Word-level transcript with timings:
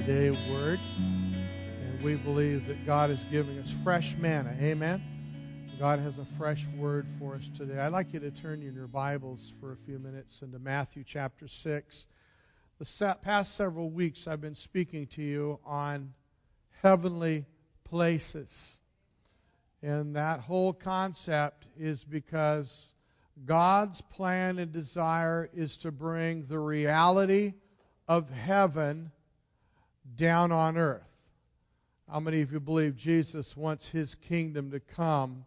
today 0.00 0.30
word. 0.52 0.78
And 0.98 2.02
we 2.02 2.16
believe 2.16 2.66
that 2.66 2.84
God 2.84 3.10
is 3.10 3.24
giving 3.30 3.58
us 3.58 3.74
fresh 3.82 4.14
manna. 4.18 4.54
Amen. 4.60 5.02
God 5.80 6.00
has 6.00 6.18
a 6.18 6.24
fresh 6.26 6.66
word 6.76 7.06
for 7.18 7.34
us 7.34 7.48
today. 7.48 7.78
I'd 7.78 7.94
like 7.94 8.12
you 8.12 8.20
to 8.20 8.30
turn 8.30 8.60
in 8.60 8.74
your 8.74 8.88
Bibles 8.88 9.54
for 9.58 9.72
a 9.72 9.76
few 9.76 9.98
minutes 9.98 10.42
into 10.42 10.58
Matthew 10.58 11.02
chapter 11.02 11.48
6. 11.48 12.08
The 12.78 13.16
past 13.22 13.54
several 13.54 13.88
weeks, 13.88 14.28
I've 14.28 14.42
been 14.42 14.54
speaking 14.54 15.06
to 15.06 15.22
you 15.22 15.60
on 15.64 16.12
heavenly 16.82 17.46
places. 17.82 18.80
And 19.82 20.14
that 20.14 20.40
whole 20.40 20.74
concept 20.74 21.68
is 21.74 22.04
because 22.04 22.92
God's 23.46 24.02
plan 24.02 24.58
and 24.58 24.70
desire 24.70 25.48
is 25.54 25.78
to 25.78 25.90
bring 25.90 26.44
the 26.44 26.58
reality 26.58 27.54
of 28.06 28.28
heaven 28.28 29.10
down 30.16 30.52
on 30.52 30.76
earth. 30.76 31.10
How 32.10 32.20
many 32.20 32.40
of 32.40 32.52
you 32.52 32.60
believe 32.60 32.96
Jesus 32.96 33.56
wants 33.56 33.88
his 33.88 34.14
kingdom 34.14 34.70
to 34.70 34.80
come 34.80 35.44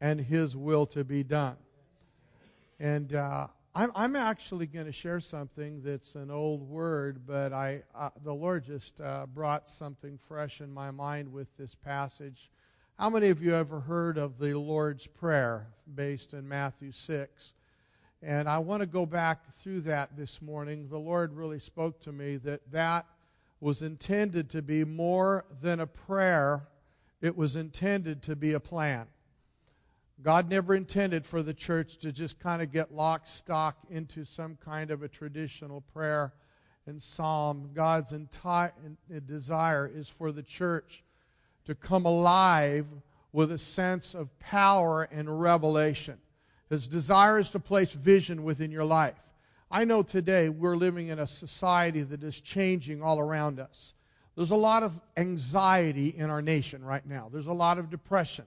and 0.00 0.20
his 0.20 0.56
will 0.56 0.86
to 0.86 1.04
be 1.04 1.22
done? 1.22 1.56
And 2.78 3.14
uh, 3.14 3.48
I'm, 3.74 3.90
I'm, 3.94 4.14
actually 4.14 4.66
going 4.66 4.84
to 4.84 4.92
share 4.92 5.20
something 5.20 5.80
that's 5.82 6.14
an 6.14 6.30
old 6.30 6.68
word, 6.68 7.26
but 7.26 7.54
I, 7.54 7.82
uh, 7.94 8.10
the 8.22 8.34
Lord 8.34 8.64
just 8.64 9.00
uh, 9.00 9.24
brought 9.26 9.68
something 9.68 10.18
fresh 10.28 10.60
in 10.60 10.72
my 10.72 10.90
mind 10.90 11.32
with 11.32 11.56
this 11.56 11.74
passage. 11.74 12.50
How 12.98 13.08
many 13.08 13.28
of 13.28 13.42
you 13.42 13.54
ever 13.54 13.80
heard 13.80 14.18
of 14.18 14.38
the 14.38 14.54
Lord's 14.54 15.06
Prayer 15.06 15.68
based 15.94 16.34
in 16.34 16.46
Matthew 16.46 16.92
6? 16.92 17.54
And 18.22 18.48
I 18.48 18.58
want 18.58 18.80
to 18.80 18.86
go 18.86 19.06
back 19.06 19.50
through 19.54 19.82
that 19.82 20.16
this 20.16 20.42
morning. 20.42 20.88
The 20.88 20.98
Lord 20.98 21.32
really 21.32 21.60
spoke 21.60 22.00
to 22.00 22.12
me 22.12 22.36
that 22.38 22.70
that 22.72 23.06
was 23.60 23.82
intended 23.82 24.50
to 24.50 24.62
be 24.62 24.84
more 24.84 25.44
than 25.62 25.80
a 25.80 25.86
prayer, 25.86 26.68
it 27.20 27.36
was 27.36 27.56
intended 27.56 28.22
to 28.22 28.36
be 28.36 28.52
a 28.52 28.60
plan. 28.60 29.06
God 30.22 30.48
never 30.48 30.74
intended 30.74 31.26
for 31.26 31.42
the 31.42 31.54
church 31.54 31.98
to 31.98 32.12
just 32.12 32.40
kind 32.40 32.62
of 32.62 32.72
get 32.72 32.94
lock 32.94 33.26
stock 33.26 33.76
into 33.90 34.24
some 34.24 34.56
kind 34.56 34.90
of 34.90 35.02
a 35.02 35.08
traditional 35.08 35.82
prayer 35.82 36.32
and 36.86 37.02
psalm. 37.02 37.70
God's 37.74 38.12
entire 38.12 38.72
desire 39.26 39.90
is 39.92 40.08
for 40.08 40.32
the 40.32 40.42
church 40.42 41.04
to 41.66 41.74
come 41.74 42.06
alive 42.06 42.86
with 43.32 43.52
a 43.52 43.58
sense 43.58 44.14
of 44.14 44.38
power 44.38 45.02
and 45.02 45.40
revelation. 45.40 46.18
His 46.70 46.86
desire 46.88 47.38
is 47.38 47.50
to 47.50 47.60
place 47.60 47.92
vision 47.92 48.42
within 48.42 48.70
your 48.70 48.84
life. 48.84 49.20
I 49.70 49.84
know 49.84 50.02
today 50.02 50.48
we're 50.48 50.76
living 50.76 51.08
in 51.08 51.18
a 51.18 51.26
society 51.26 52.02
that 52.02 52.22
is 52.22 52.40
changing 52.40 53.02
all 53.02 53.18
around 53.18 53.58
us. 53.58 53.94
There's 54.36 54.50
a 54.50 54.56
lot 54.56 54.82
of 54.82 55.00
anxiety 55.16 56.08
in 56.16 56.30
our 56.30 56.42
nation 56.42 56.84
right 56.84 57.04
now. 57.04 57.28
There's 57.32 57.46
a 57.46 57.52
lot 57.52 57.78
of 57.78 57.90
depression. 57.90 58.44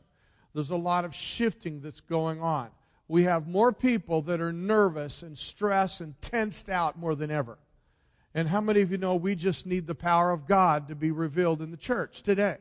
There's 0.53 0.70
a 0.70 0.78
lot 0.78 1.03
of 1.03 1.14
shifting 1.14 1.81
that's 1.81 2.02
going 2.02 2.42
on. 2.42 2.70
We 3.08 3.23
have 3.23 3.48
more 3.48 3.73
people 3.73 4.22
that 4.23 4.39
are 4.39 4.53
nervous 4.53 5.23
and 5.23 5.38
stressed 5.38 6.02
and 6.02 6.20
tensed 6.22 6.70
out 6.70 6.98
more 6.98 7.16
than 7.16 7.31
ever. 7.31 7.58
And 8.36 8.48
how 8.48 8.61
many 8.61 8.81
of 8.81 8.92
you 8.92 9.00
know 9.00 9.16
we 9.16 9.36
just 9.36 9.66
need 9.66 9.88
the 9.88 9.95
power 9.95 10.31
of 10.31 10.48
God 10.48 10.88
to 10.88 10.95
be 10.95 11.09
revealed 11.09 11.61
in 11.61 11.72
the 11.72 11.78
church 11.78 12.22
today? 12.22 12.58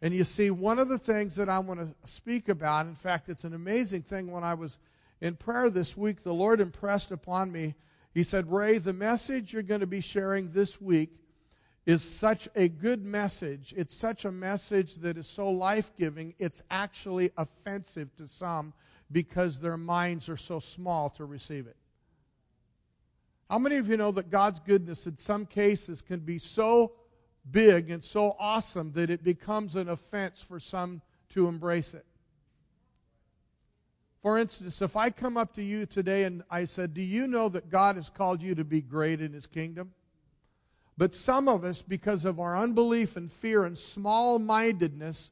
And 0.00 0.14
you 0.14 0.24
see, 0.24 0.50
one 0.50 0.78
of 0.78 0.88
the 0.88 0.98
things 0.98 1.36
that 1.36 1.48
I 1.48 1.58
want 1.58 1.80
to 1.80 1.94
speak 2.10 2.48
about, 2.48 2.86
in 2.86 2.94
fact, 2.94 3.28
it's 3.28 3.44
an 3.44 3.54
amazing 3.54 4.02
thing. 4.02 4.30
When 4.30 4.42
I 4.42 4.54
was 4.54 4.78
in 5.24 5.36
prayer 5.36 5.70
this 5.70 5.96
week, 5.96 6.22
the 6.22 6.34
Lord 6.34 6.60
impressed 6.60 7.10
upon 7.10 7.50
me. 7.50 7.74
He 8.12 8.22
said, 8.22 8.52
Ray, 8.52 8.76
the 8.76 8.92
message 8.92 9.54
you're 9.54 9.62
going 9.62 9.80
to 9.80 9.86
be 9.86 10.02
sharing 10.02 10.50
this 10.50 10.82
week 10.82 11.16
is 11.86 12.02
such 12.02 12.46
a 12.54 12.68
good 12.68 13.02
message. 13.02 13.72
It's 13.74 13.96
such 13.96 14.26
a 14.26 14.30
message 14.30 14.96
that 14.96 15.16
is 15.16 15.26
so 15.26 15.48
life 15.48 15.92
giving, 15.96 16.34
it's 16.38 16.62
actually 16.70 17.30
offensive 17.38 18.14
to 18.16 18.28
some 18.28 18.74
because 19.10 19.60
their 19.60 19.78
minds 19.78 20.28
are 20.28 20.36
so 20.36 20.58
small 20.58 21.08
to 21.10 21.24
receive 21.24 21.66
it. 21.66 21.76
How 23.48 23.58
many 23.58 23.76
of 23.76 23.88
you 23.88 23.96
know 23.96 24.10
that 24.10 24.28
God's 24.28 24.60
goodness 24.60 25.06
in 25.06 25.16
some 25.16 25.46
cases 25.46 26.02
can 26.02 26.20
be 26.20 26.38
so 26.38 26.92
big 27.50 27.90
and 27.90 28.04
so 28.04 28.36
awesome 28.38 28.92
that 28.92 29.08
it 29.08 29.24
becomes 29.24 29.74
an 29.74 29.88
offense 29.88 30.42
for 30.42 30.60
some 30.60 31.00
to 31.30 31.48
embrace 31.48 31.94
it. 31.94 32.04
For 34.24 34.38
instance, 34.38 34.80
if 34.80 34.96
I 34.96 35.10
come 35.10 35.36
up 35.36 35.52
to 35.52 35.62
you 35.62 35.84
today 35.84 36.24
and 36.24 36.44
I 36.50 36.64
said, 36.64 36.94
Do 36.94 37.02
you 37.02 37.26
know 37.26 37.50
that 37.50 37.68
God 37.68 37.96
has 37.96 38.08
called 38.08 38.40
you 38.40 38.54
to 38.54 38.64
be 38.64 38.80
great 38.80 39.20
in 39.20 39.34
His 39.34 39.46
kingdom? 39.46 39.92
But 40.96 41.12
some 41.12 41.46
of 41.46 41.62
us, 41.62 41.82
because 41.82 42.24
of 42.24 42.40
our 42.40 42.56
unbelief 42.56 43.18
and 43.18 43.30
fear 43.30 43.66
and 43.66 43.76
small 43.76 44.38
mindedness, 44.38 45.30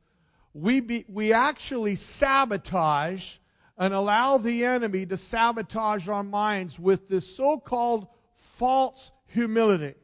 we, 0.52 1.06
we 1.08 1.32
actually 1.32 1.94
sabotage 1.94 3.38
and 3.78 3.94
allow 3.94 4.36
the 4.36 4.62
enemy 4.62 5.06
to 5.06 5.16
sabotage 5.16 6.06
our 6.06 6.22
minds 6.22 6.78
with 6.78 7.08
this 7.08 7.34
so 7.34 7.56
called 7.56 8.08
false 8.34 9.10
humility. 9.26 9.94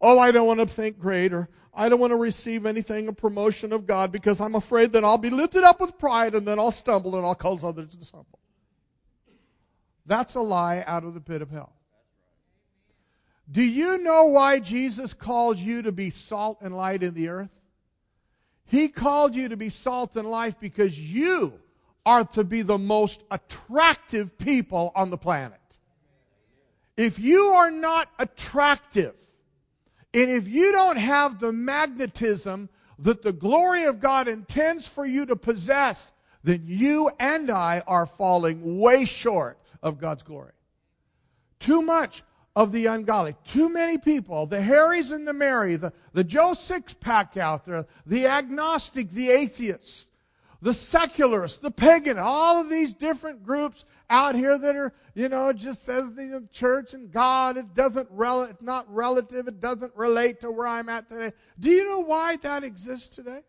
Oh, 0.00 0.18
I 0.18 0.30
don't 0.30 0.46
want 0.46 0.60
to 0.60 0.66
think 0.66 0.98
great, 0.98 1.32
or 1.32 1.48
I 1.72 1.88
don't 1.88 2.00
want 2.00 2.10
to 2.10 2.16
receive 2.16 2.66
anything, 2.66 3.08
a 3.08 3.12
promotion 3.12 3.72
of 3.72 3.86
God, 3.86 4.12
because 4.12 4.40
I'm 4.40 4.54
afraid 4.54 4.92
that 4.92 5.04
I'll 5.04 5.18
be 5.18 5.30
lifted 5.30 5.64
up 5.64 5.80
with 5.80 5.98
pride 5.98 6.34
and 6.34 6.46
then 6.46 6.58
I'll 6.58 6.70
stumble 6.70 7.16
and 7.16 7.24
I'll 7.24 7.34
cause 7.34 7.64
others 7.64 7.94
to 7.94 8.04
stumble. 8.04 8.38
That's 10.06 10.34
a 10.34 10.40
lie 10.40 10.84
out 10.86 11.04
of 11.04 11.14
the 11.14 11.20
pit 11.20 11.42
of 11.42 11.50
hell. 11.50 11.72
Do 13.50 13.62
you 13.62 13.98
know 13.98 14.26
why 14.26 14.58
Jesus 14.58 15.14
called 15.14 15.58
you 15.58 15.82
to 15.82 15.92
be 15.92 16.10
salt 16.10 16.58
and 16.60 16.76
light 16.76 17.02
in 17.02 17.14
the 17.14 17.28
earth? 17.28 17.60
He 18.64 18.88
called 18.88 19.36
you 19.36 19.48
to 19.48 19.56
be 19.56 19.68
salt 19.68 20.16
and 20.16 20.28
light 20.28 20.58
because 20.60 20.98
you 20.98 21.54
are 22.04 22.24
to 22.24 22.44
be 22.44 22.62
the 22.62 22.78
most 22.78 23.22
attractive 23.30 24.36
people 24.38 24.92
on 24.94 25.10
the 25.10 25.16
planet. 25.16 25.60
If 26.96 27.18
you 27.18 27.46
are 27.46 27.70
not 27.70 28.08
attractive, 28.18 29.14
and 30.16 30.30
if 30.30 30.48
you 30.48 30.72
don't 30.72 30.96
have 30.96 31.38
the 31.38 31.52
magnetism 31.52 32.70
that 32.98 33.20
the 33.20 33.34
glory 33.34 33.84
of 33.84 34.00
God 34.00 34.28
intends 34.28 34.88
for 34.88 35.04
you 35.04 35.26
to 35.26 35.36
possess, 35.36 36.12
then 36.42 36.62
you 36.64 37.10
and 37.20 37.50
I 37.50 37.82
are 37.86 38.06
falling 38.06 38.78
way 38.78 39.04
short 39.04 39.58
of 39.82 39.98
God's 39.98 40.22
glory. 40.22 40.52
Too 41.58 41.82
much 41.82 42.22
of 42.54 42.72
the 42.72 42.86
ungodly. 42.86 43.36
Too 43.44 43.68
many 43.68 43.98
people, 43.98 44.46
the 44.46 44.62
Harrys 44.62 45.12
and 45.12 45.28
the 45.28 45.34
Mary, 45.34 45.76
the, 45.76 45.92
the 46.14 46.24
Joe 46.24 46.52
Sixpack 46.52 47.36
out 47.36 47.66
there, 47.66 47.86
the 48.06 48.26
agnostic, 48.26 49.10
the 49.10 49.28
atheist, 49.28 50.10
the 50.62 50.72
secularists, 50.72 51.58
the 51.58 51.70
pagan, 51.70 52.18
all 52.18 52.60
of 52.60 52.70
these 52.70 52.94
different 52.94 53.42
groups 53.42 53.84
out 54.08 54.34
here 54.34 54.56
that 54.56 54.76
are, 54.76 54.92
you 55.14 55.28
know, 55.28 55.52
just 55.52 55.84
says 55.84 56.12
the 56.12 56.46
church 56.50 56.94
and 56.94 57.10
God. 57.10 57.56
It 57.56 57.74
doesn't, 57.74 58.08
rel- 58.10 58.44
it's 58.44 58.62
not 58.62 58.92
relative. 58.92 59.48
It 59.48 59.60
doesn't 59.60 59.94
relate 59.94 60.40
to 60.40 60.50
where 60.50 60.66
I'm 60.66 60.88
at 60.88 61.08
today. 61.08 61.32
Do 61.58 61.70
you 61.70 61.84
know 61.84 62.00
why 62.00 62.36
that 62.36 62.64
exists 62.64 63.14
today? 63.14 63.40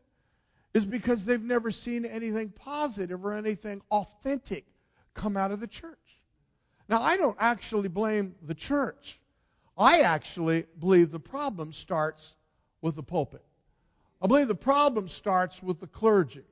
Is 0.73 0.85
because 0.85 1.25
they've 1.25 1.41
never 1.41 1.71
seen 1.71 2.05
anything 2.05 2.49
positive 2.49 3.25
or 3.25 3.33
anything 3.33 3.81
authentic 3.89 4.65
come 5.13 5.37
out 5.37 5.51
of 5.51 5.59
the 5.59 5.67
church. 5.67 6.19
Now, 6.89 7.01
I 7.01 7.17
don't 7.17 7.37
actually 7.39 7.89
blame 7.89 8.35
the 8.41 8.53
church. 8.53 9.19
I 9.77 10.01
actually 10.01 10.65
believe 10.79 11.11
the 11.11 11.19
problem 11.19 11.73
starts 11.73 12.35
with 12.81 12.95
the 12.95 13.03
pulpit. 13.03 13.43
I 14.21 14.27
believe 14.27 14.47
the 14.47 14.55
problem 14.55 15.07
starts 15.07 15.61
with 15.61 15.79
the 15.79 15.87
clergy. 15.87 16.43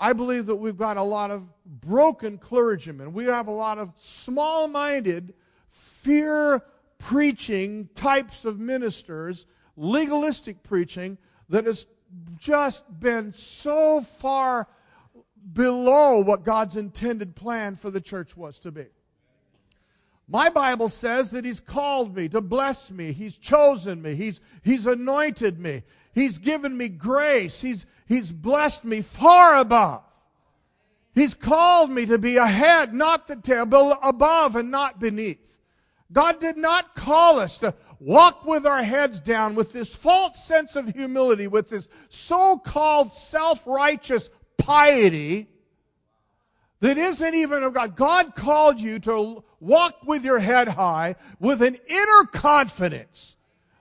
I 0.00 0.14
believe 0.14 0.46
that 0.46 0.56
we've 0.56 0.78
got 0.78 0.96
a 0.96 1.02
lot 1.02 1.30
of 1.30 1.46
broken 1.66 2.38
clergymen. 2.38 3.12
We 3.12 3.26
have 3.26 3.48
a 3.48 3.52
lot 3.52 3.76
of 3.76 3.92
small 3.96 4.66
minded, 4.66 5.34
fear 5.68 6.62
preaching 6.98 7.90
types 7.94 8.46
of 8.46 8.58
ministers, 8.58 9.44
legalistic 9.76 10.62
preaching, 10.62 11.18
that 11.50 11.66
has 11.66 11.86
just 12.38 12.86
been 12.98 13.30
so 13.30 14.00
far 14.00 14.68
below 15.52 16.20
what 16.20 16.44
God's 16.44 16.78
intended 16.78 17.36
plan 17.36 17.76
for 17.76 17.90
the 17.90 18.00
church 18.00 18.36
was 18.36 18.58
to 18.60 18.72
be. 18.72 18.86
My 20.26 20.48
Bible 20.48 20.88
says 20.88 21.32
that 21.32 21.44
He's 21.44 21.60
called 21.60 22.16
me 22.16 22.28
to 22.28 22.40
bless 22.40 22.90
me. 22.90 23.12
He's 23.12 23.36
chosen 23.36 24.00
me. 24.00 24.14
He's, 24.14 24.40
he's 24.62 24.86
anointed 24.86 25.58
me. 25.58 25.82
He's 26.12 26.38
given 26.38 26.76
me 26.76 26.88
grace. 26.88 27.60
He's, 27.60 27.86
He's 28.06 28.32
blessed 28.32 28.84
me 28.84 29.02
far 29.02 29.56
above. 29.56 30.02
He's 31.14 31.34
called 31.34 31.90
me 31.90 32.06
to 32.06 32.18
be 32.18 32.36
ahead, 32.36 32.94
not 32.94 33.26
the 33.26 33.36
tail, 33.36 33.98
above 34.02 34.56
and 34.56 34.70
not 34.70 35.00
beneath. 35.00 35.58
God 36.12 36.40
did 36.40 36.56
not 36.56 36.94
call 36.94 37.38
us 37.38 37.58
to 37.58 37.74
walk 37.98 38.44
with 38.44 38.66
our 38.66 38.82
heads 38.82 39.20
down 39.20 39.54
with 39.54 39.72
this 39.72 39.94
false 39.94 40.42
sense 40.42 40.74
of 40.76 40.88
humility, 40.88 41.46
with 41.46 41.68
this 41.68 41.88
so-called 42.08 43.12
self-righteous 43.12 44.30
piety 44.56 45.48
that 46.80 46.96
isn't 46.98 47.34
even 47.34 47.62
of 47.62 47.74
God. 47.74 47.94
God 47.94 48.34
called 48.34 48.80
you 48.80 48.98
to 49.00 49.44
walk 49.60 50.04
with 50.04 50.24
your 50.24 50.38
head 50.38 50.68
high 50.68 51.16
with 51.38 51.62
an 51.62 51.76
inner 51.88 52.24
confidence 52.32 53.36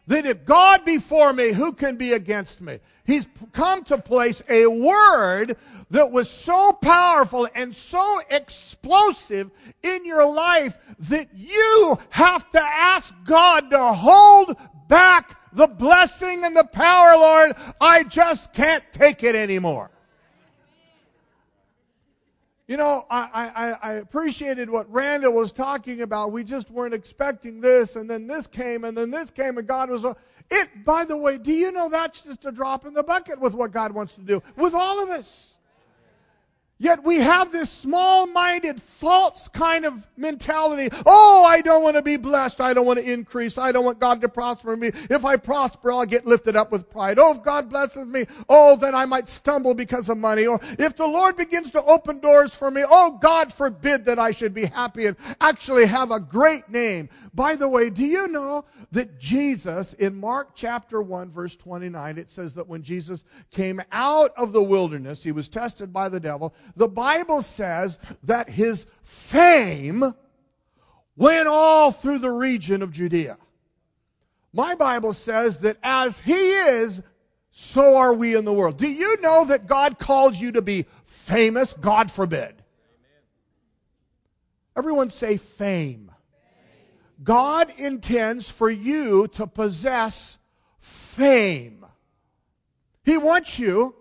that 0.09 0.25
if 0.25 0.43
God 0.43 0.85
be 0.85 0.97
for 0.97 1.31
me, 1.31 1.51
who 1.51 1.71
can 1.71 1.95
be 1.95 2.13
against 2.13 2.61
me? 2.61 2.79
He's 3.05 3.27
come 3.53 3.83
to 3.85 3.99
place 3.99 4.41
a 4.49 4.65
word 4.65 5.55
that 5.91 6.11
was 6.11 6.27
so 6.27 6.73
powerful 6.73 7.47
and 7.53 7.73
so 7.75 8.19
explosive 8.31 9.51
in 9.83 10.05
your 10.05 10.25
life 10.25 10.79
that 10.97 11.29
you 11.35 11.99
have 12.09 12.49
to 12.51 12.59
ask 12.59 13.13
God 13.23 13.69
to 13.69 13.93
hold 13.93 14.57
back 14.87 15.37
the 15.53 15.67
blessing 15.67 16.43
and 16.43 16.55
the 16.57 16.63
power, 16.63 17.15
Lord. 17.15 17.55
I 17.79 18.03
just 18.03 18.51
can't 18.51 18.83
take 18.91 19.23
it 19.23 19.35
anymore. 19.35 19.91
You 22.69 22.77
know, 22.77 23.07
I, 23.09 23.49
I, 23.55 23.89
I, 23.89 23.93
appreciated 23.93 24.69
what 24.69 24.87
Randall 24.93 25.33
was 25.33 25.51
talking 25.51 26.01
about. 26.01 26.31
We 26.31 26.43
just 26.43 26.69
weren't 26.69 26.93
expecting 26.93 27.61
this, 27.61 27.95
and 27.95 28.07
then 28.07 28.27
this 28.27 28.45
came, 28.45 28.83
and 28.83 28.95
then 28.95 29.09
this 29.09 29.31
came, 29.31 29.57
and 29.57 29.67
God 29.67 29.89
was. 29.89 30.05
It, 30.51 30.85
by 30.85 31.03
the 31.03 31.17
way, 31.17 31.39
do 31.39 31.51
you 31.51 31.71
know 31.71 31.89
that's 31.89 32.21
just 32.21 32.45
a 32.45 32.51
drop 32.51 32.85
in 32.85 32.93
the 32.93 33.01
bucket 33.01 33.39
with 33.39 33.55
what 33.55 33.71
God 33.71 33.91
wants 33.91 34.13
to 34.17 34.21
do 34.21 34.43
with 34.55 34.75
all 34.75 35.01
of 35.01 35.09
us? 35.09 35.57
Yet 36.81 37.03
we 37.03 37.17
have 37.17 37.51
this 37.51 37.69
small 37.69 38.25
minded, 38.25 38.81
false 38.81 39.49
kind 39.49 39.83
of 39.85 40.07
mentality. 40.15 40.89
Oh, 41.05 41.43
I 41.45 41.59
don't 41.59 41.83
want 41.83 41.97
to 41.97 42.01
be 42.01 42.15
blessed. 42.15 42.61
I 42.61 42.73
don't 42.73 42.85
want 42.85 42.99
to 42.99 43.11
increase. 43.11 43.57
I 43.57 43.73
don't 43.73 43.83
want 43.83 43.99
God 43.99 44.21
to 44.21 44.29
prosper 44.29 44.77
me. 44.77 44.91
If 45.09 45.25
I 45.25 45.35
prosper, 45.35 45.91
I'll 45.91 46.05
get 46.05 46.25
lifted 46.25 46.55
up 46.55 46.71
with 46.71 46.89
pride. 46.89 47.19
Oh, 47.19 47.33
if 47.33 47.43
God 47.43 47.69
blesses 47.69 48.07
me, 48.07 48.27
oh, 48.47 48.77
then 48.77 48.95
I 48.95 49.05
might 49.05 49.27
stumble 49.27 49.73
because 49.73 50.07
of 50.07 50.17
money. 50.17 50.47
Or 50.47 50.61
if 50.79 50.95
the 50.95 51.05
Lord 51.05 51.35
begins 51.35 51.69
to 51.71 51.83
open 51.83 52.19
doors 52.19 52.55
for 52.55 52.71
me, 52.71 52.85
oh, 52.89 53.19
God 53.21 53.51
forbid 53.51 54.05
that 54.05 54.17
I 54.17 54.31
should 54.31 54.53
be 54.53 54.63
happy 54.63 55.05
and 55.05 55.17
actually 55.41 55.85
have 55.85 56.11
a 56.11 56.19
great 56.21 56.69
name. 56.69 57.09
By 57.33 57.55
the 57.55 57.67
way, 57.67 57.89
do 57.89 58.05
you 58.05 58.27
know 58.27 58.65
that 58.91 59.19
Jesus, 59.19 59.93
in 59.93 60.15
Mark 60.15 60.51
chapter 60.55 61.01
1, 61.01 61.29
verse 61.29 61.55
29, 61.55 62.17
it 62.17 62.29
says 62.29 62.53
that 62.55 62.67
when 62.67 62.81
Jesus 62.81 63.23
came 63.51 63.81
out 63.91 64.31
of 64.35 64.51
the 64.51 64.63
wilderness, 64.63 65.23
he 65.23 65.31
was 65.31 65.47
tested 65.47 65.93
by 65.93 66.09
the 66.09 66.19
devil. 66.19 66.53
The 66.75 66.87
Bible 66.87 67.41
says 67.41 67.99
that 68.23 68.49
his 68.49 68.87
fame 69.03 70.13
went 71.15 71.47
all 71.47 71.91
through 71.91 72.19
the 72.19 72.31
region 72.31 72.81
of 72.81 72.91
Judea. 72.91 73.37
My 74.53 74.73
Bible 74.75 75.13
says 75.13 75.59
that 75.59 75.77
as 75.83 76.19
he 76.19 76.33
is, 76.33 77.03
so 77.51 77.97
are 77.97 78.13
we 78.13 78.35
in 78.35 78.45
the 78.45 78.53
world. 78.53 78.77
Do 78.77 78.87
you 78.87 79.19
know 79.21 79.45
that 79.45 79.67
God 79.67 79.99
called 79.99 80.35
you 80.35 80.53
to 80.53 80.61
be 80.61 80.85
famous? 81.05 81.73
God 81.73 82.09
forbid. 82.09 82.63
Everyone 84.77 85.09
say 85.09 85.37
fame. 85.37 86.09
God 87.21 87.73
intends 87.77 88.49
for 88.49 88.69
you 88.69 89.27
to 89.29 89.45
possess 89.45 90.37
fame. 90.79 91.85
He 93.03 93.17
wants 93.17 93.59
you 93.59 93.95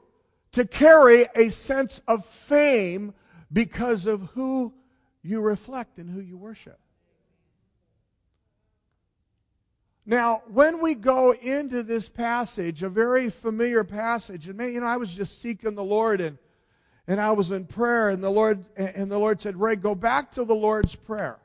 to 0.53 0.65
carry 0.65 1.27
a 1.35 1.49
sense 1.51 2.01
of 2.07 2.25
fame 2.25 3.15
because 3.53 4.07
of 4.07 4.31
who 4.35 4.75
you 5.23 5.41
reflect 5.41 5.99
and 5.99 6.09
who 6.09 6.21
you 6.21 6.37
worship. 6.37 6.79
Now, 10.07 10.43
when 10.49 10.81
we 10.81 10.95
go 10.95 11.33
into 11.33 11.83
this 11.83 12.09
passage, 12.09 12.83
a 12.83 12.89
very 12.89 13.29
familiar 13.29 13.85
passage, 13.85 14.49
and 14.49 14.57
man, 14.57 14.73
you 14.73 14.81
know, 14.81 14.87
I 14.87 14.97
was 14.97 15.15
just 15.15 15.43
seeking 15.43 15.75
the 15.75 15.85
Lord 15.85 16.21
and 16.21 16.39
and 17.09 17.23
I 17.23 17.33
was 17.33 17.51
in 17.53 17.65
prayer, 17.65 18.11
and 18.11 18.23
the 18.23 18.31
Lord 18.31 18.67
and 18.77 19.11
the 19.11 19.19
Lord 19.19 19.41
said, 19.41 19.59
Ray, 19.59 19.77
go 19.77 19.95
back 19.95 20.31
to 20.33 20.45
the 20.45 20.55
Lord's 20.55 20.95
Prayer. 20.95 21.39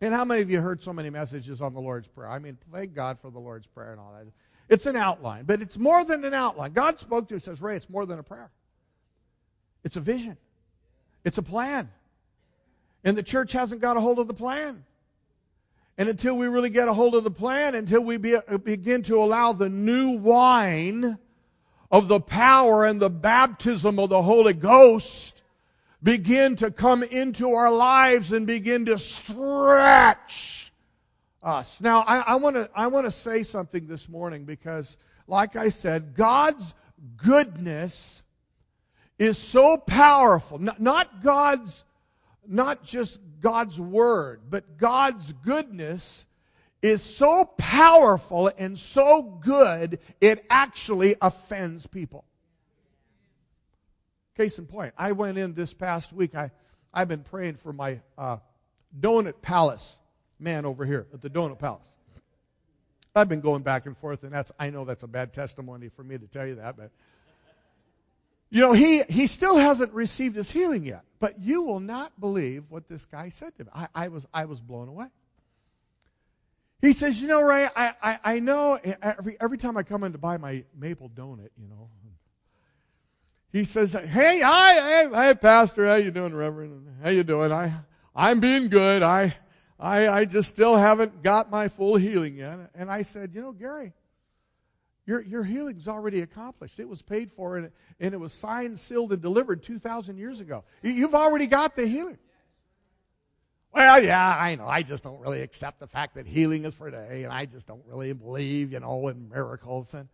And 0.00 0.12
how 0.12 0.24
many 0.24 0.42
of 0.42 0.50
you 0.50 0.60
heard 0.60 0.82
so 0.82 0.92
many 0.92 1.10
messages 1.10 1.62
on 1.62 1.72
the 1.72 1.80
Lord's 1.80 2.08
Prayer? 2.08 2.28
I 2.28 2.38
mean, 2.38 2.58
thank 2.72 2.94
God 2.94 3.18
for 3.20 3.30
the 3.30 3.38
Lord's 3.38 3.66
Prayer 3.66 3.92
and 3.92 4.00
all 4.00 4.12
that. 4.16 4.26
It's 4.68 4.86
an 4.86 4.96
outline, 4.96 5.44
but 5.44 5.60
it's 5.60 5.78
more 5.78 6.04
than 6.04 6.24
an 6.24 6.34
outline. 6.34 6.72
God 6.72 6.98
spoke 6.98 7.28
to 7.28 7.36
us, 7.36 7.44
says, 7.44 7.60
Ray, 7.60 7.76
it's 7.76 7.90
more 7.90 8.06
than 8.06 8.18
a 8.18 8.22
prayer. 8.22 8.50
It's 9.82 9.96
a 9.96 10.00
vision. 10.00 10.36
It's 11.22 11.38
a 11.38 11.42
plan. 11.42 11.90
And 13.04 13.16
the 13.16 13.22
church 13.22 13.52
hasn't 13.52 13.82
got 13.82 13.96
a 13.96 14.00
hold 14.00 14.18
of 14.18 14.26
the 14.26 14.34
plan. 14.34 14.84
And 15.96 16.08
until 16.08 16.36
we 16.36 16.48
really 16.48 16.70
get 16.70 16.88
a 16.88 16.94
hold 16.94 17.14
of 17.14 17.22
the 17.22 17.30
plan, 17.30 17.74
until 17.74 18.00
we 18.00 18.16
be, 18.16 18.34
uh, 18.34 18.58
begin 18.58 19.02
to 19.04 19.22
allow 19.22 19.52
the 19.52 19.68
new 19.68 20.10
wine 20.10 21.18
of 21.90 22.08
the 22.08 22.20
power 22.20 22.84
and 22.84 22.98
the 22.98 23.10
baptism 23.10 23.98
of 23.98 24.08
the 24.08 24.22
Holy 24.22 24.54
Ghost 24.54 25.43
begin 26.04 26.54
to 26.56 26.70
come 26.70 27.02
into 27.02 27.54
our 27.54 27.72
lives 27.72 28.30
and 28.30 28.46
begin 28.46 28.84
to 28.84 28.98
stretch 28.98 30.70
us. 31.42 31.80
Now, 31.80 32.00
I 32.02 32.36
want 32.36 32.54
to 32.56 32.70
I 32.74 32.86
want 32.86 33.06
to 33.06 33.10
say 33.10 33.42
something 33.42 33.88
this 33.88 34.08
morning 34.08 34.44
because, 34.44 34.96
like 35.26 35.56
I 35.56 35.70
said, 35.70 36.14
God's 36.14 36.74
goodness 37.16 38.22
is 39.18 39.38
so 39.38 39.76
powerful. 39.76 40.58
Not, 40.58 40.80
not 40.80 41.22
God's, 41.22 41.84
not 42.46 42.84
just 42.84 43.20
God's 43.40 43.80
word, 43.80 44.42
but 44.50 44.76
God's 44.76 45.32
goodness 45.32 46.26
is 46.82 47.02
so 47.02 47.46
powerful 47.56 48.50
and 48.58 48.78
so 48.78 49.22
good 49.22 49.98
it 50.20 50.44
actually 50.50 51.16
offends 51.22 51.86
people. 51.86 52.24
Case 54.36 54.58
in 54.58 54.66
point, 54.66 54.94
I 54.98 55.12
went 55.12 55.38
in 55.38 55.54
this 55.54 55.72
past 55.72 56.12
week. 56.12 56.34
I, 56.34 56.50
I've 56.92 57.08
been 57.08 57.22
praying 57.22 57.56
for 57.56 57.72
my 57.72 58.00
uh, 58.18 58.38
Donut 58.98 59.42
Palace 59.42 60.00
man 60.38 60.64
over 60.64 60.84
here 60.84 61.06
at 61.14 61.20
the 61.20 61.30
Donut 61.30 61.58
Palace. 61.58 61.88
I've 63.14 63.28
been 63.28 63.40
going 63.40 63.62
back 63.62 63.86
and 63.86 63.96
forth, 63.96 64.24
and 64.24 64.32
that's 64.32 64.50
I 64.58 64.70
know 64.70 64.84
that's 64.84 65.04
a 65.04 65.08
bad 65.08 65.32
testimony 65.32 65.88
for 65.88 66.02
me 66.02 66.18
to 66.18 66.26
tell 66.26 66.46
you 66.46 66.56
that, 66.56 66.76
but 66.76 66.90
you 68.54 68.60
know, 68.60 68.72
he, 68.72 69.02
he 69.08 69.26
still 69.26 69.56
hasn't 69.56 69.92
received 69.92 70.36
his 70.36 70.48
healing 70.48 70.84
yet. 70.84 71.02
But 71.18 71.40
you 71.40 71.62
will 71.62 71.80
not 71.80 72.20
believe 72.20 72.64
what 72.68 72.88
this 72.88 73.04
guy 73.04 73.28
said 73.28 73.56
to 73.56 73.64
me. 73.64 73.70
I, 73.74 73.88
I 73.92 74.08
was, 74.08 74.28
I 74.32 74.44
was 74.44 74.60
blown 74.60 74.86
away. 74.86 75.06
He 76.80 76.92
says, 76.92 77.20
You 77.20 77.26
know, 77.26 77.42
Ray, 77.42 77.66
I, 77.74 77.94
I, 78.00 78.18
I 78.24 78.38
know 78.38 78.78
every, 79.02 79.36
every 79.40 79.58
time 79.58 79.76
I 79.76 79.82
come 79.82 80.04
in 80.04 80.12
to 80.12 80.18
buy 80.18 80.36
my 80.36 80.62
maple 80.78 81.08
donut, 81.08 81.48
you 81.60 81.66
know, 81.68 81.88
he 83.54 83.62
says, 83.62 83.92
"Hey, 83.92 84.40
hi, 84.40 84.74
hey, 84.74 85.08
hey, 85.12 85.34
Pastor, 85.34 85.86
how 85.86 85.94
you 85.94 86.10
doing, 86.10 86.34
Reverend? 86.34 86.88
How 87.00 87.10
you 87.10 87.22
doing? 87.22 87.52
I, 87.52 87.72
I'm 88.12 88.40
being 88.40 88.68
good. 88.68 89.00
I, 89.04 89.36
I, 89.78 90.08
I 90.08 90.24
just 90.24 90.48
still 90.48 90.74
haven't 90.74 91.22
got 91.22 91.52
my 91.52 91.68
full 91.68 91.94
healing 91.94 92.34
yet." 92.34 92.70
And 92.74 92.90
I 92.90 93.02
said, 93.02 93.30
"You 93.32 93.42
know, 93.42 93.52
Gary, 93.52 93.92
your 95.06 95.22
your 95.22 95.44
healing's 95.44 95.86
already 95.86 96.20
accomplished. 96.20 96.80
It 96.80 96.88
was 96.88 97.00
paid 97.00 97.30
for, 97.30 97.56
and 97.56 97.66
it, 97.66 97.72
and 98.00 98.12
it 98.12 98.18
was 98.18 98.32
signed, 98.32 98.76
sealed, 98.76 99.12
and 99.12 99.22
delivered 99.22 99.62
two 99.62 99.78
thousand 99.78 100.18
years 100.18 100.40
ago. 100.40 100.64
You've 100.82 101.14
already 101.14 101.46
got 101.46 101.76
the 101.76 101.86
healing." 101.86 102.18
Well, 103.72 104.02
yeah, 104.02 104.36
I 104.36 104.56
know. 104.56 104.66
I 104.66 104.82
just 104.82 105.04
don't 105.04 105.20
really 105.20 105.42
accept 105.42 105.78
the 105.78 105.86
fact 105.86 106.16
that 106.16 106.26
healing 106.26 106.64
is 106.64 106.74
for 106.74 106.90
today, 106.90 107.22
and 107.22 107.32
I 107.32 107.46
just 107.46 107.68
don't 107.68 107.82
really 107.86 108.12
believe, 108.12 108.72
you 108.72 108.80
know, 108.80 109.06
in 109.06 109.28
miracles. 109.28 109.94
And, 109.94 110.08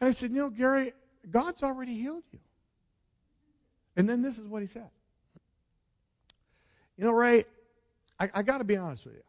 and 0.00 0.08
I 0.08 0.10
said, 0.10 0.30
you 0.30 0.36
know, 0.36 0.50
Gary, 0.50 0.92
God's 1.30 1.62
already 1.62 1.94
healed 1.94 2.24
you. 2.32 2.38
And 3.96 4.08
then 4.08 4.22
this 4.22 4.38
is 4.38 4.46
what 4.46 4.62
he 4.62 4.68
said. 4.68 4.90
You 6.96 7.04
know, 7.04 7.12
Ray, 7.12 7.44
I, 8.18 8.30
I 8.34 8.42
got 8.42 8.58
to 8.58 8.64
be 8.64 8.76
honest 8.76 9.06
with 9.06 9.14
you. 9.14 9.22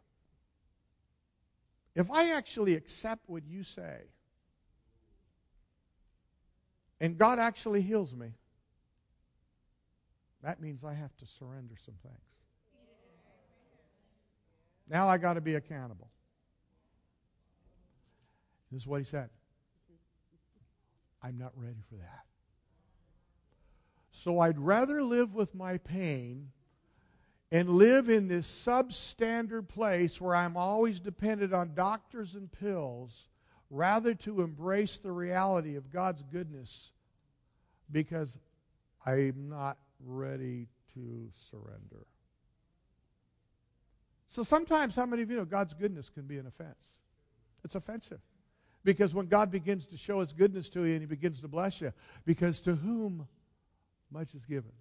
If 1.96 2.10
I 2.12 2.32
actually 2.32 2.76
accept 2.76 3.28
what 3.28 3.44
you 3.48 3.64
say, 3.64 4.04
and 7.02 7.18
God 7.18 7.40
actually 7.40 7.82
heals 7.82 8.16
me, 8.16 8.34
that 10.44 10.62
means 10.62 10.84
I 10.84 10.94
have 10.94 11.16
to 11.18 11.26
surrender 11.26 11.76
some 11.84 11.96
things. 12.02 12.16
Now 14.90 15.08
I 15.08 15.18
got 15.18 15.34
to 15.34 15.42
be 15.42 15.56
accountable. 15.56 16.10
This 18.72 18.82
is 18.82 18.88
what 18.88 19.00
he 19.00 19.06
said. 19.06 19.30
I'm 21.22 21.38
not 21.38 21.52
ready 21.56 21.82
for 21.90 21.96
that. 21.96 22.26
So 24.12 24.40
I'd 24.40 24.60
rather 24.60 25.04
live 25.04 25.34
with 25.34 25.56
my 25.56 25.78
pain 25.78 26.50
and 27.52 27.70
live 27.70 28.10
in 28.10 28.28
this 28.28 28.48
substandard 28.48 29.68
place 29.68 30.22
where 30.22 30.36
I'm 30.36 30.56
always 30.56 31.00
dependent 31.00 31.54
on 31.54 31.74
doctors 31.74 32.36
and 32.36 32.52
pills 32.52 33.30
rather 33.70 34.14
to 34.14 34.42
embrace 34.42 34.98
the 34.98 35.12
reality 35.12 35.76
of 35.76 35.92
God's 35.92 36.24
goodness 36.24 36.92
because 37.92 38.38
I'm 39.06 39.50
not 39.50 39.78
ready 40.06 40.68
to 40.94 41.30
surrender. 41.50 42.06
So 44.28 44.44
sometimes, 44.44 44.96
how 44.96 45.06
many 45.06 45.24
of 45.24 45.32
you 45.32 45.38
know 45.38 45.46
God's 45.46 45.74
goodness 45.74 46.10
can 46.10 46.24
be 46.24 46.38
an 46.38 46.46
offense? 46.46 46.94
It's 47.64 47.76
offensive. 47.76 48.22
Because 48.84 49.14
when 49.14 49.28
God 49.28 49.52
begins 49.52 49.86
to 49.88 49.98
show 49.98 50.20
his 50.20 50.32
goodness 50.34 50.70
to 50.70 50.84
you 50.84 50.94
and 50.94 51.02
he 51.02 51.06
begins 51.06 51.42
to 51.42 51.48
bless 51.48 51.82
you, 51.82 51.92
because 52.26 52.62
to 52.62 52.76
whom 52.76 53.28
much 54.12 54.34
is 54.34 54.46
given. 54.46 54.72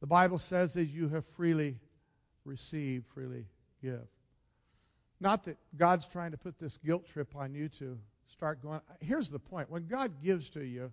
The 0.00 0.06
Bible 0.06 0.38
says, 0.38 0.76
as 0.76 0.94
you 0.94 1.08
have 1.08 1.24
freely 1.24 1.76
received, 2.44 3.06
freely 3.06 3.46
give. 3.82 4.06
Not 5.20 5.44
that 5.44 5.56
God's 5.76 6.06
trying 6.06 6.32
to 6.32 6.36
put 6.36 6.58
this 6.58 6.76
guilt 6.76 7.06
trip 7.06 7.34
on 7.36 7.54
you 7.54 7.68
to 7.70 7.98
start 8.26 8.60
going. 8.60 8.80
Here's 9.00 9.30
the 9.30 9.38
point 9.38 9.70
when 9.70 9.86
God 9.86 10.22
gives 10.22 10.50
to 10.50 10.64
you, 10.64 10.92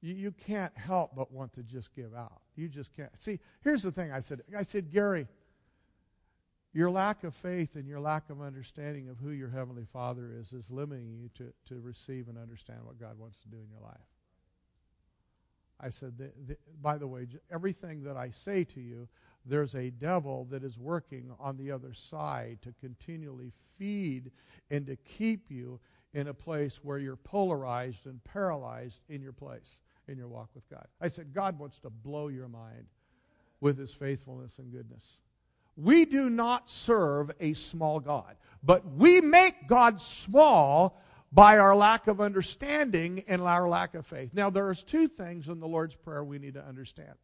you, 0.00 0.14
you 0.14 0.30
can't 0.30 0.76
help 0.76 1.16
but 1.16 1.32
want 1.32 1.54
to 1.54 1.62
just 1.62 1.94
give 1.94 2.14
out. 2.14 2.40
You 2.54 2.68
just 2.68 2.94
can't. 2.94 3.10
See, 3.18 3.40
here's 3.62 3.82
the 3.82 3.90
thing 3.90 4.12
I 4.12 4.20
said. 4.20 4.42
I 4.56 4.62
said, 4.62 4.92
Gary, 4.92 5.26
your 6.76 6.90
lack 6.90 7.24
of 7.24 7.34
faith 7.34 7.74
and 7.76 7.88
your 7.88 8.00
lack 8.00 8.28
of 8.28 8.42
understanding 8.42 9.08
of 9.08 9.18
who 9.18 9.30
your 9.30 9.48
Heavenly 9.48 9.86
Father 9.90 10.30
is 10.38 10.52
is 10.52 10.70
limiting 10.70 11.10
you 11.10 11.30
to, 11.36 11.50
to 11.74 11.80
receive 11.80 12.28
and 12.28 12.36
understand 12.36 12.80
what 12.84 13.00
God 13.00 13.18
wants 13.18 13.38
to 13.38 13.48
do 13.48 13.56
in 13.56 13.70
your 13.70 13.80
life. 13.80 13.96
I 15.80 15.88
said, 15.88 16.18
the, 16.18 16.32
the, 16.46 16.58
by 16.82 16.98
the 16.98 17.06
way, 17.06 17.28
everything 17.50 18.02
that 18.02 18.18
I 18.18 18.28
say 18.28 18.62
to 18.64 18.80
you, 18.82 19.08
there's 19.46 19.74
a 19.74 19.88
devil 19.88 20.46
that 20.50 20.62
is 20.62 20.78
working 20.78 21.30
on 21.40 21.56
the 21.56 21.70
other 21.70 21.94
side 21.94 22.58
to 22.60 22.74
continually 22.78 23.52
feed 23.78 24.30
and 24.70 24.86
to 24.86 24.96
keep 24.96 25.50
you 25.50 25.80
in 26.12 26.28
a 26.28 26.34
place 26.34 26.84
where 26.84 26.98
you're 26.98 27.16
polarized 27.16 28.04
and 28.04 28.22
paralyzed 28.22 29.00
in 29.08 29.22
your 29.22 29.32
place, 29.32 29.80
in 30.08 30.18
your 30.18 30.28
walk 30.28 30.50
with 30.54 30.68
God. 30.68 30.86
I 31.00 31.08
said, 31.08 31.32
God 31.32 31.58
wants 31.58 31.78
to 31.80 31.90
blow 31.90 32.28
your 32.28 32.48
mind 32.48 32.84
with 33.62 33.78
his 33.78 33.94
faithfulness 33.94 34.58
and 34.58 34.70
goodness. 34.70 35.20
We 35.76 36.04
do 36.04 36.30
not 36.30 36.68
serve 36.68 37.30
a 37.38 37.52
small 37.52 38.00
God, 38.00 38.36
but 38.62 38.86
we 38.92 39.20
make 39.20 39.68
God 39.68 40.00
small 40.00 41.00
by 41.32 41.58
our 41.58 41.76
lack 41.76 42.06
of 42.06 42.20
understanding 42.20 43.24
and 43.28 43.42
our 43.42 43.68
lack 43.68 43.94
of 43.94 44.06
faith. 44.06 44.30
Now, 44.32 44.48
there's 44.48 44.82
two 44.82 45.06
things 45.06 45.48
in 45.48 45.60
the 45.60 45.68
Lord's 45.68 45.94
Prayer 45.94 46.24
we 46.24 46.38
need 46.38 46.54
to 46.54 46.64
understand. 46.64 47.14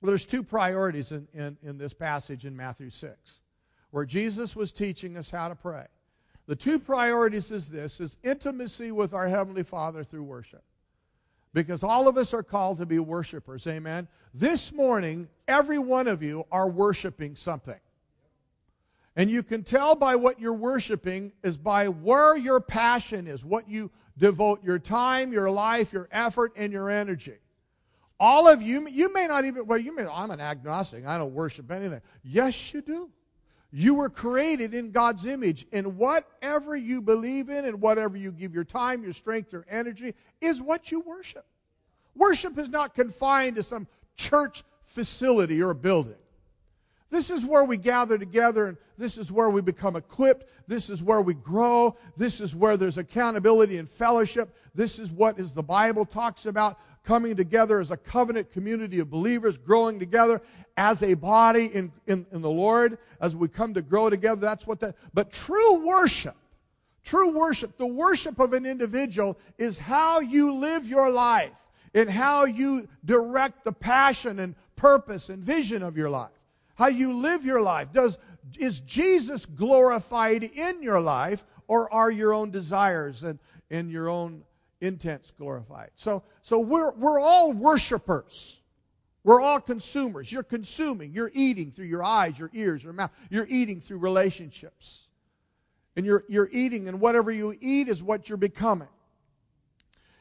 Well, 0.00 0.08
there's 0.08 0.26
two 0.26 0.42
priorities 0.42 1.12
in, 1.12 1.28
in, 1.32 1.56
in 1.62 1.78
this 1.78 1.94
passage 1.94 2.44
in 2.44 2.54
Matthew 2.54 2.90
6, 2.90 3.40
where 3.90 4.04
Jesus 4.04 4.54
was 4.54 4.70
teaching 4.70 5.16
us 5.16 5.30
how 5.30 5.48
to 5.48 5.54
pray. 5.54 5.86
The 6.46 6.56
two 6.56 6.78
priorities 6.78 7.50
is 7.50 7.68
this 7.68 8.00
is 8.00 8.18
intimacy 8.22 8.92
with 8.92 9.14
our 9.14 9.28
Heavenly 9.28 9.62
Father 9.62 10.04
through 10.04 10.24
worship. 10.24 10.62
Because 11.54 11.82
all 11.84 12.08
of 12.08 12.18
us 12.18 12.34
are 12.34 12.42
called 12.42 12.78
to 12.78 12.86
be 12.86 12.98
worshipers. 12.98 13.66
Amen. 13.66 14.08
This 14.34 14.72
morning, 14.72 15.28
every 15.48 15.78
one 15.78 16.08
of 16.08 16.22
you 16.22 16.44
are 16.52 16.68
worshiping 16.68 17.36
something. 17.36 17.78
And 19.16 19.30
you 19.30 19.44
can 19.44 19.62
tell 19.62 19.94
by 19.94 20.16
what 20.16 20.40
you're 20.40 20.52
worshiping 20.52 21.32
is 21.44 21.56
by 21.56 21.88
where 21.88 22.36
your 22.36 22.60
passion 22.60 23.28
is, 23.28 23.44
what 23.44 23.68
you 23.68 23.92
devote 24.18 24.64
your 24.64 24.80
time, 24.80 25.32
your 25.32 25.48
life, 25.48 25.92
your 25.92 26.08
effort, 26.10 26.52
and 26.56 26.72
your 26.72 26.90
energy. 26.90 27.38
All 28.18 28.48
of 28.48 28.60
you, 28.60 28.88
you 28.88 29.12
may 29.12 29.28
not 29.28 29.44
even, 29.44 29.66
well, 29.66 29.78
you 29.78 29.94
may, 29.94 30.06
I'm 30.06 30.32
an 30.32 30.40
agnostic, 30.40 31.06
I 31.06 31.18
don't 31.18 31.34
worship 31.34 31.70
anything. 31.70 32.00
Yes, 32.24 32.74
you 32.74 32.82
do. 32.82 33.10
You 33.76 33.96
were 33.96 34.08
created 34.08 34.72
in 34.72 34.92
God's 34.92 35.26
image, 35.26 35.66
and 35.72 35.96
whatever 35.96 36.76
you 36.76 37.02
believe 37.02 37.48
in 37.48 37.64
and 37.64 37.80
whatever 37.80 38.16
you 38.16 38.30
give 38.30 38.54
your 38.54 38.62
time, 38.62 39.02
your 39.02 39.12
strength, 39.12 39.52
your 39.52 39.66
energy 39.68 40.14
is 40.40 40.62
what 40.62 40.92
you 40.92 41.00
worship. 41.00 41.44
Worship 42.14 42.56
is 42.56 42.68
not 42.68 42.94
confined 42.94 43.56
to 43.56 43.64
some 43.64 43.88
church 44.14 44.62
facility 44.84 45.60
or 45.60 45.74
building. 45.74 46.14
This 47.14 47.30
is 47.30 47.46
where 47.46 47.62
we 47.62 47.76
gather 47.76 48.18
together, 48.18 48.66
and 48.66 48.76
this 48.98 49.18
is 49.18 49.30
where 49.30 49.48
we 49.48 49.60
become 49.60 49.94
equipped. 49.94 50.50
This 50.66 50.90
is 50.90 51.00
where 51.00 51.20
we 51.20 51.34
grow. 51.34 51.96
This 52.16 52.40
is 52.40 52.56
where 52.56 52.76
there's 52.76 52.98
accountability 52.98 53.78
and 53.78 53.88
fellowship. 53.88 54.52
This 54.74 54.98
is 54.98 55.12
what 55.12 55.38
is 55.38 55.52
the 55.52 55.62
Bible 55.62 56.06
talks 56.06 56.44
about 56.44 56.76
coming 57.04 57.36
together 57.36 57.78
as 57.78 57.92
a 57.92 57.96
covenant 57.96 58.50
community 58.50 58.98
of 58.98 59.10
believers, 59.10 59.56
growing 59.56 60.00
together 60.00 60.42
as 60.76 61.04
a 61.04 61.14
body 61.14 61.66
in, 61.66 61.92
in, 62.08 62.26
in 62.32 62.42
the 62.42 62.50
Lord, 62.50 62.98
as 63.20 63.36
we 63.36 63.46
come 63.46 63.74
to 63.74 63.82
grow 63.82 64.10
together. 64.10 64.40
That's 64.40 64.66
what 64.66 64.80
that, 64.80 64.96
but 65.14 65.30
true 65.30 65.86
worship, 65.86 66.34
true 67.04 67.30
worship, 67.30 67.78
the 67.78 67.86
worship 67.86 68.40
of 68.40 68.54
an 68.54 68.66
individual 68.66 69.38
is 69.56 69.78
how 69.78 70.18
you 70.18 70.56
live 70.56 70.88
your 70.88 71.10
life 71.10 71.52
and 71.94 72.10
how 72.10 72.44
you 72.44 72.88
direct 73.04 73.62
the 73.62 73.70
passion 73.70 74.40
and 74.40 74.56
purpose 74.74 75.28
and 75.28 75.44
vision 75.44 75.84
of 75.84 75.96
your 75.96 76.10
life. 76.10 76.32
How 76.74 76.88
you 76.88 77.12
live 77.12 77.44
your 77.44 77.60
life. 77.60 77.92
Does, 77.92 78.18
is 78.58 78.80
Jesus 78.80 79.46
glorified 79.46 80.42
in 80.42 80.82
your 80.82 81.00
life 81.00 81.44
or 81.68 81.92
are 81.92 82.10
your 82.10 82.34
own 82.34 82.50
desires 82.50 83.22
and, 83.22 83.38
and 83.70 83.90
your 83.90 84.08
own 84.08 84.42
intents 84.80 85.30
glorified. 85.30 85.90
So, 85.94 86.22
so 86.42 86.58
we're, 86.58 86.92
we're 86.92 87.18
all 87.18 87.52
worshipers. 87.52 88.60
We're 89.22 89.40
all 89.40 89.60
consumers. 89.60 90.30
You're 90.30 90.42
consuming. 90.42 91.12
You're 91.12 91.30
eating 91.32 91.70
through 91.72 91.86
your 91.86 92.04
eyes, 92.04 92.38
your 92.38 92.50
ears, 92.52 92.84
your 92.84 92.92
mouth. 92.92 93.10
You're 93.30 93.46
eating 93.48 93.80
through 93.80 93.98
relationships. 93.98 95.08
And 95.96 96.04
you're, 96.04 96.24
you're 96.28 96.50
eating, 96.52 96.88
and 96.88 97.00
whatever 97.00 97.30
you 97.30 97.56
eat 97.60 97.88
is 97.88 98.02
what 98.02 98.28
you're 98.28 98.36
becoming. 98.36 98.88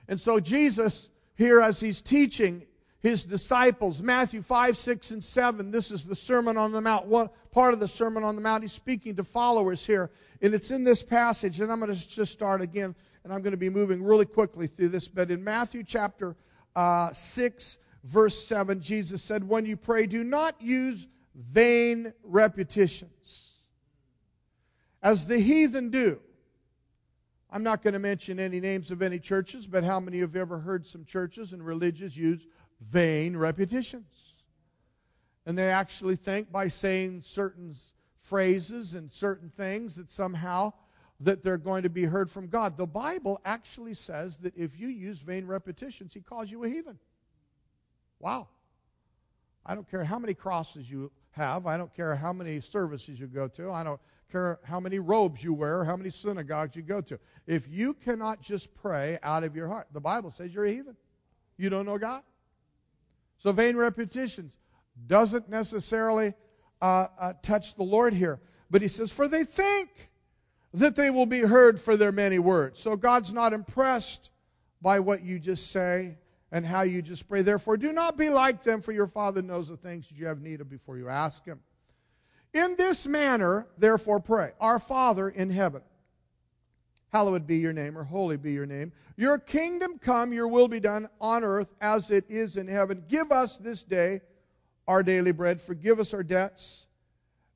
And 0.08 0.20
so 0.20 0.40
Jesus, 0.40 1.10
here 1.36 1.60
as 1.60 1.80
he's 1.80 2.02
teaching 2.02 2.66
his 3.04 3.26
disciples, 3.26 4.02
Matthew 4.02 4.42
5, 4.42 4.78
6, 4.78 5.12
and 5.12 5.24
7, 5.24 5.72
this 5.72 5.92
is 5.92 6.06
the 6.06 6.16
Sermon 6.16 6.56
on 6.56 6.72
the 6.72 6.80
Mount, 6.80 7.06
one 7.06 7.30
part 7.52 7.74
of 7.74 7.82
the 7.82 7.88
Sermon 7.88 8.24
on 8.24 8.36
the 8.36 8.42
Mount. 8.42 8.64
He's 8.64 8.72
speaking 8.72 9.18
to 9.18 9.26
followers 9.26 9.86
here. 9.86 10.10
And 10.42 10.54
it's 10.54 10.72
in 10.72 10.86
this 10.86 11.04
passage, 11.04 11.60
and 11.60 11.70
I'm 11.70 11.80
going 11.82 11.94
to 11.94 12.08
just 12.10 12.32
start 12.32 12.62
again 12.62 12.96
and 13.24 13.32
I'm 13.32 13.42
going 13.42 13.52
to 13.52 13.58
be 13.58 13.70
moving 13.70 14.04
really 14.04 14.26
quickly 14.26 14.68
through 14.68 14.90
this. 14.90 15.08
But 15.08 15.32
in 15.32 15.44
Matthew 15.44 15.84
chapter 15.84 16.36
uh, 16.76 17.12
6, 17.14 17.78
verse 18.04 18.46
7, 18.46 18.82
Jesus 18.82 19.22
said, 19.22 19.48
When 19.48 19.66
you 19.66 19.78
pray, 19.78 20.06
do 20.06 20.24
not 20.24 20.62
use 20.62 21.08
vain 21.36 22.14
repetitions, 22.24 23.52
as 25.02 25.28
the 25.28 25.40
heathen 25.40 25.90
do. 25.90 26.20
I'm 27.50 27.64
not 27.64 27.84
going 27.84 27.94
to 27.94 28.00
mention 28.00 28.40
any 28.40 28.60
names 28.60 28.90
of 28.90 29.04
any 29.04 29.20
churches, 29.20 29.68
but 29.68 29.84
how 29.84 30.00
many 30.00 30.20
have 30.20 30.36
ever 30.36 30.58
heard 30.58 30.88
some 30.88 31.06
churches 31.06 31.54
and 31.54 31.64
religions 31.64 32.18
use 32.18 32.48
vain 32.82 33.36
repetitions? 33.38 34.36
And 35.46 35.58
they 35.58 35.70
actually 35.70 36.16
think 36.16 36.52
by 36.52 36.68
saying 36.68 37.22
certain 37.22 37.76
phrases 38.20 38.94
and 38.94 39.12
certain 39.12 39.50
things 39.50 39.96
that 39.96 40.10
somehow 40.10 40.74
that 41.20 41.44
they're 41.44 41.58
going 41.58 41.84
to 41.84 41.90
be 41.90 42.06
heard 42.06 42.30
from 42.30 42.48
God. 42.48 42.78
The 42.78 42.88
Bible 42.88 43.40
actually 43.46 43.94
says 43.94 44.38
that 44.38 44.56
if 44.58 44.80
you 44.80 44.88
use 44.88 45.20
vain 45.20 45.46
repetitions, 45.46 46.14
He 46.14 46.22
calls 46.22 46.52
you 46.52 46.64
a 46.64 46.70
heathen. 46.70 46.98
Wow. 48.20 48.48
I 49.66 49.76
don't 49.76 49.90
care 49.90 50.04
how 50.04 50.20
many 50.20 50.34
crosses 50.34 50.90
you 50.90 51.12
have. 51.32 51.68
I 51.68 51.78
don't 51.78 51.94
care 51.94 52.16
how 52.16 52.34
many 52.34 52.60
services 52.60 53.20
you 53.20 53.28
go 53.28 53.48
to. 53.50 53.72
I 53.72 53.84
don't 53.84 54.00
care 54.32 54.60
how 54.64 54.80
many 54.80 55.00
robes 55.00 55.44
you 55.44 55.54
wear, 55.54 55.84
how 55.86 55.96
many 55.96 56.10
synagogues 56.10 56.76
you 56.76 56.82
go 56.82 57.02
to. 57.02 57.20
If 57.48 57.68
you 57.70 57.94
cannot 57.94 58.42
just 58.42 58.74
pray 58.76 59.20
out 59.24 59.44
of 59.44 59.56
your 59.56 59.68
heart, 59.68 59.88
the 59.94 60.02
Bible 60.02 60.30
says 60.30 60.54
you're 60.54 60.66
a 60.66 60.72
heathen. 60.72 60.98
You 61.58 61.70
don't 61.70 61.86
know 61.86 61.98
God. 61.98 62.24
So 63.44 63.52
vain 63.52 63.76
repetitions 63.76 64.58
doesn't 65.06 65.50
necessarily 65.50 66.34
uh, 66.82 67.08
uh, 67.20 67.34
touch 67.42 67.76
the 67.76 67.84
Lord 67.84 68.14
here. 68.14 68.40
But 68.72 68.82
he 68.82 68.88
says, 68.88 69.12
for 69.12 69.28
they 69.28 69.44
think 69.44 69.90
that 70.74 70.96
they 70.96 71.10
will 71.10 71.26
be 71.26 71.42
heard 71.42 71.78
for 71.78 71.98
their 71.98 72.14
many 72.14 72.40
words. 72.40 72.80
So 72.80 72.96
God's 72.96 73.34
not 73.34 73.52
impressed 73.52 74.32
by 74.82 75.02
what 75.02 75.26
you 75.26 75.40
just 75.40 75.72
say 75.72 76.20
and 76.54 76.66
how 76.66 76.84
you 76.84 77.02
just 77.02 77.28
pray. 77.28 77.42
Therefore, 77.42 77.76
do 77.76 77.92
not 77.92 78.18
be 78.18 78.30
like 78.30 78.64
them, 78.64 78.82
for 78.82 78.94
your 78.94 79.08
Father 79.08 79.42
knows 79.42 79.68
the 79.68 79.76
things 79.76 80.08
that 80.08 80.18
you 80.18 80.28
have 80.28 80.40
need 80.40 80.62
of 80.62 80.70
before 80.70 80.98
you 80.98 81.10
ask 81.10 81.44
Him. 81.44 81.60
In 82.54 82.78
this 82.78 83.06
manner, 83.06 83.68
therefore, 83.78 84.22
pray 84.22 84.54
Our 84.62 84.80
Father 84.80 85.28
in 85.28 85.50
heaven, 85.50 85.82
hallowed 87.14 87.46
be 87.46 87.58
your 87.58 87.72
name, 87.72 87.96
or 87.96 88.04
holy 88.04 88.38
be 88.38 88.52
your 88.52 88.66
name. 88.66 88.92
Your 89.16 89.38
kingdom 89.38 90.00
come, 90.00 90.34
your 90.34 90.48
will 90.48 90.68
be 90.68 90.80
done 90.80 91.08
on 91.22 91.44
earth 91.44 91.72
as 91.80 92.10
it 92.10 92.26
is 92.28 92.58
in 92.58 92.68
heaven. 92.68 93.04
Give 93.08 93.32
us 93.32 93.58
this 93.58 93.84
day 93.84 94.22
our 94.88 95.04
daily 95.04 95.32
bread. 95.32 95.62
Forgive 95.62 96.00
us 96.00 96.14
our 96.14 96.24
debts 96.24 96.88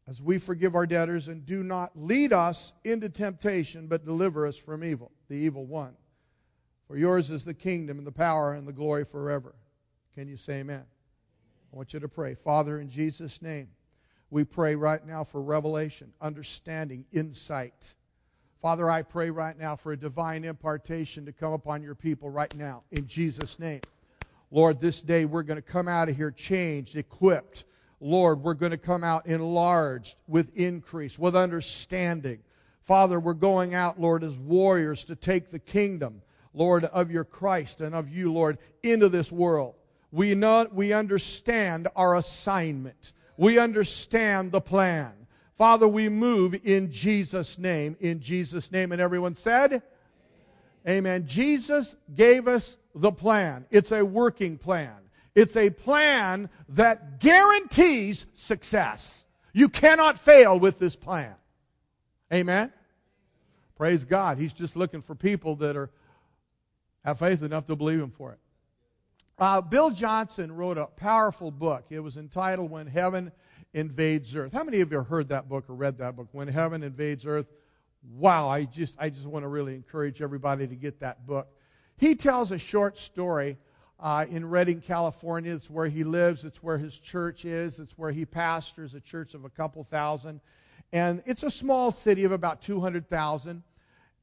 as 0.08 0.22
we 0.22 0.38
forgive 0.38 0.76
our 0.76 0.86
debtors, 0.86 1.28
and 1.28 1.46
do 1.46 1.64
not 1.64 1.92
lead 1.96 2.32
us 2.32 2.72
into 2.86 3.10
temptation, 3.10 3.88
but 3.88 4.06
deliver 4.06 4.48
us 4.48 4.56
from 4.56 4.84
evil, 4.84 5.12
the 5.28 5.36
evil 5.36 5.66
one. 5.66 5.96
For 6.88 6.96
yours 6.96 7.32
is 7.32 7.44
the 7.44 7.54
kingdom 7.54 7.98
and 7.98 8.08
the 8.08 8.12
power 8.12 8.54
and 8.54 8.66
the 8.66 8.72
glory 8.72 9.04
forever. 9.04 9.56
Can 10.16 10.30
you 10.30 10.38
say 10.38 10.60
amen? 10.60 10.84
I 11.74 11.76
want 11.76 11.94
you 11.94 12.00
to 12.00 12.08
pray. 12.08 12.36
Father, 12.36 12.80
in 12.80 12.90
Jesus' 12.90 13.42
name, 13.42 13.68
we 14.30 14.44
pray 14.46 14.76
right 14.76 15.06
now 15.06 15.24
for 15.24 15.42
revelation, 15.42 16.14
understanding, 16.22 17.06
insight. 17.12 17.96
Father, 18.62 18.90
I 18.90 19.04
pray 19.04 19.30
right 19.30 19.58
now 19.58 19.76
for 19.76 19.92
a 19.92 19.98
divine 19.98 20.44
impartation 20.44 21.26
to 21.26 21.32
come 21.32 21.54
upon 21.54 21.84
your 21.84 21.96
people 21.96 22.30
right 22.30 22.56
now, 22.58 22.84
in 22.92 23.08
Jesus' 23.08 23.60
name. 23.60 23.82
Lord, 24.50 24.80
this 24.80 25.02
day 25.02 25.26
we're 25.26 25.44
going 25.44 25.58
to 25.58 25.62
come 25.62 25.88
out 25.88 26.10
of 26.10 26.16
here 26.16 26.32
changed, 26.32 26.96
equipped, 26.96 27.66
Lord, 28.00 28.44
we're 28.44 28.54
going 28.54 28.72
to 28.72 28.78
come 28.78 29.04
out 29.04 29.26
enlarged 29.26 30.16
with 30.28 30.56
increase, 30.56 31.18
with 31.18 31.36
understanding. 31.36 32.40
Father, 32.84 33.20
we're 33.20 33.34
going 33.34 33.74
out, 33.74 34.00
Lord, 34.00 34.24
as 34.24 34.38
warriors 34.38 35.04
to 35.06 35.16
take 35.16 35.50
the 35.50 35.60
kingdom, 35.60 36.22
Lord, 36.54 36.86
of 36.86 37.12
your 37.12 37.24
Christ 37.26 37.82
and 37.82 37.96
of 37.96 38.10
you, 38.10 38.32
Lord, 38.32 38.60
into 38.84 39.10
this 39.10 39.32
world. 39.32 39.76
We, 40.12 40.36
know, 40.36 40.68
we 40.72 40.94
understand 40.94 41.88
our 41.96 42.16
assignment. 42.16 43.14
We 43.36 43.60
understand 43.60 44.52
the 44.52 44.62
plan. 44.62 45.14
Father, 45.58 45.88
we 45.88 46.08
move 46.08 46.56
in 46.66 46.92
Jesus' 46.92 47.58
name. 47.58 47.98
In 48.00 48.20
Jesus' 48.20 48.72
name. 48.72 48.92
And 48.92 49.02
everyone 49.02 49.36
said, 49.36 49.82
Amen. 50.88 51.26
Jesus 51.28 51.96
gave 52.16 52.48
us 52.48 52.78
the 52.94 53.12
plan. 53.12 53.66
It's 53.72 53.92
a 53.92 54.06
working 54.06 54.58
plan. 54.58 54.96
It's 55.36 55.56
a 55.56 55.70
plan 55.70 56.50
that 56.70 57.20
guarantees 57.20 58.28
success. 58.34 59.26
You 59.52 59.70
cannot 59.70 60.20
fail 60.20 60.60
with 60.60 60.80
this 60.80 60.96
plan. 60.96 61.36
Amen. 62.32 62.72
Praise 63.76 64.06
God. 64.06 64.38
He's 64.38 64.54
just 64.54 64.76
looking 64.76 65.02
for 65.02 65.16
people 65.16 65.56
that 65.58 65.76
are 65.76 65.90
have 67.04 67.20
faith 67.20 67.42
enough 67.42 67.66
to 67.68 67.76
believe 67.76 68.00
him 68.00 68.10
for 68.10 68.34
it. 68.34 68.40
Uh, 69.40 69.62
Bill 69.62 69.92
Johnson 69.92 70.52
wrote 70.52 70.78
a 70.78 70.88
powerful 70.88 71.52
book. 71.52 71.86
It 71.90 72.00
was 72.00 72.18
entitled 72.18 72.70
When 72.70 72.88
Heaven 72.88 73.32
Invades 73.74 74.36
Earth. 74.36 74.54
How 74.54 74.64
many 74.64 74.82
of 74.82 74.92
you 74.92 74.98
have 74.98 75.08
heard 75.08 75.30
that 75.30 75.50
book 75.50 75.66
or 75.70 75.76
read 75.76 75.98
that 76.00 76.16
book? 76.16 76.28
When 76.32 76.48
Heaven 76.48 76.84
Invades 76.84 77.26
Earth. 77.26 77.48
Wow, 78.16 78.48
I 78.48 78.64
just 78.64 78.96
I 79.00 79.10
just 79.10 79.26
want 79.26 79.44
to 79.44 79.48
really 79.48 79.76
encourage 79.76 80.22
everybody 80.22 80.68
to 80.68 80.76
get 80.76 81.00
that 81.02 81.26
book. 81.26 81.48
He 81.98 82.16
tells 82.16 82.52
a 82.52 82.58
short 82.58 82.98
story 82.98 83.58
uh, 84.00 84.26
in 84.30 84.48
Redding, 84.48 84.82
California. 84.82 85.54
It's 85.54 85.70
where 85.70 85.88
he 85.88 86.04
lives. 86.04 86.46
It's 86.46 86.62
where 86.62 86.78
his 86.78 87.00
church 87.00 87.46
is. 87.46 87.80
It's 87.80 87.98
where 87.98 88.12
he 88.12 88.26
pastors 88.26 88.94
a 88.94 89.00
church 89.00 89.34
of 89.34 89.46
a 89.46 89.50
couple 89.50 89.84
thousand. 89.84 90.42
And 90.94 91.22
it's 91.26 91.44
a 91.44 91.52
small 91.52 91.92
city 91.92 92.24
of 92.24 92.32
about 92.32 92.62
200,000. 92.62 93.64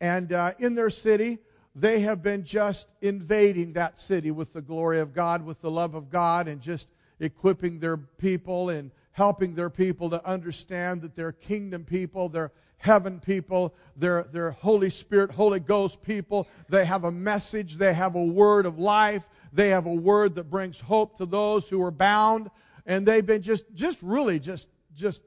And 0.00 0.32
uh, 0.32 0.52
in 0.58 0.74
their 0.74 0.90
city, 0.90 1.38
they 1.74 2.00
have 2.00 2.22
been 2.22 2.44
just 2.44 2.88
invading 3.02 3.72
that 3.72 3.98
city 3.98 4.30
with 4.30 4.52
the 4.52 4.62
glory 4.62 5.00
of 5.00 5.12
God, 5.12 5.44
with 5.44 5.60
the 5.60 5.70
love 5.70 5.94
of 5.94 6.10
God, 6.10 6.46
and 6.46 6.60
just 6.60 6.88
equipping 7.20 7.80
their 7.80 7.96
people 7.96 8.70
and 8.70 8.90
helping 9.14 9.54
their 9.54 9.70
people 9.70 10.10
to 10.10 10.26
understand 10.28 11.00
that 11.00 11.14
they're 11.14 11.32
kingdom 11.32 11.84
people, 11.84 12.28
they're 12.28 12.50
heaven 12.78 13.20
people, 13.20 13.72
they're, 13.96 14.24
they're 14.32 14.50
Holy 14.50 14.90
Spirit, 14.90 15.30
Holy 15.30 15.60
Ghost 15.60 16.02
people. 16.02 16.48
They 16.68 16.84
have 16.84 17.04
a 17.04 17.12
message, 17.12 17.76
they 17.76 17.94
have 17.94 18.16
a 18.16 18.24
word 18.24 18.66
of 18.66 18.76
life, 18.76 19.28
they 19.52 19.68
have 19.68 19.86
a 19.86 19.94
word 19.94 20.34
that 20.34 20.50
brings 20.50 20.80
hope 20.80 21.16
to 21.18 21.26
those 21.26 21.68
who 21.68 21.80
are 21.84 21.92
bound. 21.92 22.50
And 22.86 23.06
they've 23.06 23.24
been 23.24 23.40
just, 23.40 23.72
just 23.72 24.02
really 24.02 24.40
just, 24.40 24.68
just 24.96 25.22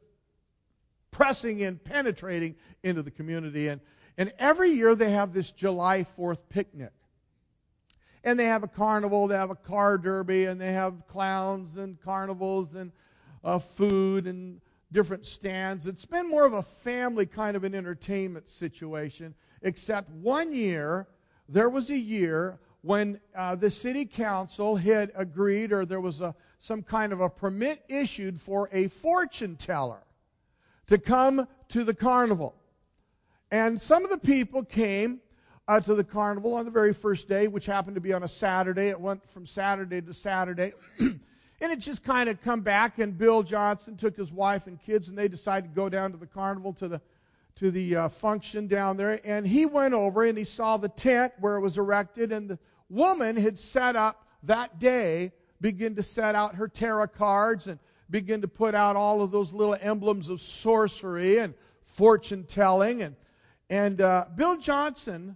pressing 1.11 1.61
in, 1.61 1.77
penetrating 1.77 2.55
into 2.83 3.01
the 3.03 3.11
community. 3.11 3.69
And, 3.69 3.79
and 4.17 4.33
every 4.37 4.71
year 4.71 4.95
they 4.95 5.11
have 5.11 5.31
this 5.31 5.49
July 5.49 6.05
4th 6.17 6.39
picnic. 6.49 6.91
And 8.21 8.37
they 8.37 8.45
have 8.45 8.63
a 8.63 8.67
carnival, 8.67 9.27
they 9.27 9.35
have 9.35 9.49
a 9.49 9.55
car 9.55 9.97
derby, 9.97 10.43
and 10.43 10.59
they 10.59 10.73
have 10.73 11.07
clowns 11.07 11.77
and 11.77 11.97
carnivals 12.01 12.75
and 12.75 12.91
uh, 13.43 13.59
food 13.59 14.27
and 14.27 14.61
different 14.91 15.25
stands. 15.25 15.87
It's 15.87 16.05
been 16.05 16.29
more 16.29 16.45
of 16.45 16.53
a 16.53 16.63
family 16.63 17.25
kind 17.25 17.57
of 17.57 17.63
an 17.63 17.75
entertainment 17.75 18.47
situation, 18.47 19.35
except 19.61 20.09
one 20.09 20.53
year, 20.53 21.07
there 21.49 21.69
was 21.69 21.89
a 21.89 21.97
year 21.97 22.59
when 22.81 23.19
uh, 23.35 23.55
the 23.55 23.69
city 23.69 24.05
council 24.05 24.75
had 24.75 25.11
agreed, 25.15 25.73
or 25.73 25.85
there 25.85 25.99
was 25.99 26.21
a, 26.21 26.33
some 26.59 26.81
kind 26.81 27.11
of 27.11 27.21
a 27.21 27.29
permit 27.29 27.83
issued 27.89 28.39
for 28.39 28.69
a 28.71 28.87
fortune 28.87 29.55
teller 29.55 30.03
to 30.87 30.97
come 30.97 31.47
to 31.67 31.83
the 31.83 31.93
carnival. 31.93 32.55
And 33.51 33.79
some 33.79 34.03
of 34.03 34.09
the 34.09 34.17
people 34.17 34.63
came 34.63 35.19
uh, 35.67 35.79
to 35.81 35.95
the 35.95 36.03
carnival 36.03 36.55
on 36.55 36.65
the 36.65 36.71
very 36.71 36.93
first 36.93 37.27
day, 37.27 37.47
which 37.47 37.65
happened 37.65 37.95
to 37.95 38.01
be 38.01 38.13
on 38.13 38.23
a 38.23 38.27
Saturday. 38.27 38.87
It 38.87 38.99
went 38.99 39.27
from 39.27 39.45
Saturday 39.45 40.01
to 40.01 40.13
Saturday. 40.13 40.73
and 41.59 41.71
it 41.71 41.79
just 41.79 42.03
kind 42.03 42.29
of 42.29 42.41
come 42.41 42.61
back, 42.61 42.99
and 42.99 43.17
Bill 43.17 43.43
Johnson 43.43 43.95
took 43.95 44.15
his 44.15 44.31
wife 44.31 44.67
and 44.67 44.79
kids, 44.79 45.09
and 45.09 45.17
they 45.17 45.27
decided 45.27 45.69
to 45.69 45.75
go 45.75 45.89
down 45.89 46.11
to 46.11 46.17
the 46.17 46.27
carnival 46.27 46.73
to 46.73 46.87
the 46.87 47.01
to 47.55 47.71
the 47.71 47.95
uh, 47.95 48.09
function 48.09 48.67
down 48.67 48.97
there. 48.97 49.19
And 49.23 49.45
he 49.47 49.65
went 49.65 49.95
over 49.95 50.23
and 50.23 50.37
he 50.37 50.43
saw 50.43 50.77
the 50.77 50.89
tent 50.89 51.33
where 51.39 51.55
it 51.55 51.61
was 51.61 51.77
erected, 51.77 52.31
and 52.31 52.49
the 52.49 52.59
woman 52.89 53.35
had 53.35 53.57
set 53.57 53.95
up 53.95 54.27
that 54.43 54.79
day, 54.79 55.31
begin 55.59 55.95
to 55.95 56.03
set 56.03 56.35
out 56.35 56.55
her 56.55 56.67
tarot 56.67 57.07
cards 57.07 57.67
and 57.67 57.79
begin 58.09 58.41
to 58.41 58.47
put 58.47 58.75
out 58.75 58.95
all 58.95 59.21
of 59.21 59.31
those 59.31 59.53
little 59.53 59.75
emblems 59.81 60.29
of 60.29 60.39
sorcery 60.39 61.39
and 61.39 61.53
fortune 61.83 62.43
telling. 62.43 63.01
And, 63.01 63.15
and 63.69 64.01
uh, 64.01 64.25
Bill 64.35 64.57
Johnson, 64.57 65.35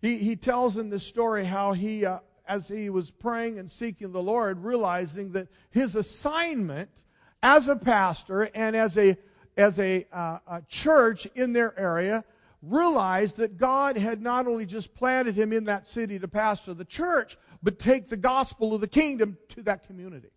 he, 0.00 0.18
he 0.18 0.36
tells 0.36 0.76
in 0.76 0.90
this 0.90 1.04
story 1.04 1.44
how 1.44 1.72
he, 1.72 2.04
uh, 2.04 2.18
as 2.48 2.68
he 2.68 2.90
was 2.90 3.10
praying 3.10 3.58
and 3.58 3.70
seeking 3.70 4.10
the 4.10 4.22
Lord, 4.22 4.64
realizing 4.64 5.32
that 5.32 5.48
his 5.70 5.94
assignment 5.94 7.04
as 7.42 7.68
a 7.68 7.76
pastor 7.76 8.50
and 8.54 8.74
as 8.74 8.96
a, 8.96 9.16
as 9.56 9.78
a, 9.78 10.06
uh, 10.12 10.38
a 10.46 10.62
church 10.62 11.26
in 11.34 11.52
their 11.52 11.78
area 11.78 12.24
realized 12.62 13.36
that 13.36 13.56
God 13.56 13.96
had 13.96 14.20
not 14.20 14.46
only 14.46 14.66
just 14.66 14.94
planted 14.94 15.34
him 15.34 15.52
in 15.52 15.64
that 15.64 15.86
city 15.86 16.18
to 16.18 16.26
pastor 16.26 16.74
the 16.74 16.84
church, 16.84 17.36
but 17.62 17.78
take 17.78 18.08
the 18.08 18.16
gospel 18.16 18.74
of 18.74 18.80
the 18.80 18.88
kingdom 18.88 19.36
to 19.48 19.62
that 19.62 19.86
community. 19.86 20.30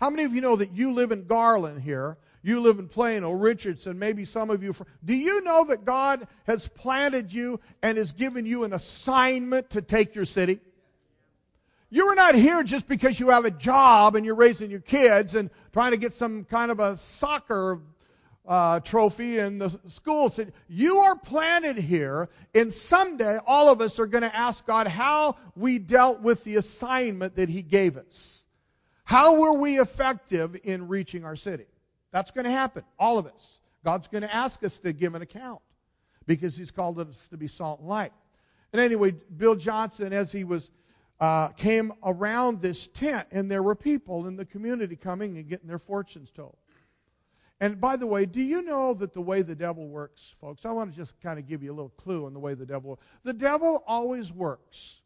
How 0.00 0.10
many 0.10 0.24
of 0.24 0.34
you 0.34 0.40
know 0.40 0.56
that 0.56 0.72
you 0.72 0.92
live 0.92 1.12
in 1.12 1.26
Garland 1.26 1.82
here? 1.82 2.18
You 2.42 2.60
live 2.60 2.78
in 2.78 2.88
Plano, 2.88 3.32
Richardson, 3.32 3.98
maybe 3.98 4.26
some 4.26 4.50
of 4.50 4.62
you. 4.62 4.74
Do 5.02 5.14
you 5.14 5.42
know 5.42 5.64
that 5.64 5.86
God 5.86 6.28
has 6.46 6.68
planted 6.68 7.32
you 7.32 7.58
and 7.82 7.96
has 7.96 8.12
given 8.12 8.44
you 8.44 8.64
an 8.64 8.74
assignment 8.74 9.70
to 9.70 9.80
take 9.80 10.14
your 10.14 10.26
city? 10.26 10.60
You 11.94 12.06
are 12.06 12.16
not 12.16 12.34
here 12.34 12.64
just 12.64 12.88
because 12.88 13.20
you 13.20 13.28
have 13.28 13.44
a 13.44 13.52
job 13.52 14.16
and 14.16 14.26
you're 14.26 14.34
raising 14.34 14.68
your 14.68 14.80
kids 14.80 15.36
and 15.36 15.48
trying 15.72 15.92
to 15.92 15.96
get 15.96 16.12
some 16.12 16.42
kind 16.42 16.72
of 16.72 16.80
a 16.80 16.96
soccer 16.96 17.82
uh, 18.48 18.80
trophy 18.80 19.38
in 19.38 19.58
the 19.58 19.68
school. 19.86 20.34
You 20.66 20.98
are 20.98 21.14
planted 21.14 21.76
here, 21.76 22.30
and 22.52 22.72
someday 22.72 23.38
all 23.46 23.70
of 23.70 23.80
us 23.80 24.00
are 24.00 24.06
going 24.06 24.22
to 24.22 24.36
ask 24.36 24.66
God 24.66 24.88
how 24.88 25.36
we 25.54 25.78
dealt 25.78 26.20
with 26.20 26.42
the 26.42 26.56
assignment 26.56 27.36
that 27.36 27.48
He 27.48 27.62
gave 27.62 27.96
us. 27.96 28.44
How 29.04 29.38
were 29.38 29.52
we 29.52 29.78
effective 29.78 30.56
in 30.64 30.88
reaching 30.88 31.24
our 31.24 31.36
city? 31.36 31.66
That's 32.10 32.32
going 32.32 32.46
to 32.46 32.50
happen, 32.50 32.82
all 32.98 33.18
of 33.18 33.26
us. 33.28 33.60
God's 33.84 34.08
going 34.08 34.22
to 34.22 34.34
ask 34.34 34.64
us 34.64 34.80
to 34.80 34.92
give 34.92 35.14
an 35.14 35.22
account 35.22 35.62
because 36.26 36.56
He's 36.56 36.72
called 36.72 36.98
us 36.98 37.28
to 37.28 37.36
be 37.36 37.46
salt 37.46 37.78
and 37.78 37.88
light. 37.88 38.12
And 38.72 38.80
anyway, 38.80 39.12
Bill 39.36 39.54
Johnson, 39.54 40.12
as 40.12 40.32
he 40.32 40.42
was 40.42 40.72
uh, 41.24 41.48
came 41.48 41.90
around 42.04 42.60
this 42.60 42.86
tent, 42.86 43.26
and 43.30 43.50
there 43.50 43.62
were 43.62 43.74
people 43.74 44.26
in 44.26 44.36
the 44.36 44.44
community 44.44 44.94
coming 44.94 45.38
and 45.38 45.48
getting 45.48 45.66
their 45.66 45.78
fortunes 45.78 46.30
told. 46.30 46.58
And 47.60 47.80
by 47.80 47.96
the 47.96 48.06
way, 48.06 48.26
do 48.26 48.42
you 48.42 48.60
know 48.60 48.92
that 48.92 49.14
the 49.14 49.22
way 49.22 49.40
the 49.40 49.54
devil 49.54 49.88
works, 49.88 50.34
folks? 50.38 50.66
I 50.66 50.70
want 50.72 50.90
to 50.90 50.96
just 50.96 51.18
kind 51.22 51.38
of 51.38 51.48
give 51.48 51.62
you 51.62 51.72
a 51.72 51.76
little 51.76 51.94
clue 51.96 52.26
on 52.26 52.34
the 52.34 52.40
way 52.40 52.52
the 52.52 52.66
devil 52.66 52.90
works. 52.90 53.06
The 53.22 53.32
devil 53.32 53.82
always 53.86 54.34
works 54.34 55.00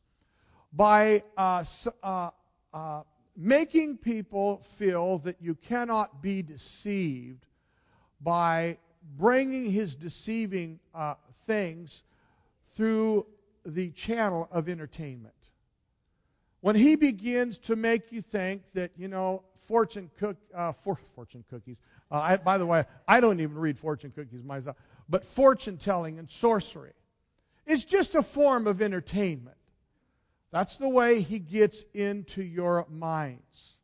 by 0.73 1.23
uh, 1.37 1.65
uh, 2.03 2.31
uh 2.75 3.03
making 3.37 3.99
people 3.99 4.61
feel 4.77 5.19
that 5.19 5.37
you 5.41 5.55
cannot 5.55 6.21
be 6.21 6.43
deceived 6.43 7.47
by 8.21 8.77
bringing 9.17 9.71
his 9.71 9.95
deceiving 9.95 10.81
uh, 10.93 11.15
things 11.47 12.03
through 12.75 13.25
the 13.65 13.91
channel 13.91 14.49
of 14.51 14.69
entertainment. 14.69 15.33
When 16.61 16.75
he 16.75 16.97
begins 16.97 17.59
to 17.61 17.77
make 17.77 18.11
you 18.11 18.21
think 18.21 18.73
that, 18.73 18.91
you 18.97 19.09
know, 19.09 19.43
fortune 19.69 20.11
cook, 20.19 20.37
uh, 20.55 20.73
for, 20.73 20.99
fortune 21.15 21.45
cookies. 21.51 21.77
Uh, 22.11 22.21
I, 22.21 22.37
by 22.39 22.59
the 22.59 22.67
way, 22.67 22.85
I 23.07 23.21
don't 23.21 23.39
even 23.39 23.57
read 23.57 23.79
fortune 23.79 24.11
cookies 24.11 24.43
myself, 24.43 24.77
but 25.09 25.25
fortune 25.25 25.77
telling 25.77 26.19
and 26.19 26.29
sorcery 26.29 26.93
is 27.67 27.85
just 27.85 28.15
a 28.15 28.23
form 28.23 28.67
of 28.67 28.81
entertainment. 28.81 29.57
That's 30.51 30.79
the 30.79 30.89
way 30.89 31.21
he 31.21 31.39
gets 31.39 31.85
into 31.93 32.43
your 32.43 32.87
minds 32.89 33.79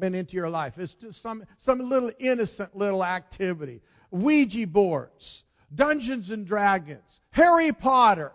and 0.00 0.14
into 0.14 0.36
your 0.36 0.48
life. 0.48 0.78
It's 0.78 0.94
just 0.94 1.20
some, 1.20 1.44
some 1.56 1.88
little 1.88 2.12
innocent 2.20 2.76
little 2.76 3.04
activity. 3.04 3.82
Ouija 4.12 4.68
boards, 4.68 5.42
Dungeons 5.74 6.30
and 6.30 6.46
Dragons, 6.46 7.20
Harry 7.32 7.72
Potter. 7.72 8.32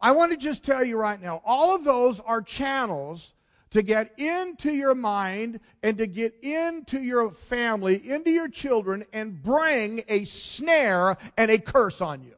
I 0.00 0.12
want 0.12 0.32
to 0.32 0.36
just 0.36 0.64
tell 0.64 0.84
you 0.84 0.96
right 0.96 1.20
now, 1.20 1.42
all 1.44 1.74
of 1.74 1.84
those 1.84 2.20
are 2.20 2.42
channels 2.42 3.34
to 3.70 3.82
get 3.82 4.18
into 4.18 4.72
your 4.72 4.94
mind 4.94 5.60
and 5.82 5.98
to 5.98 6.06
get 6.06 6.34
into 6.42 7.00
your 7.00 7.30
family, 7.30 8.08
into 8.08 8.30
your 8.30 8.48
children, 8.48 9.04
and 9.12 9.42
bring 9.42 10.04
a 10.08 10.24
snare 10.24 11.16
and 11.36 11.50
a 11.50 11.58
curse 11.58 12.00
on 12.00 12.22
you. 12.22 12.34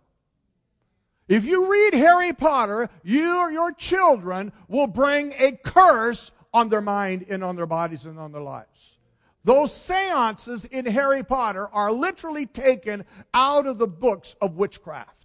If 1.29 1.45
you 1.45 1.71
read 1.71 1.95
Harry 1.95 2.33
Potter, 2.33 2.89
you 3.05 3.37
or 3.37 3.53
your 3.53 3.73
children 3.73 4.51
will 4.67 4.87
bring 4.87 5.35
a 5.39 5.53
curse 5.53 6.33
on 6.55 6.71
their 6.71 6.81
mind 6.81 7.27
and 7.29 7.45
on 7.45 7.55
their 7.57 7.67
bodies 7.67 8.07
and 8.07 8.19
on 8.19 8.33
their 8.33 8.41
lives. 8.41 8.99
Those 9.45 9.75
seances 9.75 10.65
in 10.65 10.87
Harry 10.87 11.23
Potter 11.23 11.69
are 11.69 11.93
literally 11.93 12.47
taken 12.47 13.05
out 13.35 13.67
of 13.67 13.79
the 13.79 13.87
books 13.87 14.37
of 14.41 14.57
witchcraft, 14.57 15.18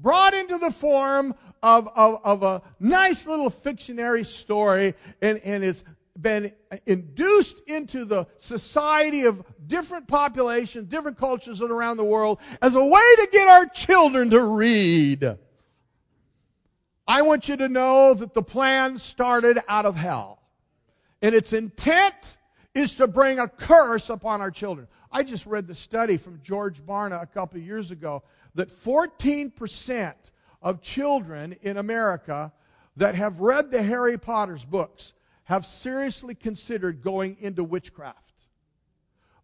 brought 0.00 0.34
into 0.34 0.58
the 0.58 0.70
form 0.70 1.34
of, 1.62 1.88
of, 1.96 2.20
of 2.24 2.42
a 2.42 2.62
nice 2.78 3.26
little 3.26 3.50
fictionary 3.50 4.24
story, 4.24 4.94
and, 5.20 5.38
and 5.38 5.64
it's 5.64 5.84
been 6.20 6.52
induced 6.86 7.60
into 7.66 8.04
the 8.04 8.26
society 8.36 9.24
of 9.24 9.44
different 9.66 10.08
populations, 10.08 10.88
different 10.88 11.18
cultures 11.18 11.60
around 11.60 11.96
the 11.96 12.04
world 12.04 12.40
as 12.62 12.74
a 12.74 12.84
way 12.84 13.14
to 13.16 13.28
get 13.32 13.48
our 13.48 13.66
children 13.66 14.30
to 14.30 14.42
read. 14.42 15.36
I 17.08 17.22
want 17.22 17.48
you 17.48 17.56
to 17.56 17.68
know 17.68 18.14
that 18.14 18.34
the 18.34 18.42
plan 18.42 18.98
started 18.98 19.58
out 19.68 19.86
of 19.86 19.94
hell. 19.94 20.42
And 21.22 21.34
its 21.34 21.52
intent 21.52 22.36
is 22.74 22.96
to 22.96 23.06
bring 23.06 23.38
a 23.38 23.48
curse 23.48 24.10
upon 24.10 24.40
our 24.40 24.50
children. 24.50 24.88
I 25.10 25.22
just 25.22 25.46
read 25.46 25.66
the 25.66 25.74
study 25.74 26.16
from 26.16 26.40
George 26.42 26.84
Barna 26.84 27.22
a 27.22 27.26
couple 27.26 27.58
years 27.60 27.90
ago 27.90 28.22
that 28.56 28.68
14% 28.68 30.14
of 30.62 30.82
children 30.82 31.56
in 31.62 31.76
America 31.76 32.52
that 32.96 33.14
have 33.14 33.40
read 33.40 33.70
the 33.70 33.82
Harry 33.82 34.18
Potter's 34.18 34.64
books 34.64 35.12
have 35.44 35.64
seriously 35.64 36.34
considered 36.34 37.02
going 37.02 37.36
into 37.40 37.62
witchcraft. 37.62 38.18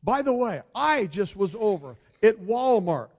By 0.03 0.23
the 0.23 0.33
way, 0.33 0.63
I 0.75 1.07
just 1.07 1.37
was 1.37 1.55
over 1.55 1.97
at 2.23 2.41
Walmart 2.41 3.11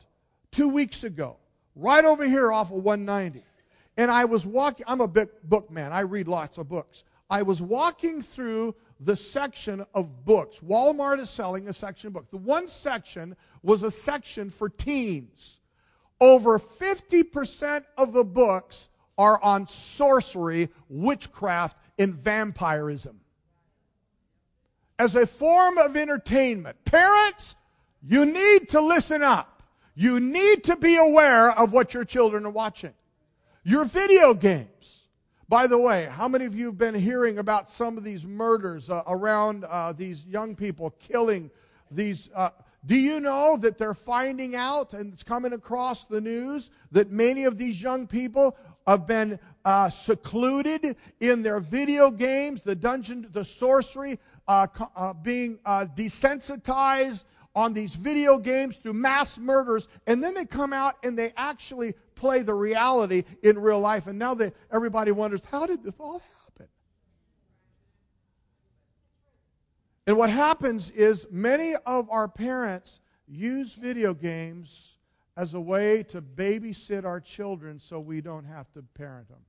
two 0.52 0.68
weeks 0.68 1.04
ago, 1.04 1.38
right 1.76 2.04
over 2.04 2.26
here 2.26 2.52
off 2.52 2.72
of 2.72 2.84
190. 2.84 3.46
And 3.96 4.12
I 4.12 4.26
was 4.26 4.46
walking, 4.46 4.86
I'm 4.88 5.00
a 5.00 5.08
big 5.08 5.30
book 5.44 5.72
man, 5.72 5.94
I 5.94 6.02
read 6.02 6.28
lots 6.28 6.58
of 6.58 6.68
books. 6.68 7.04
I 7.30 7.44
was 7.44 7.62
walking 7.62 8.22
through 8.22 8.76
the 9.00 9.16
section 9.16 9.86
of 9.94 10.26
books. 10.26 10.60
Walmart 10.60 11.20
is 11.20 11.30
selling 11.30 11.68
a 11.68 11.74
section 11.74 12.08
of 12.08 12.14
books. 12.14 12.28
The 12.32 12.38
one 12.38 12.68
section 12.68 13.36
was 13.62 13.84
a 13.84 13.92
section 13.92 14.50
for 14.50 14.70
teens. 14.70 15.60
Over 16.24 16.58
50% 16.58 17.84
of 17.98 18.14
the 18.14 18.24
books 18.24 18.88
are 19.18 19.44
on 19.44 19.68
sorcery, 19.68 20.70
witchcraft, 20.88 21.78
and 22.00 22.16
vampirism. 22.16 23.20
As 24.98 25.18
a 25.18 25.28
form 25.28 25.78
of 25.78 25.98
entertainment, 25.98 26.78
parents, 26.86 27.56
you 28.02 28.26
need 28.26 28.70
to 28.70 28.80
listen 28.80 29.22
up. 29.22 29.64
You 29.96 30.22
need 30.22 30.64
to 30.64 30.78
be 30.78 30.96
aware 30.96 31.52
of 31.52 31.74
what 31.74 31.94
your 31.94 32.06
children 32.06 32.46
are 32.46 32.52
watching. 32.52 32.94
Your 33.66 33.84
video 33.84 34.34
games. 34.34 35.10
By 35.50 35.68
the 35.68 35.78
way, 35.78 36.08
how 36.10 36.30
many 36.30 36.46
of 36.46 36.56
you 36.56 36.68
have 36.68 36.78
been 36.78 36.96
hearing 36.96 37.38
about 37.38 37.70
some 37.70 37.98
of 37.98 38.06
these 38.06 38.26
murders 38.26 38.90
uh, 38.90 39.04
around 39.08 39.66
uh, 39.66 39.92
these 39.92 40.26
young 40.26 40.56
people 40.56 40.92
killing 40.92 41.52
these? 41.92 42.30
Uh, 42.34 42.52
do 42.86 42.96
you 42.96 43.20
know 43.20 43.58
that 43.58 43.78
they're 43.78 43.94
finding 43.94 44.56
out, 44.56 44.94
and 44.94 45.14
it's 45.14 45.24
coming 45.24 45.54
across 45.54 46.06
the 46.06 46.20
news, 46.20 46.70
that 46.92 47.12
many 47.12 47.46
of 47.46 47.58
these 47.58 47.82
young 47.82 48.08
people 48.08 48.58
have 48.86 49.08
been 49.08 49.40
uh, 49.64 49.90
secluded 49.90 50.98
in 51.22 51.42
their 51.42 51.62
video 51.62 52.12
games, 52.12 52.62
the 52.62 52.76
dungeon, 52.76 53.28
the 53.32 53.46
sorcery, 53.46 54.20
uh, 54.48 54.68
uh, 54.96 55.14
being 55.14 55.60
uh, 55.66 55.86
desensitized 55.96 57.24
on 57.56 57.72
these 57.72 57.96
video 57.96 58.38
games 58.38 58.78
through 58.78 58.94
mass 58.94 59.38
murders, 59.38 59.88
and 60.08 60.24
then 60.24 60.34
they 60.34 60.46
come 60.46 60.74
out 60.74 60.96
and 61.04 61.18
they 61.18 61.32
actually 61.38 61.94
play 62.16 62.42
the 62.42 62.54
reality 62.54 63.24
in 63.44 63.60
real 63.60 63.80
life. 63.80 64.08
And 64.08 64.18
now 64.18 64.34
they, 64.34 64.52
everybody 64.72 65.12
wonders, 65.12 65.46
how 65.46 65.66
did 65.66 65.84
this 65.84 65.96
all 66.00 66.20
happen? 66.20 66.68
And 70.06 70.18
what 70.18 70.30
happens 70.30 70.90
is 70.90 71.28
many 71.32 71.76
of 71.86 72.10
our 72.10 72.28
parents 72.28 73.00
use 73.28 73.76
video 73.76 74.14
games 74.14 74.98
as 75.38 75.54
a 75.54 75.62
way 75.62 76.04
to 76.04 76.22
babysit 76.22 77.06
our 77.06 77.20
children 77.20 77.80
so 77.80 78.00
we 78.00 78.22
don't 78.22 78.46
have 78.46 78.72
to 78.74 78.84
parent 78.94 79.30
them. 79.30 79.40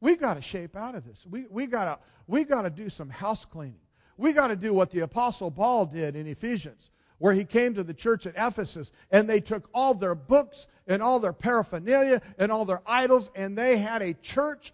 We've 0.00 0.18
got 0.18 0.34
to 0.34 0.42
shape 0.42 0.76
out 0.76 0.94
of 0.94 1.04
this. 1.04 1.26
We, 1.28 1.46
we 1.50 1.66
got 1.66 2.00
we 2.26 2.44
to 2.44 2.70
do 2.70 2.88
some 2.88 3.10
house 3.10 3.44
cleaning. 3.44 3.80
We 4.16 4.32
got 4.32 4.48
to 4.48 4.56
do 4.56 4.72
what 4.72 4.90
the 4.90 5.00
Apostle 5.00 5.50
Paul 5.50 5.86
did 5.86 6.16
in 6.16 6.26
Ephesians, 6.26 6.90
where 7.18 7.34
he 7.34 7.44
came 7.44 7.74
to 7.74 7.84
the 7.84 7.94
church 7.94 8.26
at 8.26 8.34
Ephesus 8.36 8.92
and 9.10 9.28
they 9.28 9.40
took 9.40 9.68
all 9.74 9.94
their 9.94 10.14
books 10.14 10.66
and 10.86 11.02
all 11.02 11.20
their 11.20 11.32
paraphernalia 11.32 12.22
and 12.38 12.50
all 12.50 12.64
their 12.64 12.82
idols 12.86 13.30
and 13.34 13.56
they 13.56 13.78
had 13.78 14.02
a 14.02 14.14
church 14.14 14.72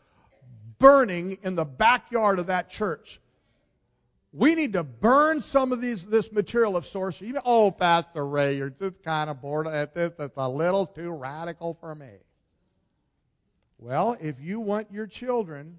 burning 0.78 1.38
in 1.42 1.54
the 1.54 1.64
backyard 1.64 2.38
of 2.38 2.46
that 2.46 2.68
church. 2.68 3.20
We 4.36 4.56
need 4.56 4.72
to 4.72 4.82
burn 4.82 5.40
some 5.40 5.70
of 5.70 5.80
these, 5.80 6.06
this 6.06 6.32
material 6.32 6.76
of 6.76 6.84
sorcery. 6.84 7.28
You 7.28 7.34
know, 7.34 7.42
oh, 7.44 7.70
Pastor 7.70 8.26
Ray, 8.26 8.56
you're 8.56 8.68
just 8.68 9.00
kind 9.04 9.30
of 9.30 9.40
bored 9.40 9.68
at 9.68 9.94
this. 9.94 10.10
It's 10.18 10.34
a 10.36 10.48
little 10.48 10.86
too 10.86 11.12
radical 11.12 11.74
for 11.74 11.94
me. 11.94 12.10
Well, 13.78 14.16
if 14.20 14.40
you 14.40 14.58
want 14.58 14.90
your 14.90 15.06
children, 15.06 15.78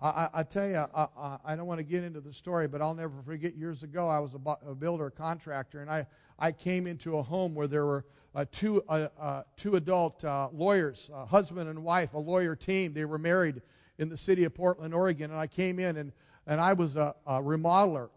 I, 0.00 0.08
I, 0.08 0.28
I 0.34 0.42
tell 0.42 0.66
you, 0.66 0.86
I, 0.92 1.38
I, 1.44 1.54
don't 1.54 1.66
want 1.66 1.78
to 1.78 1.84
get 1.84 2.02
into 2.02 2.20
the 2.20 2.32
story, 2.32 2.66
but 2.66 2.82
I'll 2.82 2.96
never 2.96 3.22
forget 3.24 3.54
years 3.54 3.84
ago, 3.84 4.08
I 4.08 4.18
was 4.18 4.34
a, 4.34 4.68
a 4.68 4.74
builder, 4.74 5.06
a 5.06 5.10
contractor, 5.12 5.82
and 5.82 5.88
I, 5.88 6.04
I 6.40 6.50
came 6.50 6.88
into 6.88 7.18
a 7.18 7.22
home 7.22 7.54
where 7.54 7.68
there 7.68 7.86
were 7.86 8.06
uh, 8.34 8.44
two, 8.50 8.82
uh, 8.88 9.06
uh, 9.20 9.42
two 9.54 9.76
adult 9.76 10.24
uh, 10.24 10.48
lawyers, 10.52 11.10
a 11.14 11.24
husband 11.24 11.70
and 11.70 11.84
wife, 11.84 12.12
a 12.14 12.18
lawyer 12.18 12.56
team. 12.56 12.92
They 12.92 13.04
were 13.04 13.18
married 13.18 13.62
in 13.98 14.08
the 14.08 14.16
city 14.16 14.42
of 14.42 14.52
Portland, 14.52 14.92
Oregon, 14.92 15.30
and 15.30 15.38
I 15.38 15.46
came 15.46 15.78
in 15.78 15.96
and 15.96 16.10
and 16.46 16.60
I 16.60 16.72
was 16.72 16.96
a, 16.96 17.14
a 17.26 17.42
remodeler. 17.42 18.08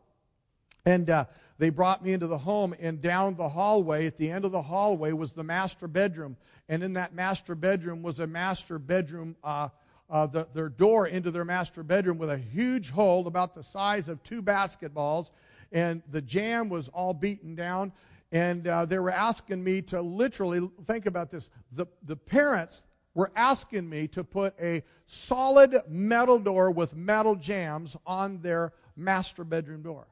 And 0.85 1.09
uh, 1.09 1.25
they 1.57 1.69
brought 1.69 2.03
me 2.03 2.13
into 2.13 2.27
the 2.27 2.37
home, 2.37 2.73
and 2.79 3.01
down 3.01 3.35
the 3.35 3.49
hallway, 3.49 4.07
at 4.07 4.17
the 4.17 4.31
end 4.31 4.45
of 4.45 4.51
the 4.51 4.61
hallway, 4.61 5.11
was 5.11 5.33
the 5.33 5.43
master 5.43 5.87
bedroom. 5.87 6.37
And 6.69 6.83
in 6.83 6.93
that 6.93 7.13
master 7.13 7.53
bedroom 7.53 8.01
was 8.01 8.19
a 8.19 8.27
master 8.27 8.79
bedroom, 8.79 9.35
uh, 9.43 9.69
uh, 10.09 10.27
the, 10.27 10.47
their 10.53 10.69
door 10.69 11.07
into 11.07 11.31
their 11.31 11.45
master 11.45 11.83
bedroom 11.83 12.17
with 12.17 12.29
a 12.29 12.37
huge 12.37 12.91
hole 12.91 13.27
about 13.27 13.55
the 13.55 13.63
size 13.63 14.07
of 14.07 14.23
two 14.23 14.41
basketballs. 14.41 15.31
And 15.71 16.01
the 16.09 16.21
jamb 16.21 16.69
was 16.69 16.87
all 16.89 17.13
beaten 17.13 17.55
down. 17.55 17.91
And 18.31 18.67
uh, 18.67 18.85
they 18.85 18.99
were 18.99 19.11
asking 19.11 19.63
me 19.63 19.81
to 19.83 20.01
literally 20.01 20.69
think 20.85 21.07
about 21.07 21.29
this. 21.29 21.49
The, 21.71 21.87
the 22.03 22.15
parents, 22.15 22.83
were 23.19 23.31
asking 23.35 23.89
me 23.89 24.07
to 24.07 24.23
put 24.23 24.55
a 24.61 24.81
solid 25.05 25.75
metal 25.89 26.39
door 26.39 26.71
with 26.71 26.95
metal 26.95 27.35
jambs 27.35 27.97
on 28.05 28.39
their 28.39 28.71
master 28.95 29.43
bedroom 29.43 29.81
door. 29.81 30.07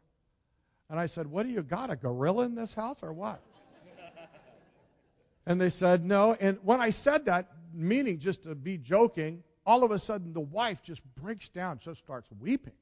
And 0.89 0.99
I 0.99 1.05
said, 1.05 1.25
What 1.25 1.43
do 1.45 1.49
you 1.53 1.63
got? 1.63 1.89
A 1.89 1.95
gorilla 1.95 2.43
in 2.43 2.53
this 2.53 2.73
house 2.73 3.01
or 3.01 3.13
what? 3.13 3.41
and 5.45 5.59
they 5.59 5.69
said, 5.69 6.03
No. 6.03 6.33
And 6.33 6.57
when 6.63 6.81
I 6.81 6.89
said 6.89 7.23
that, 7.27 7.49
meaning 7.73 8.19
just 8.19 8.43
to 8.43 8.55
be 8.55 8.77
joking, 8.77 9.41
all 9.65 9.85
of 9.85 9.91
a 9.91 9.99
sudden 9.99 10.33
the 10.33 10.41
wife 10.41 10.83
just 10.83 11.01
breaks 11.15 11.47
down, 11.47 11.79
just 11.79 12.01
starts 12.01 12.29
weeping. 12.41 12.75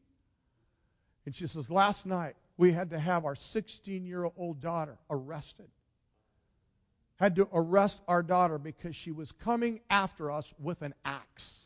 And 1.27 1.35
she 1.35 1.45
says, 1.45 1.69
Last 1.69 2.07
night 2.07 2.35
we 2.57 2.71
had 2.71 2.89
to 2.89 2.99
have 2.99 3.25
our 3.25 3.35
16 3.35 4.07
year 4.07 4.27
old 4.35 4.59
daughter 4.59 4.97
arrested 5.07 5.67
had 7.17 7.35
to 7.35 7.47
arrest 7.53 8.01
our 8.07 8.21
daughter 8.21 8.57
because 8.57 8.95
she 8.95 9.11
was 9.11 9.31
coming 9.31 9.79
after 9.89 10.31
us 10.31 10.53
with 10.59 10.81
an 10.81 10.93
axe. 11.03 11.61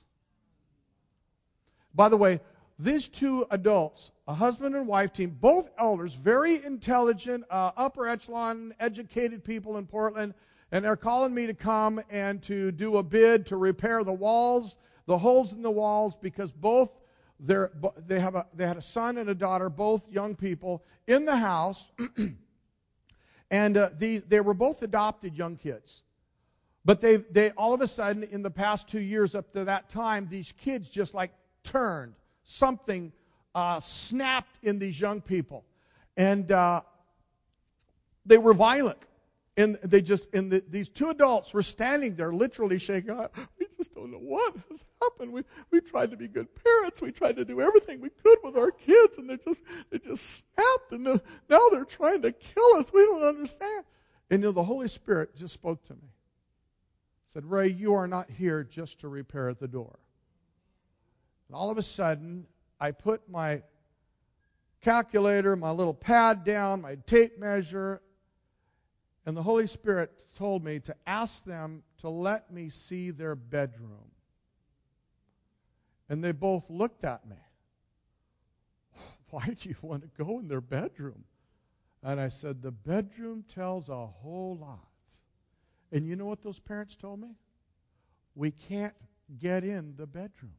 By 1.94 2.10
the 2.10 2.18
way, 2.18 2.40
these 2.78 3.08
two 3.08 3.46
adults, 3.52 4.12
a 4.28 4.34
husband 4.34 4.76
and 4.76 4.88
wife 4.88 5.12
team, 5.12 5.36
both 5.42 5.70
elders, 5.78 6.14
very 6.14 6.64
intelligent, 6.64 7.44
uh, 7.50 7.72
upper 7.76 8.08
echelon, 8.08 8.74
educated 8.80 9.44
people 9.44 9.78
in 9.78 9.86
Portland, 9.86 10.34
and 10.72 10.86
they're 10.86 10.96
calling 10.96 11.34
me 11.34 11.48
to 11.48 11.54
come 11.54 12.00
and 12.10 12.42
to 12.44 12.72
do 12.72 12.98
a 12.98 13.04
bid 13.04 13.46
to 13.48 13.58
repair 13.58 14.04
the 14.04 14.14
walls, 14.14 14.78
the 15.08 15.18
holes 15.18 15.54
in 15.54 15.62
the 15.62 15.72
walls, 15.72 16.16
because 16.16 16.54
both 16.54 16.92
they 17.40 18.20
have 18.20 18.36
a, 18.36 18.46
they 18.54 18.68
had 18.68 18.78
a 18.78 18.82
son 18.82 19.18
and 19.18 19.30
a 19.30 19.36
daughter, 19.36 19.70
both 19.70 20.10
young 20.12 20.36
people, 20.36 20.84
in 21.08 21.26
the 21.26 21.36
house. 21.36 21.92
And 23.52 23.78
uh, 23.78 23.90
the, 23.98 24.20
they 24.20 24.40
were 24.42 24.54
both 24.54 24.82
adopted 24.82 25.36
young 25.36 25.56
kids. 25.56 26.04
But 26.86 27.02
they, 27.02 27.18
they, 27.18 27.52
all 27.52 27.74
of 27.74 27.82
a 27.82 27.88
sudden, 27.88 28.24
in 28.24 28.42
the 28.42 28.50
past 28.50 28.88
two 28.88 29.02
years 29.02 29.36
up 29.36 29.52
to 29.54 29.66
that 29.66 29.90
time, 29.90 30.28
these 30.30 30.52
kids 30.54 30.90
just 30.90 31.14
like 31.14 31.32
turned. 31.64 32.14
Something 32.44 33.12
uh, 33.54 33.80
snapped 33.80 34.60
in 34.64 34.80
these 34.80 35.00
young 35.00 35.22
people. 35.22 35.66
And 36.16 36.52
uh, 36.52 36.82
they 38.26 38.38
were 38.38 38.54
violent. 38.54 39.00
And 39.58 39.78
they 39.84 40.02
just, 40.02 40.34
and 40.34 40.52
the, 40.52 40.64
these 40.70 40.90
two 40.90 41.10
adults 41.10 41.54
were 41.54 41.62
standing 41.62 42.16
there 42.16 42.34
literally 42.34 42.80
shaking. 42.80 43.20
Just 43.90 43.96
don't 43.96 44.12
know 44.12 44.18
what 44.18 44.56
has 44.70 44.86
happened. 45.02 45.32
We, 45.32 45.44
we 45.72 45.82
tried 45.82 46.12
to 46.12 46.18
be 46.18 46.28
good 46.28 46.48
parents. 46.64 47.02
We 47.02 47.12
tried 47.12 47.38
to 47.38 47.46
do 47.46 47.62
everything 47.62 48.02
we 48.02 48.10
could 48.10 48.38
with 48.44 48.56
our 48.56 48.72
kids, 48.72 49.18
and 49.18 49.30
they 49.30 49.38
just, 49.38 49.62
they 49.90 49.98
just 49.98 50.44
snapped. 50.56 50.92
And 50.92 51.04
now 51.50 51.70
they're 51.72 51.86
trying 51.86 52.22
to 52.24 52.32
kill 52.32 52.76
us. 52.76 52.92
We 52.94 53.06
don't 53.06 53.24
understand. 53.24 53.86
And 54.30 54.42
you 54.42 54.50
know, 54.50 54.52
the 54.52 54.64
Holy 54.64 54.88
Spirit 54.88 55.36
just 55.36 55.54
spoke 55.54 55.84
to 55.86 55.94
me. 55.94 56.10
Said, 57.30 57.46
Ray, 57.46 57.70
you 57.70 57.94
are 57.94 58.08
not 58.08 58.30
here 58.30 58.64
just 58.64 59.00
to 59.02 59.08
repair 59.08 59.54
the 59.54 59.68
door. 59.68 60.00
And 61.48 61.56
all 61.56 61.72
of 61.72 61.78
a 61.78 61.84
sudden, 61.84 62.46
I 62.80 62.92
put 62.92 63.30
my 63.30 63.64
calculator, 64.82 65.56
my 65.56 65.72
little 65.72 65.94
pad 65.94 66.44
down, 66.44 66.82
my 66.82 66.96
tape 67.06 67.40
measure, 67.40 68.02
and 69.30 69.38
the 69.38 69.44
Holy 69.44 69.68
Spirit 69.68 70.24
told 70.36 70.64
me 70.64 70.80
to 70.80 70.96
ask 71.06 71.46
them 71.46 71.84
to 72.00 72.10
let 72.10 72.52
me 72.52 72.68
see 72.68 73.12
their 73.12 73.36
bedroom. 73.36 74.10
And 76.10 76.24
they 76.24 76.32
both 76.32 76.68
looked 76.68 77.06
at 77.06 77.30
me. 77.30 77.36
Why 79.30 79.56
do 79.56 79.70
you 79.70 79.76
want 79.84 80.02
to 80.02 80.24
go 80.24 80.40
in 80.40 80.48
their 80.48 80.62
bedroom? 80.62 81.26
And 82.02 82.20
I 82.20 82.30
said, 82.30 82.64
The 82.64 82.72
bedroom 82.72 83.46
tells 83.48 83.88
a 83.88 84.08
whole 84.08 84.58
lot. 84.60 84.80
And 85.92 86.08
you 86.08 86.16
know 86.16 86.26
what 86.26 86.42
those 86.42 86.60
parents 86.60 86.96
told 86.96 87.20
me? 87.20 87.36
We 88.34 88.50
can't 88.50 88.96
get 89.38 89.64
in 89.64 89.94
the 89.96 90.08
bedroom. 90.08 90.56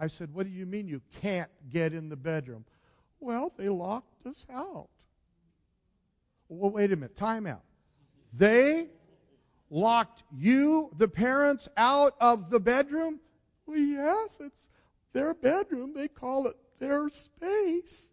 I 0.00 0.08
said, 0.08 0.34
What 0.34 0.46
do 0.46 0.50
you 0.50 0.66
mean 0.66 0.88
you 0.88 1.02
can't 1.20 1.52
get 1.70 1.94
in 1.94 2.08
the 2.08 2.16
bedroom? 2.16 2.64
Well, 3.20 3.52
they 3.56 3.68
locked 3.68 4.26
us 4.26 4.44
out. 4.52 4.88
Well, 6.52 6.70
wait 6.70 6.92
a 6.92 6.96
minute, 6.96 7.16
time 7.16 7.46
out. 7.46 7.62
They 8.32 8.88
locked 9.70 10.22
you, 10.36 10.90
the 10.96 11.08
parents, 11.08 11.68
out 11.76 12.14
of 12.20 12.50
the 12.50 12.60
bedroom? 12.60 13.20
Well, 13.66 13.78
yes, 13.78 14.38
it's 14.38 14.68
their 15.12 15.32
bedroom. 15.34 15.94
They 15.94 16.08
call 16.08 16.46
it 16.46 16.56
their 16.78 17.08
space. 17.08 18.10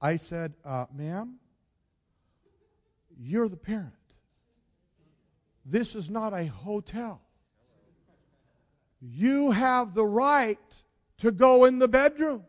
I 0.00 0.16
said, 0.16 0.54
uh, 0.64 0.86
Ma'am, 0.94 1.36
you're 3.18 3.48
the 3.48 3.56
parent. 3.56 3.92
This 5.64 5.94
is 5.94 6.08
not 6.08 6.32
a 6.32 6.46
hotel. 6.46 7.20
You 9.00 9.50
have 9.50 9.94
the 9.94 10.04
right 10.04 10.82
to 11.18 11.30
go 11.30 11.66
in 11.66 11.78
the 11.78 11.88
bedroom. 11.88 12.44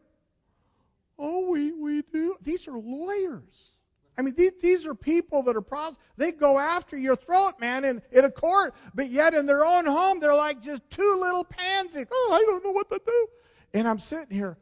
Oh, 1.20 1.50
we, 1.50 1.74
we 1.74 2.02
do. 2.02 2.38
These 2.42 2.68
are 2.68 2.78
lawyers. 2.78 3.77
I 4.18 4.24
mean, 4.24 4.34
these, 4.36 4.54
these 4.62 4.86
are 4.86 4.96
people 4.96 5.44
that 5.44 5.56
are. 5.56 5.92
They 6.18 6.32
go 6.32 6.58
after 6.58 6.98
your 6.98 7.16
throat, 7.16 7.54
man, 7.60 7.86
in, 7.86 8.02
in 8.12 8.26
a 8.26 8.32
court, 8.32 8.74
but 8.96 9.10
yet 9.10 9.36
in 9.36 9.46
their 9.46 9.64
own 9.64 9.86
home, 9.86 10.20
they're 10.20 10.34
like 10.34 10.62
just 10.62 10.90
two 10.90 11.18
little 11.22 11.44
pansies. 11.44 12.08
Oh, 12.12 12.30
I 12.34 12.40
don't 12.40 12.64
know 12.64 12.72
what 12.72 12.90
to 12.90 13.00
do. 13.06 13.28
And 13.74 13.88
I'm 13.88 14.00
sitting 14.00 14.36
here. 14.36 14.58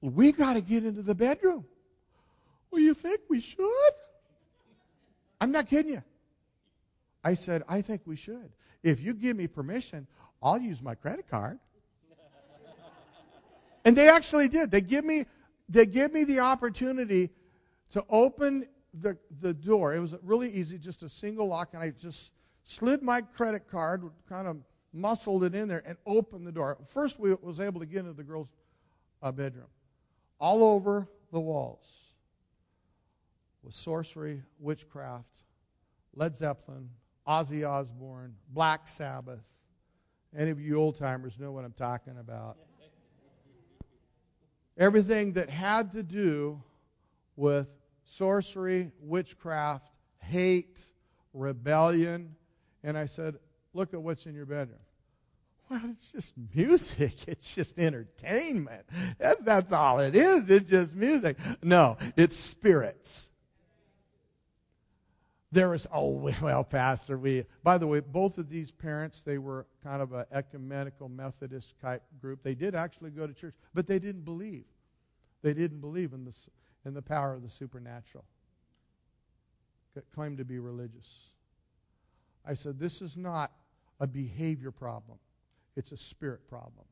We 0.00 0.32
got 0.32 0.54
to 0.54 0.62
get 0.62 0.86
into 0.86 1.02
the 1.02 1.14
bedroom. 1.14 1.66
Well, 2.70 2.80
you 2.80 2.94
think 2.94 3.20
we 3.28 3.40
should? 3.40 3.92
I'm 5.40 5.52
not 5.52 5.68
kidding 5.68 5.92
you. 5.92 6.02
I 7.22 7.34
said, 7.34 7.62
I 7.68 7.82
think 7.82 8.02
we 8.06 8.16
should. 8.16 8.50
If 8.82 9.02
you 9.02 9.12
give 9.12 9.36
me 9.36 9.46
permission, 9.46 10.06
I'll 10.42 10.58
use 10.58 10.82
my 10.82 10.94
credit 10.94 11.28
card. 11.28 11.58
and 13.84 13.94
they 13.94 14.08
actually 14.08 14.48
did. 14.48 14.70
They 14.70 14.80
give 14.80 15.04
me 15.04 15.26
they 15.68 15.86
give 15.86 16.12
me 16.12 16.24
the 16.24 16.40
opportunity 16.40 17.30
to 17.90 18.04
open 18.08 18.66
the, 18.94 19.16
the 19.40 19.54
door. 19.54 19.94
It 19.94 20.00
was 20.00 20.14
really 20.22 20.50
easy, 20.50 20.78
just 20.78 21.02
a 21.02 21.08
single 21.08 21.48
lock, 21.48 21.70
and 21.74 21.82
I 21.82 21.90
just 21.90 22.32
slid 22.64 23.02
my 23.02 23.20
credit 23.20 23.68
card, 23.68 24.04
kind 24.28 24.46
of 24.46 24.58
muscled 24.92 25.44
it 25.44 25.54
in 25.54 25.68
there, 25.68 25.82
and 25.86 25.96
opened 26.06 26.46
the 26.46 26.52
door. 26.52 26.78
First, 26.86 27.18
we 27.18 27.34
was 27.34 27.60
able 27.60 27.80
to 27.80 27.86
get 27.86 28.00
into 28.00 28.12
the 28.12 28.24
girls' 28.24 28.52
uh, 29.22 29.32
bedroom. 29.32 29.68
All 30.38 30.64
over 30.64 31.08
the 31.32 31.40
walls 31.40 32.14
was 33.62 33.76
sorcery, 33.76 34.42
witchcraft, 34.58 35.40
Led 36.14 36.34
Zeppelin, 36.34 36.88
Ozzy 37.26 37.68
Osbourne, 37.68 38.34
Black 38.48 38.88
Sabbath. 38.88 39.42
Any 40.36 40.50
of 40.50 40.60
you 40.60 40.76
old 40.76 40.96
timers 40.96 41.38
know 41.38 41.52
what 41.52 41.64
I'm 41.64 41.72
talking 41.72 42.16
about. 42.18 42.56
Everything 44.78 45.34
that 45.34 45.50
had 45.50 45.92
to 45.92 46.02
do 46.02 46.62
with 47.36 47.68
sorcery, 48.10 48.90
witchcraft, 49.00 49.94
hate, 50.18 50.82
rebellion. 51.32 52.34
And 52.82 52.98
I 52.98 53.06
said, 53.06 53.36
Look 53.72 53.94
at 53.94 54.02
what's 54.02 54.26
in 54.26 54.34
your 54.34 54.46
bedroom. 54.46 54.80
Well, 55.70 55.80
it's 55.92 56.10
just 56.10 56.34
music. 56.52 57.14
It's 57.28 57.54
just 57.54 57.78
entertainment. 57.78 58.84
That's, 59.18 59.44
that's 59.44 59.72
all 59.72 60.00
it 60.00 60.16
is. 60.16 60.50
It's 60.50 60.68
just 60.68 60.96
music. 60.96 61.36
No, 61.62 61.96
it's 62.16 62.34
spirits. 62.34 63.28
There 65.52 65.72
is, 65.74 65.86
oh, 65.92 66.32
well, 66.42 66.64
Pastor, 66.64 67.16
we, 67.16 67.44
by 67.62 67.78
the 67.78 67.86
way, 67.86 68.00
both 68.00 68.38
of 68.38 68.48
these 68.48 68.72
parents, 68.72 69.22
they 69.22 69.38
were 69.38 69.66
kind 69.84 70.02
of 70.02 70.12
an 70.12 70.24
ecumenical 70.32 71.08
Methodist 71.08 71.78
type 71.78 72.02
group. 72.20 72.42
They 72.42 72.54
did 72.56 72.74
actually 72.74 73.10
go 73.10 73.28
to 73.28 73.32
church, 73.32 73.54
but 73.72 73.86
they 73.86 74.00
didn't 74.00 74.24
believe. 74.24 74.64
They 75.42 75.54
didn't 75.54 75.80
believe 75.80 76.12
in 76.12 76.24
the, 76.24 76.36
in 76.84 76.94
the 76.94 77.02
power 77.02 77.34
of 77.34 77.42
the 77.42 77.50
supernatural. 77.50 78.24
Claimed 80.14 80.38
to 80.38 80.44
be 80.44 80.58
religious. 80.58 81.30
I 82.46 82.54
said, 82.54 82.78
this 82.78 83.02
is 83.02 83.16
not 83.16 83.52
a 83.98 84.06
behavior 84.06 84.70
problem, 84.70 85.18
it's 85.76 85.92
a 85.92 85.96
spirit 85.96 86.48
problem. 86.48 86.86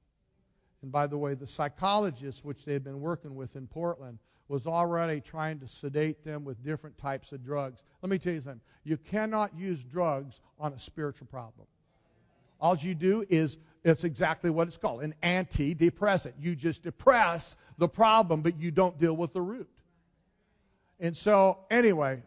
And 0.82 0.92
by 0.92 1.06
the 1.06 1.16
way, 1.16 1.34
the 1.34 1.46
psychologist, 1.46 2.44
which 2.44 2.64
they 2.64 2.72
had 2.72 2.84
been 2.84 3.00
working 3.00 3.34
with 3.34 3.56
in 3.56 3.66
Portland, 3.66 4.18
was 4.46 4.66
already 4.66 5.20
trying 5.20 5.58
to 5.60 5.68
sedate 5.68 6.24
them 6.24 6.44
with 6.44 6.62
different 6.64 6.96
types 6.98 7.32
of 7.32 7.44
drugs. 7.44 7.82
Let 8.02 8.10
me 8.10 8.18
tell 8.18 8.32
you 8.32 8.40
something. 8.40 8.60
You 8.84 8.96
cannot 8.96 9.56
use 9.56 9.82
drugs 9.84 10.40
on 10.58 10.72
a 10.72 10.78
spiritual 10.78 11.26
problem. 11.26 11.66
All 12.60 12.76
you 12.76 12.94
do 12.94 13.24
is, 13.28 13.56
it's 13.84 14.04
exactly 14.04 14.50
what 14.50 14.66
it's 14.68 14.76
called 14.76 15.02
an 15.02 15.14
antidepressant. 15.22 16.32
You 16.40 16.56
just 16.56 16.82
depress 16.82 17.56
the 17.78 17.88
problem, 17.88 18.42
but 18.42 18.60
you 18.60 18.70
don't 18.70 18.98
deal 18.98 19.16
with 19.16 19.32
the 19.32 19.40
root. 19.40 19.70
And 21.00 21.16
so, 21.16 21.58
anyway, 21.70 22.22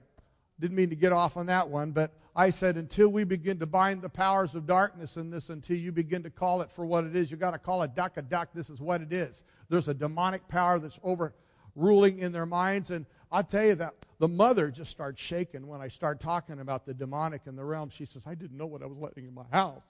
didn't 0.60 0.76
mean 0.76 0.90
to 0.90 0.96
get 0.96 1.12
off 1.12 1.38
on 1.38 1.48
that 1.48 1.70
one, 1.70 1.92
but 1.92 2.14
I 2.36 2.50
said 2.50 2.78
until 2.78 3.10
we 3.10 3.24
begin 3.24 3.60
to 3.60 3.66
bind 3.66 4.02
the 4.02 4.10
powers 4.10 4.56
of 4.56 4.66
darkness 4.66 5.18
in 5.18 5.30
this, 5.30 5.50
until 5.50 5.78
you 5.78 5.92
begin 5.92 6.24
to 6.24 6.30
call 6.30 6.62
it 6.62 6.72
for 6.72 6.86
what 6.86 7.04
it 7.04 7.16
is, 7.16 7.30
you've 7.30 7.40
got 7.40 7.52
to 7.52 7.60
call 7.60 7.84
it 7.84 7.94
duck 7.94 8.16
a 8.16 8.22
duck. 8.22 8.50
This 8.54 8.70
is 8.70 8.80
what 8.80 9.02
it 9.02 9.12
is. 9.12 9.44
There's 9.70 9.90
a 9.90 9.94
demonic 9.94 10.48
power 10.48 10.80
that's 10.80 11.00
over 11.04 11.34
ruling 11.76 12.20
in 12.20 12.32
their 12.32 12.46
minds. 12.46 12.92
And 12.92 13.06
I'll 13.32 13.44
tell 13.44 13.66
you 13.66 13.76
that 13.76 13.96
the 14.20 14.28
mother 14.28 14.72
just 14.72 14.92
starts 14.92 15.22
shaking 15.22 15.68
when 15.68 15.82
I 15.82 15.90
start 15.90 16.20
talking 16.20 16.60
about 16.60 16.86
the 16.86 16.94
demonic 16.94 17.42
in 17.48 17.56
the 17.56 17.66
realm. 17.66 17.90
She 17.90 18.06
says, 18.06 18.24
I 18.26 18.36
didn't 18.36 18.58
know 18.58 18.68
what 18.68 18.82
I 18.82 18.86
was 18.86 18.98
letting 18.98 19.28
in 19.28 19.34
my 19.34 19.46
house. 19.52 19.84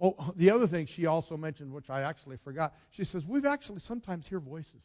Oh, 0.00 0.32
the 0.36 0.50
other 0.50 0.66
thing 0.66 0.86
she 0.86 1.06
also 1.06 1.36
mentioned, 1.36 1.72
which 1.72 1.90
I 1.90 2.02
actually 2.02 2.36
forgot, 2.36 2.74
she 2.90 3.04
says, 3.04 3.26
We've 3.26 3.46
actually 3.46 3.80
sometimes 3.80 4.28
hear 4.28 4.38
voices. 4.38 4.80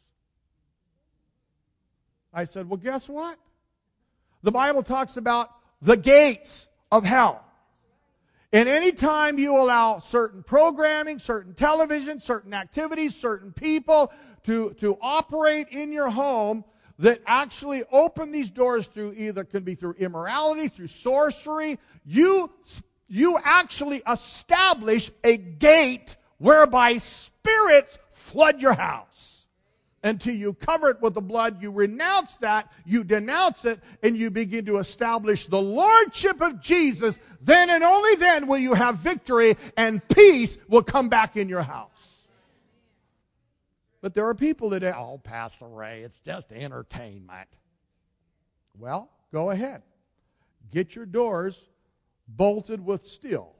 I 2.34 2.44
said, 2.44 2.68
Well, 2.68 2.76
guess 2.76 3.08
what? 3.08 3.38
The 4.42 4.52
Bible 4.52 4.82
talks 4.82 5.16
about 5.16 5.50
the 5.80 5.96
gates 5.96 6.68
of 6.90 7.04
hell. 7.04 7.44
And 8.52 8.68
anytime 8.68 9.38
you 9.38 9.56
allow 9.56 9.98
certain 9.98 10.42
programming, 10.42 11.18
certain 11.18 11.54
television, 11.54 12.20
certain 12.20 12.54
activities, 12.54 13.16
certain 13.16 13.52
people 13.52 14.12
to, 14.44 14.74
to 14.74 14.96
operate 15.00 15.68
in 15.70 15.90
your 15.90 16.08
home 16.08 16.64
that 17.00 17.20
actually 17.26 17.82
open 17.90 18.30
these 18.30 18.50
doors 18.50 18.86
through 18.86 19.14
either 19.14 19.42
can 19.42 19.64
be 19.64 19.74
through 19.74 19.94
immorality, 19.94 20.68
through 20.68 20.86
sorcery, 20.86 21.80
you, 22.04 22.48
you 23.08 23.38
actually 23.42 24.02
establish 24.08 25.10
a 25.24 25.36
gate 25.36 26.14
whereby 26.38 26.98
spirits 26.98 27.98
flood 28.12 28.60
your 28.60 28.74
house. 28.74 29.33
Until 30.04 30.34
you 30.34 30.52
cover 30.52 30.90
it 30.90 31.00
with 31.00 31.14
the 31.14 31.22
blood, 31.22 31.62
you 31.62 31.70
renounce 31.70 32.36
that, 32.36 32.70
you 32.84 33.04
denounce 33.04 33.64
it, 33.64 33.80
and 34.02 34.18
you 34.18 34.30
begin 34.30 34.66
to 34.66 34.76
establish 34.76 35.46
the 35.46 35.60
lordship 35.60 36.42
of 36.42 36.60
Jesus. 36.60 37.18
Then 37.40 37.70
and 37.70 37.82
only 37.82 38.14
then 38.16 38.46
will 38.46 38.58
you 38.58 38.74
have 38.74 38.96
victory 38.96 39.56
and 39.78 40.06
peace 40.08 40.58
will 40.68 40.82
come 40.82 41.08
back 41.08 41.38
in 41.38 41.48
your 41.48 41.62
house. 41.62 42.26
But 44.02 44.12
there 44.12 44.28
are 44.28 44.34
people 44.34 44.68
that, 44.68 44.84
oh, 44.84 45.18
Pastor 45.24 45.66
Ray, 45.66 46.02
it's 46.02 46.18
just 46.18 46.52
entertainment. 46.52 47.48
Well, 48.78 49.08
go 49.32 49.48
ahead. 49.48 49.80
Get 50.70 50.94
your 50.94 51.06
doors 51.06 51.66
bolted 52.28 52.84
with 52.84 53.06
steel. 53.06 53.54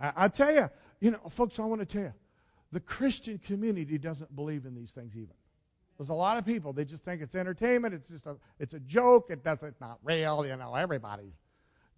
I, 0.00 0.12
I 0.14 0.28
tell 0.28 0.54
you, 0.54 0.70
you 1.00 1.10
know, 1.10 1.18
folks, 1.28 1.58
I 1.58 1.64
want 1.64 1.80
to 1.80 1.86
tell 1.86 2.02
you, 2.02 2.14
the 2.72 2.80
Christian 2.80 3.38
community 3.38 3.98
doesn't 3.98 4.34
believe 4.34 4.66
in 4.66 4.74
these 4.74 4.90
things 4.92 5.16
even. 5.16 5.34
There's 5.98 6.08
a 6.08 6.14
lot 6.14 6.38
of 6.38 6.46
people, 6.46 6.72
they 6.72 6.84
just 6.84 7.04
think 7.04 7.20
it's 7.20 7.34
entertainment, 7.34 7.92
it's 7.92 8.08
just 8.08 8.26
a, 8.26 8.36
it's 8.58 8.72
a 8.72 8.80
joke, 8.80 9.26
it 9.30 9.44
doesn't, 9.44 9.78
not 9.80 9.98
real, 10.02 10.46
you 10.46 10.56
know, 10.56 10.74
everybody. 10.74 11.34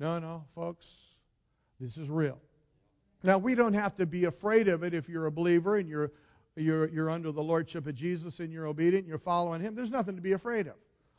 No, 0.00 0.18
no, 0.18 0.44
folks, 0.54 0.88
this 1.78 1.96
is 1.96 2.10
real. 2.10 2.40
Now, 3.22 3.38
we 3.38 3.54
don't 3.54 3.74
have 3.74 3.94
to 3.96 4.06
be 4.06 4.24
afraid 4.24 4.66
of 4.66 4.82
it 4.82 4.92
if 4.92 5.08
you're 5.08 5.26
a 5.26 5.30
believer 5.30 5.76
and 5.76 5.88
you're, 5.88 6.10
you're, 6.56 6.88
you're 6.88 7.10
under 7.10 7.30
the 7.30 7.42
lordship 7.42 7.86
of 7.86 7.94
Jesus 7.94 8.40
and 8.40 8.52
you're 8.52 8.66
obedient 8.66 9.04
and 9.04 9.08
you're 9.08 9.18
following 9.18 9.60
him. 9.60 9.76
There's 9.76 9.92
nothing 9.92 10.16
to 10.16 10.22
be 10.22 10.32
afraid 10.32 10.66
of. 10.66 10.74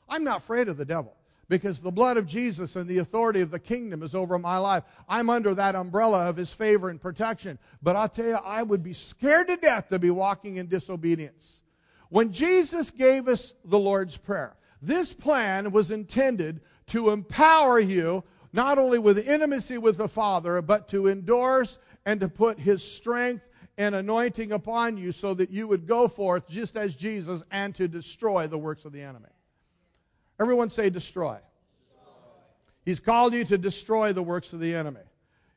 I'm 0.09 0.25
not 0.25 0.39
afraid 0.39 0.67
of 0.67 0.75
the 0.75 0.83
devil 0.83 1.15
because 1.53 1.79
the 1.79 1.91
blood 1.91 2.17
of 2.17 2.25
Jesus 2.25 2.75
and 2.75 2.89
the 2.89 2.97
authority 2.97 3.39
of 3.39 3.51
the 3.51 3.59
kingdom 3.59 4.01
is 4.01 4.15
over 4.15 4.39
my 4.39 4.57
life. 4.57 4.83
I'm 5.07 5.29
under 5.29 5.53
that 5.53 5.75
umbrella 5.75 6.27
of 6.27 6.35
his 6.35 6.51
favor 6.51 6.89
and 6.89 6.99
protection. 6.99 7.59
But 7.79 7.95
I'll 7.95 8.09
tell 8.09 8.25
you, 8.25 8.39
I 8.43 8.63
would 8.63 8.81
be 8.81 8.93
scared 8.93 9.49
to 9.49 9.57
death 9.57 9.89
to 9.89 9.99
be 9.99 10.09
walking 10.09 10.55
in 10.55 10.65
disobedience. 10.65 11.61
When 12.09 12.31
Jesus 12.31 12.89
gave 12.89 13.27
us 13.27 13.53
the 13.63 13.77
Lord's 13.77 14.17
Prayer, 14.17 14.55
this 14.81 15.13
plan 15.13 15.71
was 15.71 15.91
intended 15.91 16.61
to 16.87 17.11
empower 17.11 17.79
you 17.79 18.23
not 18.51 18.79
only 18.79 18.97
with 18.97 19.19
intimacy 19.19 19.77
with 19.77 19.97
the 19.97 20.09
Father, 20.09 20.59
but 20.59 20.87
to 20.87 21.07
endorse 21.07 21.77
and 22.03 22.19
to 22.19 22.29
put 22.29 22.57
his 22.57 22.83
strength 22.83 23.47
and 23.77 23.93
anointing 23.93 24.51
upon 24.51 24.97
you 24.97 25.11
so 25.11 25.35
that 25.35 25.51
you 25.51 25.67
would 25.67 25.85
go 25.85 26.07
forth 26.07 26.49
just 26.49 26.75
as 26.75 26.95
Jesus 26.95 27.43
and 27.51 27.75
to 27.75 27.87
destroy 27.87 28.47
the 28.47 28.57
works 28.57 28.85
of 28.85 28.91
the 28.91 29.03
enemy. 29.03 29.29
Everyone 30.39 30.69
say, 30.69 30.89
destroy. 30.89 31.37
He's 32.85 32.99
called 32.99 33.33
you 33.33 33.45
to 33.45 33.57
destroy 33.57 34.13
the 34.13 34.23
works 34.23 34.53
of 34.53 34.59
the 34.59 34.75
enemy. 34.75 35.01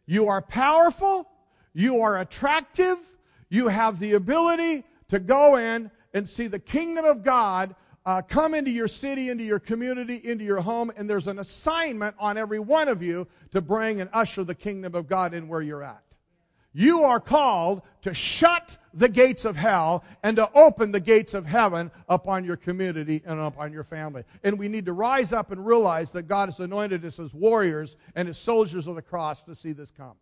You 0.07 0.29
are 0.29 0.41
powerful, 0.41 1.29
you 1.73 2.01
are 2.03 2.21
attractive, 2.21 2.99
you 3.49 3.69
have 3.69 3.99
the 3.99 4.15
ability 4.15 4.85
to 5.09 5.19
go 5.19 5.57
in 5.57 5.91
and 6.15 6.29
see 6.29 6.47
the 6.47 6.59
kingdom 6.59 7.05
of 7.05 7.23
God 7.23 7.75
uh, 8.05 8.23
come 8.23 8.55
into 8.55 8.71
your 8.71 8.87
city, 8.87 9.31
into 9.31 9.43
your 9.43 9.59
community, 9.59 10.21
into 10.23 10.45
your 10.45 10.61
home, 10.61 10.93
and 10.97 11.11
there's 11.11 11.27
an 11.27 11.41
assignment 11.41 12.15
on 12.21 12.39
every 12.39 12.61
one 12.61 12.87
of 12.87 13.03
you 13.03 13.27
to 13.51 13.61
bring 13.61 14.01
and 14.01 14.09
usher 14.13 14.45
the 14.45 14.55
kingdom 14.55 14.95
of 14.95 15.09
God 15.09 15.35
in 15.35 15.49
where 15.49 15.61
you're 15.61 15.83
at. 15.83 16.06
You 16.79 17.05
are 17.05 17.21
called 17.21 17.81
to 18.03 18.13
shut 18.13 18.77
the 18.93 19.09
gates 19.09 19.47
of 19.47 19.57
hell 19.57 20.05
and 20.23 20.37
to 20.37 20.51
open 20.53 20.93
the 20.93 21.01
gates 21.01 21.33
of 21.33 21.47
heaven 21.47 21.91
upon 22.07 22.45
your 22.45 22.59
community 22.59 23.23
and 23.25 23.41
upon 23.41 23.73
your 23.73 23.83
family. 23.83 24.25
And 24.45 24.59
we 24.59 24.69
need 24.69 24.85
to 24.85 24.93
rise 24.93 25.33
up 25.33 25.51
and 25.51 25.67
realize 25.67 26.11
that 26.13 26.25
God 26.25 26.49
has 26.51 26.61
anointed 26.61 27.03
us 27.07 27.19
as 27.19 27.33
warriors 27.33 27.97
and 28.15 28.29
as 28.29 28.37
soldiers 28.37 28.87
of 28.89 28.95
the 28.95 29.01
cross 29.01 29.43
to 29.45 29.55
see 29.55 29.73
this 29.73 29.91
come. 29.91 30.17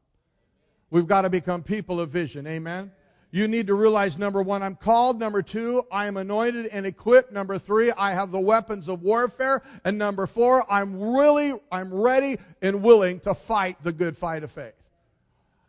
We've 0.91 1.09
got 1.09 1.23
to 1.23 1.31
become 1.31 1.65
people 1.65 2.01
of 2.01 2.11
vision. 2.11 2.47
Amen. 2.47 2.93
You 3.33 3.49
need 3.49 3.67
to 3.67 3.75
realize 3.75 4.17
number 4.17 4.41
one, 4.41 4.63
I'm 4.63 4.77
called. 4.77 5.19
Number 5.19 5.43
two, 5.43 5.85
I 5.91 6.07
am 6.07 6.17
anointed 6.17 6.67
and 6.67 6.87
equipped. 6.87 7.33
Number 7.33 7.59
three, 7.59 7.91
I 7.91 8.15
have 8.15 8.31
the 8.31 8.39
weapons 8.39 8.89
of 8.89 9.03
warfare. 9.03 9.65
And 9.85 9.99
number 9.99 10.29
four, 10.29 10.65
I'm 10.73 11.17
really, 11.17 11.53
I'm 11.73 11.93
ready 11.93 12.39
and 12.63 12.81
willing 12.81 13.19
to 13.21 13.35
fight 13.35 13.83
the 13.83 13.91
good 13.91 14.17
fight 14.17 14.45
of 14.45 14.53
faith. 14.53 14.75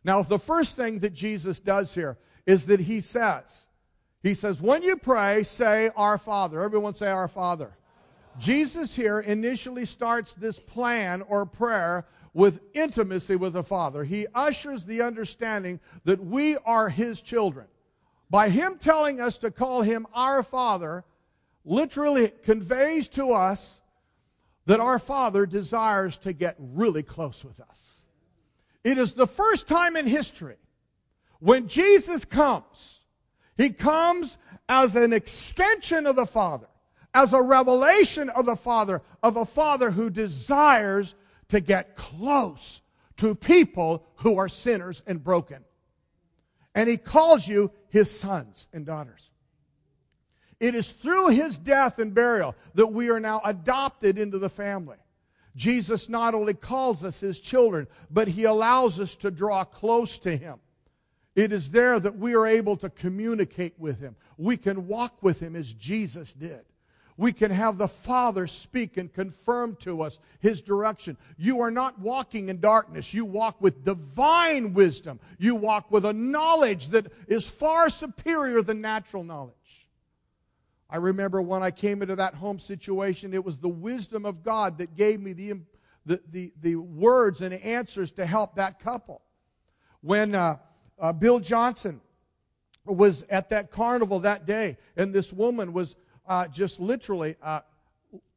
Now, 0.05 0.21
the 0.21 0.37
first 0.37 0.75
thing 0.75 0.99
that 0.99 1.13
Jesus 1.13 1.59
does 1.59 1.95
here 1.95 2.19
is 2.45 2.67
that 2.67 2.79
he 2.79 3.01
says, 3.01 3.67
he 4.21 4.35
says, 4.35 4.61
when 4.61 4.83
you 4.83 4.97
pray, 4.97 5.43
say, 5.43 5.89
Our 5.95 6.19
Father. 6.19 6.61
Everyone 6.61 6.93
say, 6.93 7.07
Our 7.09 7.27
Father. 7.27 7.75
Jesus 8.37 8.95
here 8.95 9.19
initially 9.19 9.83
starts 9.83 10.35
this 10.35 10.59
plan 10.59 11.23
or 11.23 11.47
prayer 11.47 12.05
with 12.35 12.61
intimacy 12.75 13.35
with 13.35 13.53
the 13.53 13.63
Father. 13.63 14.03
He 14.03 14.27
ushers 14.35 14.85
the 14.85 15.01
understanding 15.01 15.79
that 16.03 16.23
we 16.23 16.57
are 16.57 16.89
His 16.89 17.19
children. 17.19 17.65
By 18.29 18.49
Him 18.49 18.77
telling 18.77 19.19
us 19.19 19.39
to 19.39 19.49
call 19.49 19.81
Him 19.81 20.05
our 20.13 20.43
Father, 20.43 21.03
literally 21.63 22.31
conveys 22.43 23.07
to 23.09 23.31
us 23.31 23.81
that 24.67 24.79
our 24.79 24.99
Father 24.99 25.47
desires 25.47 26.17
to 26.19 26.33
get 26.33 26.55
really 26.59 27.01
close 27.01 27.43
with 27.43 27.59
us. 27.59 27.94
It 28.85 28.99
is 28.99 29.15
the 29.15 29.27
first 29.27 29.67
time 29.67 29.97
in 29.97 30.05
history 30.05 30.57
when 31.39 31.67
Jesus 31.67 32.23
comes, 32.23 33.03
He 33.57 33.71
comes 33.71 34.37
as 34.69 34.95
an 34.95 35.11
extension 35.11 36.05
of 36.05 36.15
the 36.15 36.27
Father, 36.27 36.67
as 37.11 37.33
a 37.33 37.41
revelation 37.41 38.29
of 38.29 38.45
the 38.45 38.55
Father, 38.55 39.01
of 39.23 39.37
a 39.37 39.45
Father 39.45 39.89
who 39.89 40.11
desires 40.11 41.15
to 41.49 41.59
get 41.59 41.95
close 41.95 42.83
to 43.17 43.33
people 43.33 44.05
who 44.17 44.37
are 44.37 44.47
sinners 44.47 45.01
and 45.07 45.23
broken. 45.23 45.63
And 46.75 46.87
he 46.87 46.97
calls 46.97 47.47
you 47.47 47.71
his 47.89 48.11
sons 48.11 48.67
and 48.71 48.85
daughters. 48.85 49.31
It 50.59 50.75
is 50.75 50.91
through 50.91 51.29
his 51.29 51.57
death 51.57 51.97
and 51.97 52.13
burial 52.13 52.53
that 52.75 52.87
we 52.87 53.09
are 53.09 53.19
now 53.19 53.41
adopted 53.43 54.19
into 54.19 54.37
the 54.37 54.49
family. 54.49 54.97
Jesus 55.55 56.09
not 56.09 56.35
only 56.35 56.53
calls 56.53 57.03
us 57.03 57.19
his 57.19 57.39
children, 57.39 57.87
but 58.11 58.27
he 58.27 58.43
allows 58.43 58.99
us 58.99 59.15
to 59.17 59.31
draw 59.31 59.63
close 59.63 60.19
to 60.19 60.35
him. 60.35 60.59
It 61.35 61.51
is 61.51 61.69
there 61.71 61.99
that 61.99 62.17
we 62.17 62.35
are 62.35 62.47
able 62.47 62.77
to 62.77 62.89
communicate 62.89 63.73
with 63.77 63.99
him. 63.99 64.15
We 64.37 64.57
can 64.57 64.87
walk 64.87 65.21
with 65.21 65.41
him 65.41 65.55
as 65.55 65.73
Jesus 65.73 66.33
did. 66.33 66.61
We 67.17 67.31
can 67.31 67.51
have 67.51 67.77
the 67.77 67.87
Father 67.87 68.45
speak 68.45 68.97
and 68.97 69.11
confirm 69.11 69.77
to 69.77 70.01
us 70.01 70.19
His 70.39 70.61
direction. 70.61 71.17
You 71.37 71.61
are 71.61 71.71
not 71.71 71.97
walking 71.99 72.49
in 72.49 72.59
darkness. 72.59 73.13
You 73.13 73.23
walk 73.23 73.61
with 73.61 73.85
divine 73.85 74.73
wisdom. 74.73 75.19
You 75.37 75.55
walk 75.55 75.91
with 75.91 76.03
a 76.05 76.11
knowledge 76.11 76.89
that 76.89 77.11
is 77.27 77.49
far 77.49 77.89
superior 77.89 78.61
than 78.61 78.81
natural 78.81 79.23
knowledge. 79.23 79.53
I 80.89 80.97
remember 80.97 81.41
when 81.41 81.63
I 81.63 81.71
came 81.71 82.01
into 82.01 82.15
that 82.15 82.35
home 82.35 82.59
situation, 82.59 83.33
it 83.33 83.43
was 83.43 83.57
the 83.57 83.69
wisdom 83.69 84.25
of 84.25 84.43
God 84.43 84.77
that 84.77 84.95
gave 84.95 85.19
me 85.19 85.33
the, 85.33 85.59
the, 86.05 86.21
the, 86.31 86.53
the 86.61 86.75
words 86.75 87.41
and 87.41 87.53
answers 87.53 88.11
to 88.13 88.25
help 88.25 88.55
that 88.55 88.79
couple. 88.79 89.21
When 90.01 90.35
uh, 90.35 90.57
uh, 90.99 91.13
Bill 91.13 91.39
Johnson 91.39 92.01
was 92.85 93.23
at 93.23 93.49
that 93.49 93.71
carnival 93.71 94.19
that 94.19 94.45
day, 94.45 94.77
and 94.95 95.13
this 95.13 95.33
woman 95.33 95.73
was 95.73 95.95
uh, 96.27 96.47
just 96.47 96.79
literally, 96.79 97.35
uh, 97.41 97.61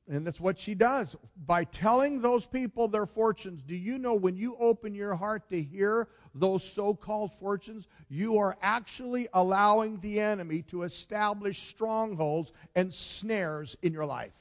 and 0.08 0.26
that's 0.26 0.40
what 0.40 0.58
she 0.58 0.74
does. 0.74 1.16
By 1.46 1.64
telling 1.64 2.20
those 2.20 2.46
people 2.46 2.88
their 2.88 3.06
fortunes, 3.06 3.62
do 3.62 3.76
you 3.76 3.98
know 3.98 4.14
when 4.14 4.36
you 4.36 4.56
open 4.58 4.94
your 4.94 5.14
heart 5.14 5.48
to 5.50 5.62
hear 5.62 6.08
those 6.34 6.64
so 6.64 6.94
called 6.94 7.32
fortunes, 7.32 7.88
you 8.08 8.38
are 8.38 8.56
actually 8.62 9.28
allowing 9.34 9.98
the 9.98 10.20
enemy 10.20 10.62
to 10.62 10.84
establish 10.84 11.68
strongholds 11.68 12.52
and 12.74 12.92
snares 12.92 13.76
in 13.82 13.92
your 13.92 14.06
life? 14.06 14.32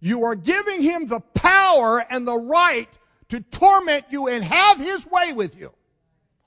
You 0.00 0.24
are 0.24 0.34
giving 0.34 0.82
him 0.82 1.06
the 1.06 1.20
power 1.20 2.04
and 2.10 2.26
the 2.26 2.36
right 2.38 2.98
to 3.28 3.40
torment 3.40 4.06
you 4.10 4.28
and 4.28 4.44
have 4.44 4.78
his 4.78 5.06
way 5.06 5.32
with 5.32 5.58
you. 5.58 5.72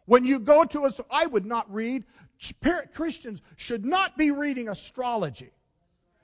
When 0.06 0.24
you 0.24 0.40
go 0.40 0.64
to 0.66 0.86
us, 0.86 1.02
I 1.12 1.26
would 1.26 1.46
not 1.46 1.72
read 1.72 2.04
Christians 2.94 3.42
should 3.56 3.86
not 3.86 4.18
be 4.18 4.32
reading 4.32 4.70
astrology. 4.70 5.52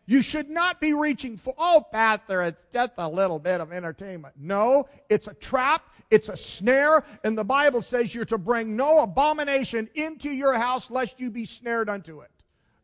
You 0.06 0.22
should 0.22 0.50
not 0.50 0.82
be 0.82 0.94
reaching 0.94 1.38
for, 1.38 1.54
oh, 1.58 1.86
Pastor, 1.92 2.42
it's 2.42 2.66
just 2.72 2.92
a 2.98 3.08
little 3.08 3.39
bit 3.39 3.62
of 3.62 3.72
entertainment. 3.72 4.36
No, 4.38 4.88
it's 5.10 5.28
a 5.28 5.34
trap, 5.34 5.88
it's 6.12 6.28
a 6.28 6.36
snare, 6.36 7.06
and 7.24 7.38
the 7.38 7.46
Bible 7.46 7.82
says 7.82 8.13
you're 8.13 8.26
to 8.26 8.38
bring 8.38 8.76
no 8.76 9.00
abomination 9.00 9.89
into 9.96 10.30
your 10.30 10.56
house 10.56 10.92
lest 10.92 11.20
you 11.20 11.32
be 11.32 11.46
snared 11.46 11.89
unto 11.89 12.20
it. 12.20 12.32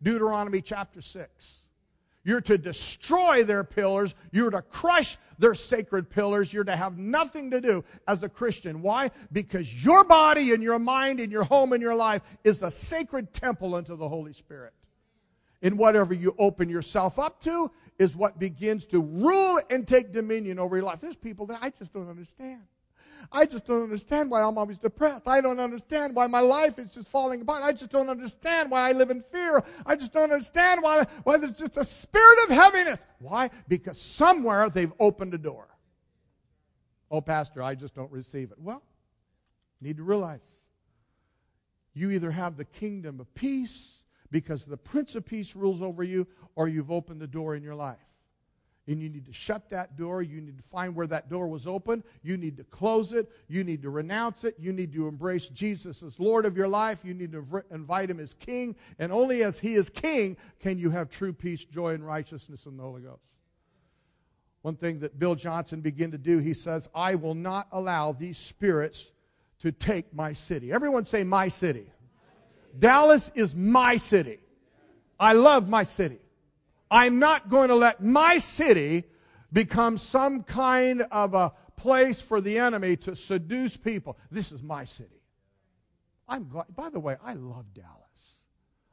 Deuteronomy 0.01 0.61
chapter 0.61 1.01
6. 1.01 1.65
You're 2.23 2.41
to 2.41 2.57
destroy 2.57 3.43
their 3.43 3.63
pillars. 3.63 4.13
You're 4.31 4.51
to 4.51 4.61
crush 4.61 5.17
their 5.39 5.55
sacred 5.55 6.09
pillars. 6.09 6.53
You're 6.53 6.65
to 6.65 6.75
have 6.75 6.97
nothing 6.97 7.51
to 7.51 7.61
do 7.61 7.83
as 8.07 8.23
a 8.23 8.29
Christian. 8.29 8.81
Why? 8.81 9.11
Because 9.31 9.83
your 9.83 10.03
body 10.03 10.53
and 10.53 10.61
your 10.61 10.79
mind 10.79 11.19
and 11.19 11.31
your 11.31 11.43
home 11.43 11.73
and 11.73 11.81
your 11.81 11.95
life 11.95 12.21
is 12.43 12.61
a 12.61 12.71
sacred 12.71 13.33
temple 13.33 13.73
unto 13.73 13.95
the 13.95 14.07
Holy 14.07 14.33
Spirit. 14.33 14.73
And 15.61 15.77
whatever 15.77 16.13
you 16.13 16.35
open 16.37 16.69
yourself 16.69 17.19
up 17.19 17.41
to 17.41 17.71
is 17.97 18.15
what 18.15 18.39
begins 18.39 18.85
to 18.87 19.01
rule 19.01 19.59
and 19.69 19.87
take 19.87 20.11
dominion 20.13 20.57
over 20.57 20.77
your 20.77 20.85
life. 20.85 20.99
There's 20.99 21.17
people 21.17 21.47
that 21.47 21.59
I 21.61 21.69
just 21.69 21.93
don't 21.93 22.09
understand. 22.09 22.61
I 23.31 23.45
just 23.45 23.65
don't 23.65 23.83
understand 23.83 24.31
why 24.31 24.41
I'm 24.41 24.57
always 24.57 24.79
depressed. 24.79 25.27
I 25.27 25.41
don't 25.41 25.59
understand 25.59 26.15
why 26.15 26.27
my 26.27 26.39
life 26.39 26.79
is 26.79 26.93
just 26.93 27.09
falling 27.09 27.41
apart. 27.41 27.63
I 27.63 27.73
just 27.73 27.91
don't 27.91 28.09
understand 28.09 28.71
why 28.71 28.87
I 28.87 28.93
live 28.93 29.09
in 29.11 29.21
fear. 29.21 29.61
I 29.85 29.95
just 29.95 30.13
don't 30.13 30.31
understand 30.31 30.81
why, 30.81 31.05
why 31.23 31.37
there's 31.37 31.53
just 31.53 31.77
a 31.77 31.83
spirit 31.83 32.39
of 32.45 32.49
heaviness. 32.49 33.05
Why? 33.19 33.49
Because 33.67 33.99
somewhere 34.01 34.69
they've 34.69 34.93
opened 34.99 35.33
a 35.33 35.37
door. 35.37 35.67
Oh, 37.11 37.21
Pastor, 37.21 37.61
I 37.61 37.75
just 37.75 37.93
don't 37.93 38.11
receive 38.11 38.51
it. 38.51 38.59
Well, 38.59 38.81
need 39.81 39.97
to 39.97 40.03
realize 40.03 40.63
you 41.93 42.11
either 42.11 42.31
have 42.31 42.55
the 42.55 42.65
kingdom 42.65 43.19
of 43.19 43.33
peace 43.33 43.98
because 44.31 44.65
the 44.65 44.77
Prince 44.77 45.15
of 45.15 45.25
Peace 45.25 45.55
rules 45.55 45.81
over 45.81 46.03
you, 46.03 46.27
or 46.55 46.67
you've 46.67 46.91
opened 46.91 47.21
the 47.21 47.27
door 47.27 47.55
in 47.55 47.63
your 47.63 47.75
life 47.75 47.97
and 48.89 49.01
you 49.01 49.07
need 49.07 49.25
to 49.27 49.33
shut 49.33 49.69
that 49.69 49.95
door. 49.95 50.23
You 50.23 50.41
need 50.41 50.57
to 50.57 50.63
find 50.63 50.95
where 50.95 51.05
that 51.07 51.29
door 51.29 51.47
was 51.47 51.67
open. 51.67 52.03
You 52.23 52.37
need 52.37 52.57
to 52.57 52.63
close 52.63 53.13
it. 53.13 53.29
You 53.47 53.63
need 53.63 53.83
to 53.83 53.91
renounce 53.91 54.45
it. 54.45 54.55
You 54.57 54.73
need 54.73 54.91
to 54.93 55.07
embrace 55.07 55.47
Jesus 55.49 56.01
as 56.01 56.19
Lord 56.19 56.45
of 56.45 56.57
your 56.57 56.67
life. 56.67 56.99
You 57.03 57.13
need 57.13 57.31
to 57.33 57.63
invite 57.69 58.09
Him 58.09 58.19
as 58.19 58.33
King. 58.33 58.75
And 58.97 59.11
only 59.11 59.43
as 59.43 59.59
He 59.59 59.75
is 59.75 59.89
King 59.89 60.37
can 60.59 60.79
you 60.79 60.89
have 60.89 61.09
true 61.09 61.33
peace, 61.33 61.65
joy, 61.65 61.93
and 61.93 62.05
righteousness 62.05 62.65
in 62.65 62.77
the 62.77 62.83
Holy 62.83 63.03
Ghost. 63.03 63.21
One 64.63 64.75
thing 64.75 64.99
that 65.01 65.19
Bill 65.19 65.35
Johnson 65.35 65.81
began 65.81 66.11
to 66.11 66.17
do, 66.17 66.39
he 66.39 66.53
says, 66.53 66.89
I 66.93 67.15
will 67.15 67.35
not 67.35 67.67
allow 67.71 68.11
these 68.11 68.37
spirits 68.37 69.11
to 69.59 69.71
take 69.71 70.13
my 70.13 70.33
city. 70.33 70.73
Everyone 70.73 71.05
say, 71.05 71.23
my 71.23 71.47
city. 71.47 71.91
Dallas 72.77 73.31
is 73.35 73.55
my 73.55 73.97
city. 73.97 74.39
I 75.19 75.33
love 75.33 75.67
my 75.67 75.83
city. 75.83 76.19
I'm 76.91 77.19
not 77.19 77.49
going 77.49 77.69
to 77.69 77.75
let 77.75 78.03
my 78.03 78.37
city 78.37 79.03
become 79.51 79.97
some 79.97 80.43
kind 80.43 81.03
of 81.11 81.33
a 81.33 81.53
place 81.75 82.21
for 82.21 82.41
the 82.41 82.57
enemy 82.57 82.95
to 82.97 83.15
seduce 83.15 83.77
people. 83.77 84.17
This 84.31 84.51
is 84.51 84.61
my 84.61 84.85
city. 84.85 85.21
I'm 86.27 86.47
glad, 86.47 86.65
by 86.75 86.89
the 86.89 86.99
way, 86.99 87.17
I 87.23 87.33
love 87.33 87.73
Dallas. 87.73 88.43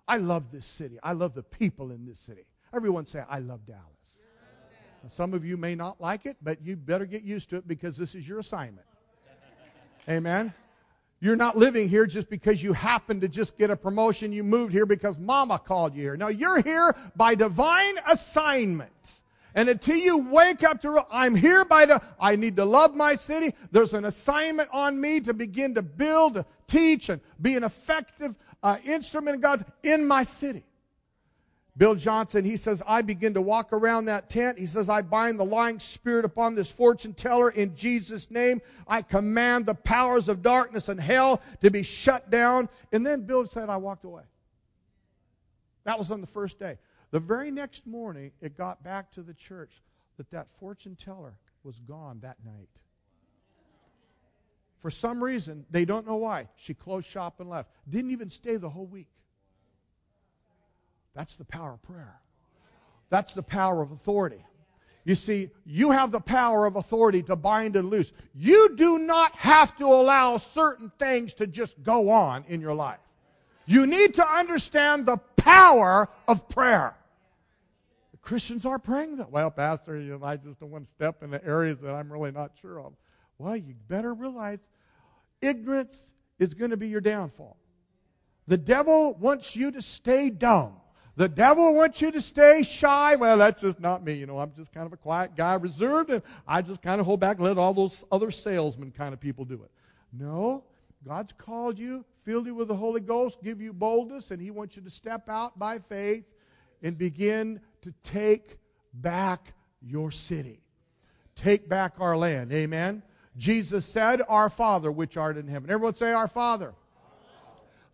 I 0.09 0.17
love 0.19 0.51
this 0.51 0.65
city. 0.65 0.99
I 1.03 1.13
love 1.13 1.35
the 1.35 1.43
people 1.43 1.91
in 1.91 2.07
this 2.07 2.21
city. 2.21 2.47
Everyone 2.73 3.05
say, 3.05 3.23
I 3.29 3.41
love 3.41 3.67
Dallas. 3.67 3.83
Some 5.09 5.35
of 5.35 5.45
you 5.45 5.57
may 5.57 5.75
not 5.75 6.01
like 6.01 6.27
it, 6.27 6.37
but 6.43 6.61
you 6.63 6.77
better 6.77 7.07
get 7.07 7.23
used 7.23 7.51
to 7.51 7.57
it 7.57 7.69
because 7.69 7.97
this 7.97 8.15
is 8.15 8.27
your 8.29 8.41
assignment. 8.41 8.87
Amen. 10.09 10.53
You're 11.21 11.37
not 11.37 11.57
living 11.57 11.89
here 11.89 12.07
just 12.07 12.29
because 12.29 12.63
you 12.63 12.75
happen 12.75 13.21
to 13.21 13.29
just 13.29 13.57
get 13.57 13.71
a 13.71 13.77
promotion. 13.77 14.33
You 14.33 14.45
moved 14.45 14.73
here 14.73 14.85
because 14.85 15.19
mama 15.19 15.59
called 15.59 15.95
you 15.95 16.03
here. 16.03 16.17
No, 16.17 16.29
you're 16.29 16.63
here 16.63 16.95
by 17.17 17.35
divine 17.35 17.97
assignment. 18.07 19.23
And 19.55 19.71
until 19.71 19.97
you 19.97 20.19
wake 20.19 20.63
up 20.63 20.83
to, 20.83 21.07
I'm 21.11 21.35
here 21.35 21.65
by 21.65 21.87
the, 21.87 22.03
I 22.21 22.37
need 22.37 22.57
to 22.57 22.67
love 22.67 22.95
my 22.95 23.15
city. 23.15 23.55
There's 23.73 23.95
an 23.95 24.05
assignment 24.05 24.69
on 24.71 25.01
me 25.01 25.21
to 25.21 25.33
begin 25.33 25.75
to 25.77 25.83
build, 25.83 26.45
teach, 26.67 27.09
and 27.09 27.23
be 27.41 27.55
an 27.57 27.65
effective 27.65 28.35
uh, 28.63 28.77
instrument 28.85 29.37
of 29.37 29.41
God 29.41 29.65
in 29.83 30.07
my 30.07 30.23
city. 30.23 30.65
Bill 31.79 31.95
Johnson, 31.95 32.45
he 32.45 32.57
says, 32.57 32.83
I 32.87 33.03
begin 33.03 33.35
to 33.35 33.43
walk 33.43 33.73
around 33.73 34.07
that 34.07 34.31
tent. 34.31 34.59
He 34.59 34.67
says, 34.67 34.89
I 34.89 35.03
bind 35.03 35.39
the 35.39 35.45
lying 35.45 35.79
spirit 35.79 36.25
upon 36.25 36.55
this 36.55 36.71
fortune 36.71 37.13
teller 37.13 37.51
in 37.51 37.77
Jesus' 37.77 38.31
name. 38.31 38.63
I 38.89 39.03
command 39.03 39.67
the 39.67 39.75
powers 39.75 40.31
of 40.31 40.41
darkness 40.41 40.89
and 40.89 40.99
hell 40.99 41.43
to 41.61 41.71
be 41.71 41.83
shut 41.83 42.31
down. 42.31 42.71
And 42.93 43.07
then 43.07 43.27
Bill 43.27 43.45
said, 43.45 43.69
I 43.69 43.77
walked 43.77 44.05
away. 44.05 44.23
That 45.85 45.99
was 45.99 46.11
on 46.11 46.23
the 46.23 46.27
first 46.27 46.59
day. 46.59 46.79
The 47.11 47.21
very 47.21 47.51
next 47.51 47.87
morning, 47.87 48.33
it 48.41 48.57
got 48.57 48.83
back 48.83 49.13
to 49.13 49.23
the 49.23 49.35
church 49.35 49.83
that 50.17 50.31
that 50.31 50.51
fortune 50.59 50.97
teller 50.97 51.35
was 51.63 51.79
gone 51.81 52.21
that 52.21 52.37
night. 52.45 52.71
For 54.81 54.91
some 54.91 55.23
reason, 55.23 55.67
they 55.71 55.85
don't 55.85 56.07
know 56.07 56.17
why, 56.17 56.49
she 56.57 56.73
closed 56.73 57.07
shop 57.07 57.41
and 57.41 57.51
left. 57.51 57.71
Didn't 57.89 58.13
even 58.13 58.29
stay 58.31 58.57
the 58.57 58.71
whole 58.71 58.87
week. 58.87 59.09
That's 61.17 61.37
the 61.37 61.45
power 61.45 61.73
of 61.73 61.83
prayer. 61.83 62.21
That's 63.09 63.33
the 63.33 63.43
power 63.43 63.81
of 63.81 63.91
authority. 63.91 64.45
You 65.05 65.15
see, 65.15 65.51
you 65.65 65.93
have 65.93 66.11
the 66.11 66.21
power 66.21 66.67
of 66.67 66.77
authority 66.77 67.23
to 67.23 67.37
bind 67.37 67.77
and 67.77 67.89
loose. 67.89 68.13
You 68.35 68.75
do 68.77 68.99
not 68.99 69.35
have 69.37 69.77
to 69.79 69.87
allow 69.87 70.37
certain 70.37 70.93
things 70.99 71.33
to 71.35 71.47
just 71.47 71.83
go 71.83 72.11
on 72.11 72.45
in 72.49 72.61
your 72.61 72.75
life. 72.75 72.99
You 73.67 73.87
need 73.87 74.15
to 74.17 74.29
understand 74.29 75.07
the 75.07 75.17
power 75.37 76.09
of 76.29 76.49
prayer. 76.49 76.97
The 78.11 78.19
Christians 78.19 78.67
are 78.67 78.79
praying 78.79 79.17
that. 79.17 79.31
Well, 79.31 79.51
Pastor, 79.51 79.99
you 79.99 80.19
know, 80.19 80.27
I 80.27 80.37
just 80.37 80.61
don't 80.61 80.71
want 80.71 80.85
to 80.85 80.91
step 80.91 81.23
in 81.23 81.31
the 81.31 81.45
areas 81.45 81.79
that 81.81 81.95
I'm 81.95 82.13
really 82.13 82.33
not 82.33 82.53
sure 82.61 82.81
of. 82.81 82.93
Well, 83.39 83.57
you 83.57 83.75
better 83.89 84.13
realize 84.13 84.59
ignorance 85.41 86.15
is 86.39 86.53
going 86.53 86.73
to 86.73 86.77
be 86.77 86.89
your 86.89 87.01
downfall. 87.01 87.57
The 88.49 88.57
devil 88.57 89.15
wants 89.15 89.57
you 89.57 89.71
to 89.71 89.81
stay 89.81 90.31
dumb. 90.31 90.75
The 91.17 91.29
devil 91.29 91.75
wants 91.75 92.03
you 92.03 92.11
to 92.11 92.21
stay 92.21 92.63
shy. 92.63 93.17
Well, 93.17 93.39
that's 93.39 93.63
just 93.63 93.81
not 93.81 94.05
me. 94.05 94.13
You 94.13 94.27
know, 94.27 94.39
I'm 94.39 94.53
just 94.53 94.73
kind 94.73 94.87
of 94.87 94.93
a 94.93 94.99
quiet 94.99 95.35
guy, 95.35 95.55
reserved, 95.55 96.11
and 96.11 96.23
I 96.47 96.61
just 96.61 96.83
kind 96.83 97.01
of 97.01 97.07
hold 97.07 97.21
back 97.21 97.39
and 97.39 97.47
let 97.47 97.57
all 97.57 97.73
those 97.73 98.05
other 98.13 98.31
salesmen 98.31 98.91
kind 98.91 99.15
of 99.15 99.21
people 99.21 99.47
do 99.47 99.55
it. 99.63 99.71
No, 100.13 100.65
God's 101.07 101.33
called 101.33 101.79
you, 101.79 102.05
filled 102.25 102.47
you 102.47 102.55
with 102.55 102.69
the 102.69 102.77
Holy 102.77 103.01
Ghost, 103.01 103.43
give 103.43 103.63
you 103.63 103.73
boldness, 103.73 104.31
and 104.31 104.43
He 104.43 104.51
wants 104.51 104.77
you 104.77 104.83
to 104.83 104.91
step 104.91 105.29
out 105.31 105.59
by 105.59 105.79
faith 105.79 106.25
and 106.83 106.99
begin 106.99 107.61
to 107.81 107.95
take 108.03 108.59
back 108.93 109.55
your 109.81 110.11
city. 110.11 110.61
Take 111.35 111.69
back 111.69 111.95
our 111.99 112.17
land. 112.17 112.53
Amen. 112.53 113.03
Jesus 113.37 113.87
said, 113.87 114.23
Our 114.29 114.51
Father, 114.51 114.91
which 114.93 115.17
art 115.17 115.37
in 115.37 115.49
heaven. 115.49 115.71
Everyone 115.71 115.95
say, 115.95 116.13
Our 116.13 116.29
Father. 116.29 116.75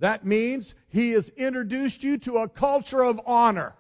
That 0.03 0.26
means 0.26 0.74
he 0.88 1.12
has 1.12 1.28
introduced 1.28 2.03
you 2.03 2.18
to 2.18 2.38
a 2.38 2.48
culture 2.48 3.05
of 3.05 3.20
honor. 3.24 3.76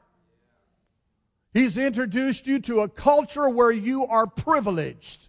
He's 1.52 1.76
introduced 1.76 2.46
you 2.46 2.60
to 2.60 2.82
a 2.82 2.88
culture 2.88 3.48
where 3.48 3.72
you 3.72 4.06
are 4.06 4.28
privileged. 4.28 5.28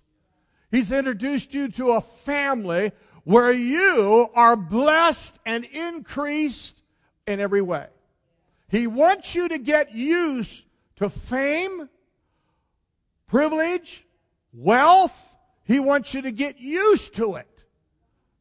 He's 0.70 0.92
introduced 0.92 1.52
you 1.56 1.68
to 1.70 1.94
a 1.94 2.02
family 2.02 2.92
where 3.24 3.52
you 3.52 4.30
are 4.36 4.56
blessed 4.56 5.40
and 5.48 5.66
increased 5.66 6.84
in 7.26 7.40
every 7.40 7.64
way. 7.64 7.88
He 8.70 8.86
wants 8.86 9.34
you 9.34 9.48
to 9.48 9.58
get 9.58 9.96
used 9.96 10.68
to 10.98 11.10
fame, 11.10 11.90
privilege, 13.26 14.06
wealth. 14.54 15.36
He 15.64 15.80
wants 15.80 16.14
you 16.14 16.22
to 16.22 16.32
get 16.32 16.60
used 16.60 17.16
to 17.16 17.38
it. 17.38 17.53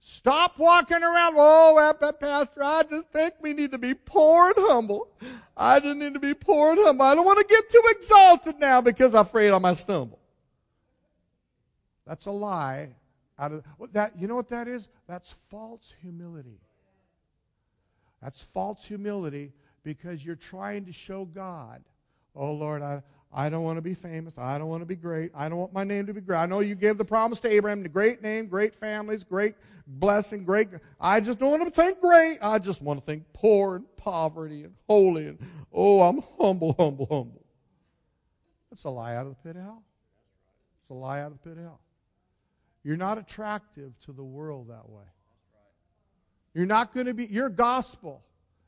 Stop 0.05 0.59
walking 0.59 1.01
around, 1.01 1.35
oh, 1.39 1.79
uh, 1.79 2.13
Pastor, 2.13 2.65
I 2.65 2.83
just 2.83 3.13
think 3.13 3.35
we 3.41 3.53
need 3.53 3.71
to 3.71 3.79
be 3.79 3.95
poor 3.95 4.49
and 4.49 4.57
humble. 4.59 5.09
I 5.57 5.79
just 5.79 5.97
need 5.97 6.15
to 6.15 6.19
be 6.19 6.35
poor 6.35 6.73
and 6.73 6.81
humble. 6.81 7.07
I 7.07 7.15
don't 7.15 7.25
want 7.25 7.39
to 7.39 7.47
get 7.47 7.71
too 7.71 7.83
exalted 7.87 8.57
now 8.59 8.81
because 8.81 9.15
I'm 9.15 9.21
afraid 9.21 9.53
I 9.53 9.59
might 9.59 9.77
stumble. 9.77 10.19
That's 12.05 12.27
a 12.27 12.33
lie. 12.33 12.97
Out 13.39 13.53
of 13.53 13.65
that, 13.93 14.19
you 14.19 14.27
know 14.27 14.35
what 14.35 14.49
that 14.49 14.67
is? 14.67 14.89
That's 15.07 15.37
false 15.49 15.95
humility. 16.03 16.59
That's 18.21 18.43
false 18.43 18.85
humility 18.85 19.53
because 19.85 20.25
you're 20.25 20.35
trying 20.35 20.85
to 20.87 20.93
show 20.93 21.27
God, 21.27 21.81
oh 22.35 22.53
Lord, 22.53 22.83
I, 22.83 23.05
I 23.35 23.49
don't 23.49 23.63
want 23.63 23.79
to 23.79 23.83
be 23.83 23.95
famous. 23.95 24.37
I 24.37 24.59
don't 24.59 24.69
want 24.69 24.83
to 24.83 24.87
be 24.87 24.97
great. 24.97 25.31
I 25.35 25.49
don't 25.49 25.59
want 25.59 25.73
my 25.73 25.85
name 25.85 26.07
to 26.07 26.13
be 26.13 26.21
great. 26.21 26.37
I 26.37 26.47
know 26.47 26.61
you 26.61 26.75
gave 26.75 26.99
the 26.99 27.05
promise 27.05 27.41
to 27.41 27.51
Abraham, 27.51 27.83
the 27.83 27.89
great 27.89 28.23
name, 28.23 28.47
great 28.47 28.75
families, 28.75 29.25
great 29.25 29.55
blessing, 29.87 30.45
great. 30.45 30.69
I 31.01 31.21
just 31.21 31.39
don't 31.39 31.51
want 31.51 31.65
to 31.65 31.71
think 31.71 32.01
great. 32.01 32.39
I 32.43 32.59
just 32.59 32.83
want 32.83 33.01
to 33.01 33.07
think 33.07 33.25
poor 33.33 33.77
and 33.77 33.97
poverty 33.97 34.65
and 34.65 34.75
holy 34.87 35.29
and, 35.29 35.39
oh, 35.73 36.03
I'm 36.03 36.23
humble, 36.39 36.75
humble, 36.79 37.07
humble. 37.07 37.45
That's 38.71 38.85
a 38.85 38.91
lie 38.91 39.17
out 39.17 39.27
of 39.27 39.37
the 39.37 39.49
pit 39.49 39.57
of 39.57 39.63
hell. 39.63 39.83
It's 40.83 40.91
a 40.91 40.95
lie 40.95 41.21
out 41.21 41.33
of 41.33 41.43
the 41.43 41.49
pit 41.49 41.59
of 41.59 41.65
hell. 41.65 41.81
You're 42.85 42.97
not 42.97 43.17
attractive 43.17 43.99
to 44.05 44.13
the 44.13 44.25
world 44.25 44.69
that 44.69 44.89
way. 44.89 45.05
You're 46.53 46.67
not 46.67 46.93
going 46.93 47.07
to 47.07 47.15
be, 47.15 47.27
your 47.27 47.49
gospel 47.49 48.23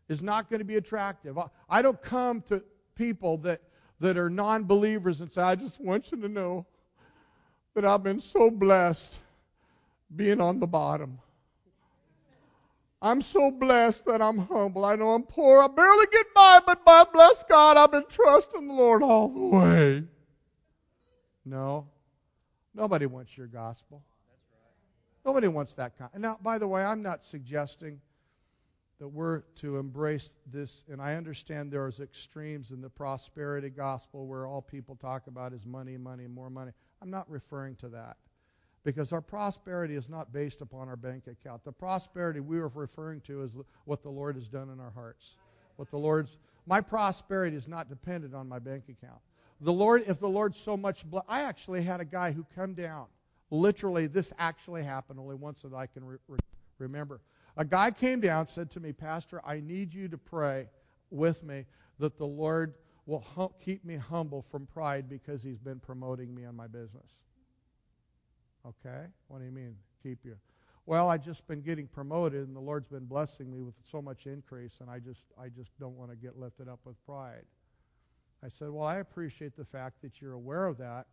is 0.09 0.23
not 0.23 0.49
going 0.49 0.61
to 0.61 0.65
be 0.65 0.77
attractive. 0.77 1.39
I 1.69 1.83
don't 1.83 2.01
come 2.01 2.41
to 2.43 2.63
people 2.95 3.37
that 3.39 3.61
that 4.05 4.19
are 4.19 4.29
non 4.29 4.65
believers 4.65 5.23
and 5.23 5.33
say, 5.33 5.41
I 5.41 5.55
just 5.55 5.81
want 5.81 6.13
you 6.13 6.21
to 6.21 6.29
know 6.29 6.67
that 7.75 7.87
I've 7.87 8.03
been 8.03 8.21
so 8.21 8.51
blessed 8.51 9.19
being 10.15 10.43
on 10.43 10.61
the 10.61 10.67
bottom. 10.67 11.21
I'm 13.01 13.23
so 13.23 13.51
blessed 13.51 14.05
that 14.05 14.21
I'm 14.21 14.37
humble. 14.39 14.85
I 14.85 14.97
know 14.97 15.15
I'm 15.15 15.23
poor. 15.23 15.63
I 15.63 15.69
barely 15.69 16.05
get 16.13 16.27
by, 16.35 16.61
but 16.67 16.85
by 16.85 17.05
bless 17.11 17.45
God, 17.45 17.79
I've 17.79 17.93
been 17.93 18.05
trusting 18.07 18.67
the 18.67 18.75
Lord 18.75 19.03
all 19.03 19.29
the 19.29 19.57
way. 19.57 20.05
No. 21.47 21.87
Nobody 22.75 23.07
wants 23.07 23.37
your 23.39 23.47
gospel. 23.47 24.03
Nobody 25.25 25.49
wants 25.49 25.73
that 25.75 25.97
kind. 25.97 26.11
Now, 26.19 26.39
by 26.43 26.59
the 26.59 26.69
way, 26.69 26.85
I'm 26.85 27.03
not 27.03 27.25
suggesting 27.25 28.01
that 29.01 29.09
we're 29.09 29.41
to 29.57 29.79
embrace 29.79 30.33
this. 30.51 30.85
And 30.91 31.01
I 31.01 31.15
understand 31.15 31.71
there's 31.71 32.01
extremes 32.01 32.71
in 32.71 32.81
the 32.81 32.89
prosperity 32.89 33.71
gospel 33.71 34.27
where 34.27 34.47
all 34.47 34.63
people 34.63 34.97
talk 34.97 35.27
about 35.27 35.53
is 35.53 35.67
money, 35.67 35.97
money, 35.97 36.27
more 36.27 36.51
money. 36.51 36.73
I'm 37.03 37.11
not 37.11 37.29
referring 37.29 37.77
to 37.77 37.89
that 37.91 38.17
because 38.85 39.13
our 39.13 39.21
prosperity 39.21 39.97
is 39.97 40.09
not 40.09 40.33
based 40.33 40.61
upon 40.61 40.89
our 40.89 40.97
bank 40.97 41.27
account. 41.27 41.65
The 41.65 41.73
prosperity 41.73 42.41
we 42.41 42.59
are 42.59 42.69
referring 42.69 43.21
to 43.23 43.43
is 43.43 43.57
what 43.85 44.03
the 44.03 44.11
Lord 44.11 44.37
has 44.37 44.49
done 44.49 44.71
in 44.71 44.79
our 44.79 44.93
hearts. 44.93 45.37
What 45.77 45.91
the 45.91 45.99
Lord's 45.99 46.39
my 46.67 46.81
prosperity 46.81 47.57
is 47.57 47.69
not 47.69 47.89
dependent 47.89 48.35
on 48.35 48.49
my 48.49 48.59
bank 48.59 48.85
account. 48.89 49.21
The 49.61 49.73
Lord, 49.73 50.05
if 50.07 50.19
the 50.19 50.29
Lord 50.29 50.55
so 50.55 50.77
much, 50.77 51.05
ble- 51.05 51.25
I 51.29 51.43
actually 51.43 51.83
had 51.83 52.01
a 52.01 52.05
guy 52.05 52.33
who 52.33 52.47
come 52.55 52.75
down. 52.75 53.07
Literally, 53.51 54.07
this 54.07 54.33
actually 54.39 54.83
happened 54.83 55.21
only 55.21 55.35
once 55.35 55.61
that 55.63 55.75
I 55.75 55.87
can 55.87 56.05
re- 56.05 56.19
remember. 56.79 57.21
A 57.57 57.65
guy 57.65 57.91
came 57.91 58.21
down 58.21 58.47
said 58.47 58.71
to 58.73 58.81
me, 58.81 58.93
Pastor, 58.93 59.41
I 59.45 59.61
need 59.61 59.95
you 59.95 60.09
to 60.09 60.19
pray 60.19 60.69
with 61.11 61.43
me 61.43 61.67
that 61.99 62.19
the 62.19 62.27
Lord 62.27 62.75
will 63.07 63.21
hum- 63.21 63.53
keep 63.61 63.85
me 63.85 63.97
humble 63.97 64.43
from 64.43 64.67
pride 64.67 65.09
because 65.09 65.43
he's 65.43 65.59
been 65.59 65.79
promoting 65.79 66.35
me 66.35 66.45
on 66.45 66.57
my 66.57 66.67
business. 66.67 67.13
Okay? 68.67 69.07
What 69.29 69.39
do 69.39 69.45
you 69.45 69.53
mean, 69.53 69.77
keep 70.03 70.25
you? 70.25 70.37
Well, 70.87 71.09
I've 71.09 71.25
just 71.25 71.47
been 71.47 71.63
getting 71.63 71.87
promoted 71.87 72.47
and 72.47 72.57
the 72.57 72.61
Lord's 72.61 72.89
been 72.89 73.07
blessing 73.07 73.51
me 73.51 73.63
with 73.63 73.75
so 73.83 74.03
much 74.03 74.27
increase 74.27 74.79
and 74.81 74.91
I 74.91 74.99
just 74.99 75.29
I 75.41 75.49
just 75.49 75.79
don't 75.79 75.97
want 75.97 76.11
to 76.11 76.17
get 76.17 76.39
lifted 76.39 76.69
up 76.69 76.81
with 76.85 77.03
pride. 77.07 77.45
I 78.43 78.49
said, 78.49 78.69
"Well, 78.69 78.85
I 78.85 78.97
appreciate 78.97 79.57
the 79.57 79.65
fact 79.65 80.03
that 80.03 80.21
you're 80.21 80.35
aware 80.35 80.67
of 80.67 80.77
that, 80.79 81.07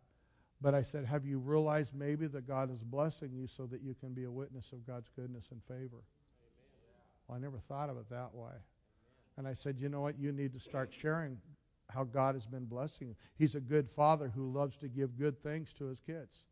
but 0.60 0.74
I 0.74 0.82
said, 0.82 1.06
have 1.06 1.24
you 1.24 1.38
realized 1.38 1.94
maybe 1.94 2.26
that 2.26 2.46
God 2.46 2.70
is 2.70 2.82
blessing 2.82 3.32
you 3.32 3.46
so 3.46 3.64
that 3.66 3.80
you 3.80 3.94
can 3.94 4.12
be 4.12 4.24
a 4.24 4.30
witness 4.30 4.72
of 4.72 4.86
God's 4.86 5.08
goodness 5.16 5.48
and 5.50 5.62
favor?" 5.64 6.02
Well, 7.26 7.36
I 7.36 7.40
never 7.40 7.58
thought 7.58 7.90
of 7.90 7.96
it 7.96 8.08
that 8.10 8.34
way. 8.34 8.52
And 9.36 9.46
I 9.48 9.54
said, 9.54 9.78
you 9.78 9.88
know 9.88 10.00
what? 10.00 10.18
You 10.18 10.32
need 10.32 10.52
to 10.54 10.60
start 10.60 10.92
sharing 10.92 11.38
how 11.88 12.04
God 12.04 12.34
has 12.34 12.46
been 12.46 12.64
blessing 12.64 13.08
you. 13.08 13.14
He's 13.38 13.54
a 13.54 13.60
good 13.60 13.88
father 13.88 14.30
who 14.34 14.52
loves 14.52 14.76
to 14.78 14.88
give 14.88 15.18
good 15.18 15.42
things 15.42 15.72
to 15.74 15.86
his 15.86 16.00
kids. 16.00 16.46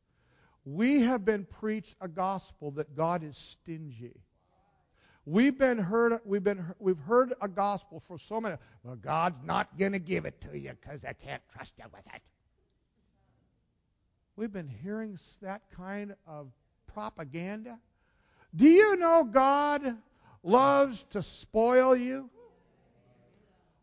We 0.65 1.01
have 1.03 1.25
been 1.25 1.45
preached 1.45 1.97
a 2.01 2.09
gospel 2.09 2.71
that 2.73 2.95
God 2.95 3.25
is 3.25 3.37
stingy. 3.37 4.21
We've 5.25 5.57
been 5.57 5.79
heard, 5.79 6.19
we've 6.25 6.43
been, 6.43 6.65
we've 6.79 6.99
heard 6.99 7.35
a 7.41 7.49
gospel 7.49 8.01
for 8.01 8.19
so 8.19 8.41
many. 8.41 8.57
Well, 8.83 8.97
God's 8.97 9.41
not 9.45 9.79
going 9.79 9.93
to 9.93 9.99
give 9.99 10.25
it 10.25 10.41
to 10.43 10.59
you 10.59 10.73
because 10.81 11.05
I 11.05 11.13
can't 11.13 11.43
trust 11.53 11.75
you 11.79 11.85
with 11.93 12.07
it. 12.15 12.23
We've 14.37 14.53
been 14.53 14.69
hearing 14.69 15.19
that 15.43 15.63
kind 15.71 16.15
of 16.27 16.51
propaganda 16.87 17.79
Do 18.55 18.69
you 18.69 18.97
know 18.97 19.25
God 19.25 19.97
loves 20.43 21.05
to 21.11 21.23
spoil 21.23 21.95
you? 21.97 22.31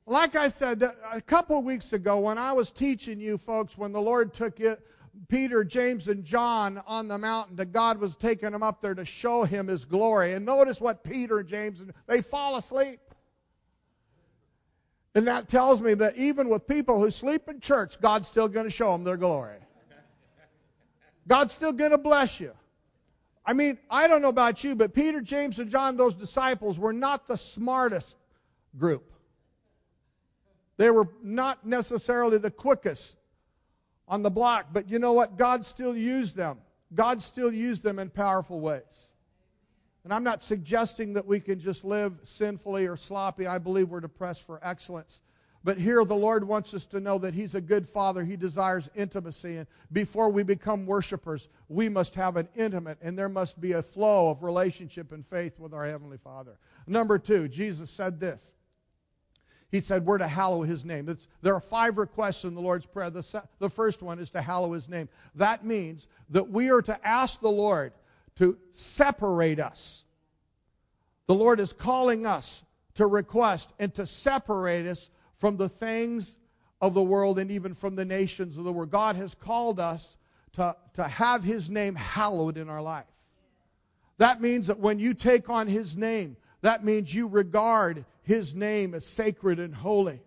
Like 0.05 0.35
I 0.35 0.47
said 0.47 0.81
a 1.11 1.21
couple 1.21 1.57
of 1.57 1.65
weeks 1.65 1.91
ago, 1.91 2.19
when 2.19 2.37
I 2.37 2.53
was 2.53 2.71
teaching 2.71 3.19
you 3.19 3.37
folks, 3.37 3.77
when 3.77 3.91
the 3.91 4.01
Lord 4.01 4.33
took 4.33 4.59
Peter, 5.27 5.63
James, 5.65 6.07
and 6.07 6.23
John 6.23 6.81
on 6.87 7.09
the 7.09 7.17
mountain, 7.17 7.57
that 7.57 7.73
God 7.73 7.99
was 7.99 8.15
taking 8.15 8.51
them 8.51 8.63
up 8.63 8.81
there 8.81 8.95
to 8.95 9.03
show 9.03 9.43
him 9.43 9.67
his 9.67 9.83
glory. 9.83 10.33
And 10.33 10.45
notice 10.45 10.79
what 10.79 11.03
Peter, 11.03 11.43
James, 11.43 11.81
and 11.81 11.91
they 12.05 12.21
fall 12.21 12.55
asleep. 12.55 12.99
And 15.13 15.27
that 15.27 15.47
tells 15.49 15.81
me 15.81 15.93
that 15.95 16.15
even 16.15 16.47
with 16.47 16.67
people 16.67 16.99
who 16.99 17.09
sleep 17.09 17.49
in 17.49 17.59
church, 17.59 17.99
God's 17.99 18.27
still 18.27 18.47
going 18.47 18.65
to 18.65 18.69
show 18.69 18.91
them 18.93 19.03
their 19.03 19.17
glory. 19.17 19.57
God's 21.27 21.51
still 21.51 21.73
going 21.73 21.91
to 21.91 21.97
bless 21.97 22.39
you. 22.39 22.53
I 23.47 23.53
mean, 23.53 23.77
I 23.89 24.09
don't 24.09 24.21
know 24.21 24.27
about 24.27 24.61
you, 24.65 24.75
but 24.75 24.93
Peter, 24.93 25.21
James, 25.21 25.57
and 25.57 25.69
John, 25.69 25.95
those 25.95 26.15
disciples, 26.15 26.77
were 26.77 26.91
not 26.91 27.27
the 27.27 27.37
smartest 27.37 28.17
group. 28.77 29.13
They 30.75 30.91
were 30.91 31.07
not 31.23 31.65
necessarily 31.65 32.37
the 32.37 32.51
quickest 32.51 33.15
on 34.05 34.21
the 34.21 34.29
block, 34.29 34.67
but 34.73 34.89
you 34.89 34.99
know 34.99 35.13
what? 35.13 35.37
God 35.37 35.65
still 35.65 35.95
used 35.95 36.35
them. 36.35 36.57
God 36.93 37.21
still 37.21 37.51
used 37.51 37.83
them 37.83 37.99
in 37.99 38.09
powerful 38.09 38.59
ways. 38.59 39.13
And 40.03 40.13
I'm 40.13 40.23
not 40.23 40.41
suggesting 40.41 41.13
that 41.13 41.25
we 41.25 41.39
can 41.39 41.59
just 41.59 41.85
live 41.85 42.19
sinfully 42.23 42.85
or 42.85 42.97
sloppy. 42.97 43.47
I 43.47 43.57
believe 43.57 43.89
we're 43.89 44.01
depressed 44.01 44.45
for 44.45 44.59
excellence. 44.61 45.21
But 45.67 45.77
here 45.77 46.05
the 46.05 46.15
Lord 46.15 46.47
wants 46.47 46.73
us 46.73 46.85
to 46.85 47.01
know 47.01 47.17
that 47.17 47.33
He's 47.33 47.53
a 47.53 47.59
good 47.59 47.89
Father. 47.89 48.23
He 48.23 48.37
desires 48.37 48.89
intimacy. 48.95 49.57
And 49.57 49.67
before 49.91 50.29
we 50.29 50.41
become 50.41 50.85
worshipers, 50.85 51.49
we 51.67 51.89
must 51.89 52.15
have 52.15 52.37
an 52.37 52.47
intimate, 52.55 52.97
and 53.01 53.19
there 53.19 53.27
must 53.27 53.59
be 53.59 53.73
a 53.73 53.81
flow 53.81 54.29
of 54.29 54.43
relationship 54.43 55.11
and 55.11 55.27
faith 55.27 55.59
with 55.59 55.73
our 55.73 55.85
Heavenly 55.85 56.19
Father. 56.19 56.57
Number 56.87 57.19
two, 57.19 57.49
Jesus 57.49 57.91
said 57.91 58.21
this. 58.21 58.53
He 59.69 59.81
said, 59.81 60.05
We're 60.05 60.19
to 60.19 60.27
hallow 60.29 60.61
His 60.61 60.85
name. 60.85 61.09
It's, 61.09 61.27
there 61.41 61.55
are 61.55 61.59
five 61.59 61.97
requests 61.97 62.45
in 62.45 62.55
the 62.55 62.61
Lord's 62.61 62.85
Prayer. 62.85 63.09
The, 63.09 63.43
the 63.59 63.69
first 63.69 64.01
one 64.01 64.19
is 64.19 64.29
to 64.29 64.41
hallow 64.41 64.71
His 64.71 64.87
name. 64.87 65.09
That 65.35 65.65
means 65.65 66.07
that 66.29 66.49
we 66.49 66.69
are 66.69 66.81
to 66.83 67.05
ask 67.05 67.41
the 67.41 67.51
Lord 67.51 67.91
to 68.37 68.57
separate 68.71 69.59
us. 69.59 70.05
The 71.25 71.35
Lord 71.35 71.59
is 71.59 71.73
calling 71.73 72.25
us 72.25 72.63
to 72.93 73.05
request 73.05 73.73
and 73.79 73.93
to 73.95 74.05
separate 74.05 74.87
us 74.87 75.09
from 75.37 75.57
the 75.57 75.69
things 75.69 76.37
of 76.81 76.93
the 76.93 77.03
world 77.03 77.39
and 77.39 77.49
even 77.51 77.73
from 77.73 77.95
the 77.95 78.05
nations 78.05 78.57
of 78.57 78.63
the 78.63 78.71
world. 78.71 78.91
God 78.91 79.15
has 79.15 79.33
called 79.33 79.79
us 79.79 80.17
to, 80.53 80.75
to 80.93 81.07
have 81.07 81.43
His 81.43 81.69
name 81.69 81.95
hallowed 81.95 82.57
in 82.57 82.69
our 82.69 82.81
life. 82.81 83.05
That 84.17 84.41
means 84.41 84.67
that 84.67 84.79
when 84.79 84.99
you 84.99 85.13
take 85.13 85.49
on 85.49 85.67
His 85.67 85.95
name, 85.95 86.37
that 86.61 86.83
means 86.83 87.13
you 87.13 87.27
regard 87.27 88.05
His 88.23 88.55
name 88.55 88.93
as 88.93 89.05
sacred 89.05 89.59
and 89.59 89.73
holy. 89.73 90.21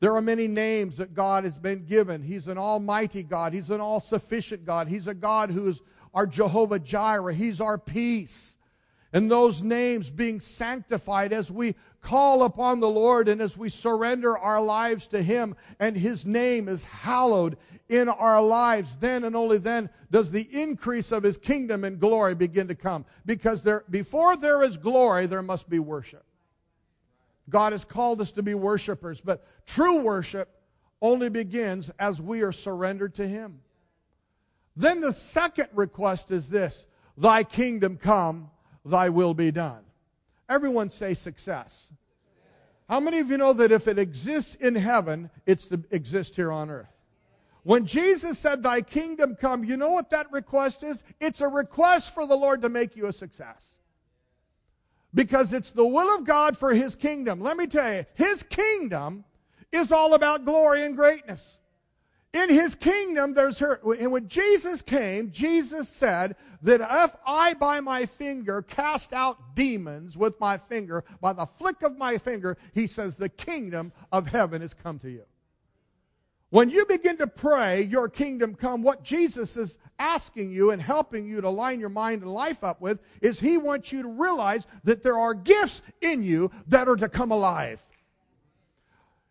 There 0.00 0.14
are 0.14 0.22
many 0.22 0.46
names 0.46 0.98
that 0.98 1.14
God 1.14 1.44
has 1.44 1.58
been 1.58 1.86
given. 1.86 2.22
He's 2.22 2.48
an 2.48 2.58
almighty 2.58 3.22
God. 3.22 3.54
He's 3.54 3.70
an 3.70 3.80
all 3.80 4.00
sufficient 4.00 4.66
God. 4.66 4.88
He's 4.88 5.06
a 5.06 5.14
God 5.14 5.50
who 5.50 5.68
is 5.68 5.80
our 6.12 6.26
Jehovah 6.26 6.78
Jireh. 6.78 7.34
He's 7.34 7.60
our 7.60 7.78
peace. 7.78 8.58
And 9.12 9.30
those 9.30 9.62
names 9.62 10.10
being 10.10 10.40
sanctified 10.40 11.32
as 11.32 11.50
we 11.50 11.76
call 12.06 12.44
upon 12.44 12.78
the 12.78 12.88
Lord 12.88 13.26
and 13.26 13.40
as 13.40 13.58
we 13.58 13.68
surrender 13.68 14.38
our 14.38 14.62
lives 14.62 15.08
to 15.08 15.20
Him 15.20 15.56
and 15.80 15.96
His 15.96 16.24
name 16.24 16.68
is 16.68 16.84
hallowed 16.84 17.56
in 17.88 18.08
our 18.08 18.40
lives, 18.40 18.96
then 18.96 19.24
and 19.24 19.34
only 19.34 19.58
then 19.58 19.90
does 20.12 20.30
the 20.30 20.48
increase 20.52 21.10
of 21.10 21.24
His 21.24 21.36
kingdom 21.36 21.82
and 21.82 21.98
glory 21.98 22.36
begin 22.36 22.68
to 22.68 22.76
come. 22.76 23.04
Because 23.24 23.64
there, 23.64 23.82
before 23.90 24.36
there 24.36 24.62
is 24.62 24.76
glory, 24.76 25.26
there 25.26 25.42
must 25.42 25.68
be 25.68 25.80
worship. 25.80 26.24
God 27.50 27.72
has 27.72 27.84
called 27.84 28.20
us 28.20 28.30
to 28.32 28.42
be 28.42 28.54
worshipers, 28.54 29.20
but 29.20 29.44
true 29.66 29.98
worship 29.98 30.48
only 31.02 31.28
begins 31.28 31.90
as 31.98 32.20
we 32.20 32.42
are 32.42 32.52
surrendered 32.52 33.16
to 33.16 33.26
Him. 33.26 33.62
Then 34.76 35.00
the 35.00 35.12
second 35.12 35.70
request 35.74 36.30
is 36.30 36.48
this 36.50 36.86
Thy 37.18 37.42
kingdom 37.42 37.96
come, 37.96 38.50
thy 38.84 39.08
will 39.08 39.34
be 39.34 39.50
done. 39.50 39.85
Everyone 40.48 40.88
say 40.88 41.14
success. 41.14 41.92
How 42.88 43.00
many 43.00 43.18
of 43.18 43.30
you 43.30 43.36
know 43.36 43.52
that 43.52 43.72
if 43.72 43.88
it 43.88 43.98
exists 43.98 44.54
in 44.54 44.76
heaven, 44.76 45.30
it's 45.44 45.66
to 45.66 45.82
exist 45.90 46.36
here 46.36 46.52
on 46.52 46.70
earth? 46.70 46.96
When 47.64 47.84
Jesus 47.84 48.38
said, 48.38 48.62
Thy 48.62 48.80
kingdom 48.80 49.34
come, 49.34 49.64
you 49.64 49.76
know 49.76 49.90
what 49.90 50.10
that 50.10 50.30
request 50.30 50.84
is? 50.84 51.02
It's 51.20 51.40
a 51.40 51.48
request 51.48 52.14
for 52.14 52.24
the 52.24 52.36
Lord 52.36 52.62
to 52.62 52.68
make 52.68 52.94
you 52.94 53.06
a 53.06 53.12
success. 53.12 53.78
Because 55.12 55.52
it's 55.52 55.72
the 55.72 55.86
will 55.86 56.14
of 56.14 56.24
God 56.24 56.56
for 56.56 56.74
His 56.74 56.94
kingdom. 56.94 57.40
Let 57.40 57.56
me 57.56 57.66
tell 57.66 57.92
you, 57.92 58.06
His 58.14 58.44
kingdom 58.44 59.24
is 59.72 59.90
all 59.90 60.14
about 60.14 60.44
glory 60.44 60.84
and 60.84 60.94
greatness. 60.94 61.58
In 62.36 62.50
his 62.50 62.74
kingdom, 62.74 63.32
there's 63.32 63.60
her. 63.60 63.80
And 63.98 64.12
when 64.12 64.28
Jesus 64.28 64.82
came, 64.82 65.30
Jesus 65.30 65.88
said 65.88 66.36
that 66.60 66.82
if 66.82 67.16
I 67.26 67.54
by 67.54 67.80
my 67.80 68.04
finger 68.04 68.60
cast 68.60 69.14
out 69.14 69.54
demons 69.54 70.18
with 70.18 70.38
my 70.38 70.58
finger, 70.58 71.02
by 71.22 71.32
the 71.32 71.46
flick 71.46 71.80
of 71.80 71.96
my 71.96 72.18
finger, 72.18 72.58
he 72.74 72.86
says, 72.86 73.16
the 73.16 73.30
kingdom 73.30 73.90
of 74.12 74.26
heaven 74.26 74.60
has 74.60 74.74
come 74.74 74.98
to 74.98 75.08
you. 75.08 75.22
When 76.50 76.68
you 76.68 76.84
begin 76.84 77.16
to 77.16 77.26
pray, 77.26 77.82
your 77.84 78.10
kingdom 78.10 78.54
come, 78.54 78.82
what 78.82 79.02
Jesus 79.02 79.56
is 79.56 79.78
asking 79.98 80.50
you 80.50 80.72
and 80.72 80.82
helping 80.82 81.24
you 81.24 81.40
to 81.40 81.48
line 81.48 81.80
your 81.80 81.88
mind 81.88 82.20
and 82.20 82.30
life 82.30 82.62
up 82.62 82.82
with 82.82 83.00
is 83.22 83.40
he 83.40 83.56
wants 83.56 83.92
you 83.92 84.02
to 84.02 84.08
realize 84.08 84.66
that 84.84 85.02
there 85.02 85.18
are 85.18 85.32
gifts 85.32 85.80
in 86.02 86.22
you 86.22 86.50
that 86.68 86.86
are 86.86 86.96
to 86.96 87.08
come 87.08 87.30
alive. 87.30 87.82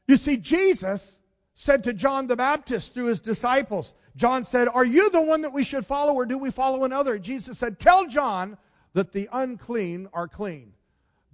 You 0.08 0.18
see, 0.18 0.38
Jesus 0.38 1.20
said 1.56 1.84
to 1.86 1.94
John 1.94 2.28
the 2.28 2.36
Baptist 2.36 2.94
through 2.94 3.06
his 3.06 3.22
disciples, 3.22 3.94
John 4.16 4.44
said, 4.44 4.68
Are 4.68 4.86
you 4.86 5.10
the 5.10 5.22
one 5.22 5.42
that 5.42 5.54
we 5.54 5.64
should 5.64 5.86
follow, 5.86 6.14
or 6.14 6.26
do 6.26 6.38
we 6.38 6.52
follow 6.52 6.84
another? 6.84 7.18
Jesus 7.18 7.58
said, 7.58 7.80
Tell 7.80 8.06
John 8.06 8.58
that 8.94 9.12
the 9.12 9.28
unclean 9.32 10.08
are 10.14 10.28
clean. 10.28 10.74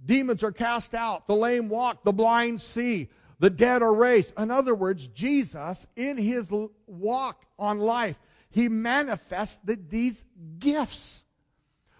Demons 0.04 0.42
are 0.42 0.52
cast 0.52 0.94
out, 0.94 1.26
the 1.26 1.36
lame 1.36 1.68
walk, 1.68 2.02
the 2.02 2.12
blind 2.12 2.60
see, 2.60 3.08
the 3.38 3.50
dead 3.50 3.82
are 3.82 3.94
raised. 3.94 4.32
In 4.36 4.50
other 4.50 4.74
words, 4.74 5.06
Jesus, 5.08 5.86
in 5.96 6.16
his 6.16 6.52
walk 6.86 7.44
on 7.58 7.78
life, 7.78 8.18
he 8.50 8.68
manifests 8.68 9.60
these 9.64 10.24
gifts. 10.58 11.24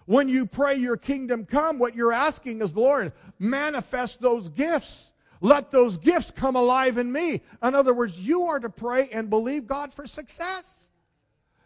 When 0.05 0.27
you 0.27 0.45
pray 0.45 0.75
your 0.75 0.97
kingdom 0.97 1.45
come, 1.45 1.79
what 1.79 1.95
you're 1.95 2.11
asking 2.11 2.61
is, 2.61 2.75
Lord, 2.75 3.13
manifest 3.39 4.21
those 4.21 4.49
gifts. 4.49 5.12
Let 5.43 5.71
those 5.71 5.97
gifts 5.97 6.31
come 6.31 6.55
alive 6.55 6.97
in 6.97 7.11
me. 7.11 7.41
In 7.61 7.75
other 7.75 7.93
words, 7.93 8.17
you 8.17 8.43
are 8.43 8.61
to 8.61 8.69
pray 8.69 9.09
and 9.11 9.29
believe 9.29 9.67
God 9.67 9.93
for 9.93 10.07
success. 10.07 10.89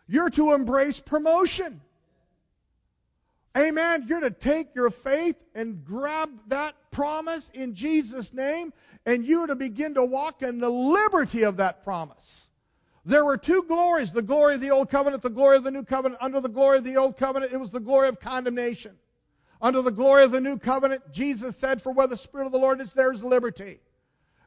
You're 0.08 0.32
to 0.32 0.54
embrace 0.54 1.00
promotion. 1.00 1.82
Amen. 3.56 4.06
You're 4.08 4.22
to 4.22 4.32
take 4.32 4.74
your 4.74 4.90
faith 4.90 5.36
and 5.54 5.86
grab 5.86 6.32
that 6.48 6.74
promise 6.90 7.52
in 7.54 7.76
Jesus' 7.76 8.34
name, 8.34 8.74
and 9.06 9.24
you're 9.24 9.46
to 9.46 9.56
begin 9.56 9.94
to 9.94 10.04
walk 10.04 10.42
in 10.42 10.58
the 10.58 10.72
liberty 10.72 11.44
of 11.44 11.58
that 11.58 11.84
promise. 11.84 12.50
There 13.06 13.24
were 13.24 13.38
two 13.38 13.62
glories 13.62 14.12
the 14.12 14.24
glory 14.24 14.56
of 14.56 14.62
the 14.62 14.72
old 14.72 14.90
covenant, 14.90 15.22
the 15.22 15.30
glory 15.30 15.56
of 15.56 15.64
the 15.64 15.72
new 15.72 15.84
covenant. 15.84 16.20
Under 16.20 16.42
the 16.42 16.50
glory 16.50 16.80
of 16.80 16.84
the 16.84 16.98
old 16.98 17.16
covenant, 17.16 17.54
it 17.54 17.58
was 17.58 17.70
the 17.70 17.80
glory 17.80 18.08
of 18.08 18.20
condemnation. 18.20 18.96
Under 19.62 19.82
the 19.82 19.92
glory 19.92 20.24
of 20.24 20.32
the 20.32 20.42
new 20.42 20.58
covenant, 20.58 21.12
Jesus 21.12 21.58
said, 21.58 21.82
For 21.82 21.92
where 21.92 22.08
the 22.08 22.18
Spirit 22.18 22.46
of 22.46 22.52
the 22.52 22.60
Lord 22.60 22.80
is, 22.80 22.94
there's 22.94 23.24
liberty. 23.24 23.80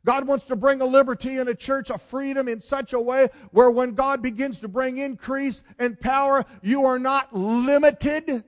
God 0.04 0.26
wants 0.26 0.46
to 0.46 0.56
bring 0.56 0.80
a 0.80 0.86
liberty 0.86 1.38
in 1.38 1.48
a 1.48 1.54
church, 1.54 1.90
a 1.90 1.98
freedom 1.98 2.48
in 2.48 2.60
such 2.60 2.92
a 2.92 3.00
way 3.00 3.28
where 3.50 3.70
when 3.70 3.94
God 3.94 4.22
begins 4.22 4.60
to 4.60 4.68
bring 4.68 4.96
increase 4.96 5.62
and 5.78 6.00
power, 6.00 6.44
you 6.62 6.86
are 6.86 6.98
not 6.98 7.34
limited. 7.36 8.44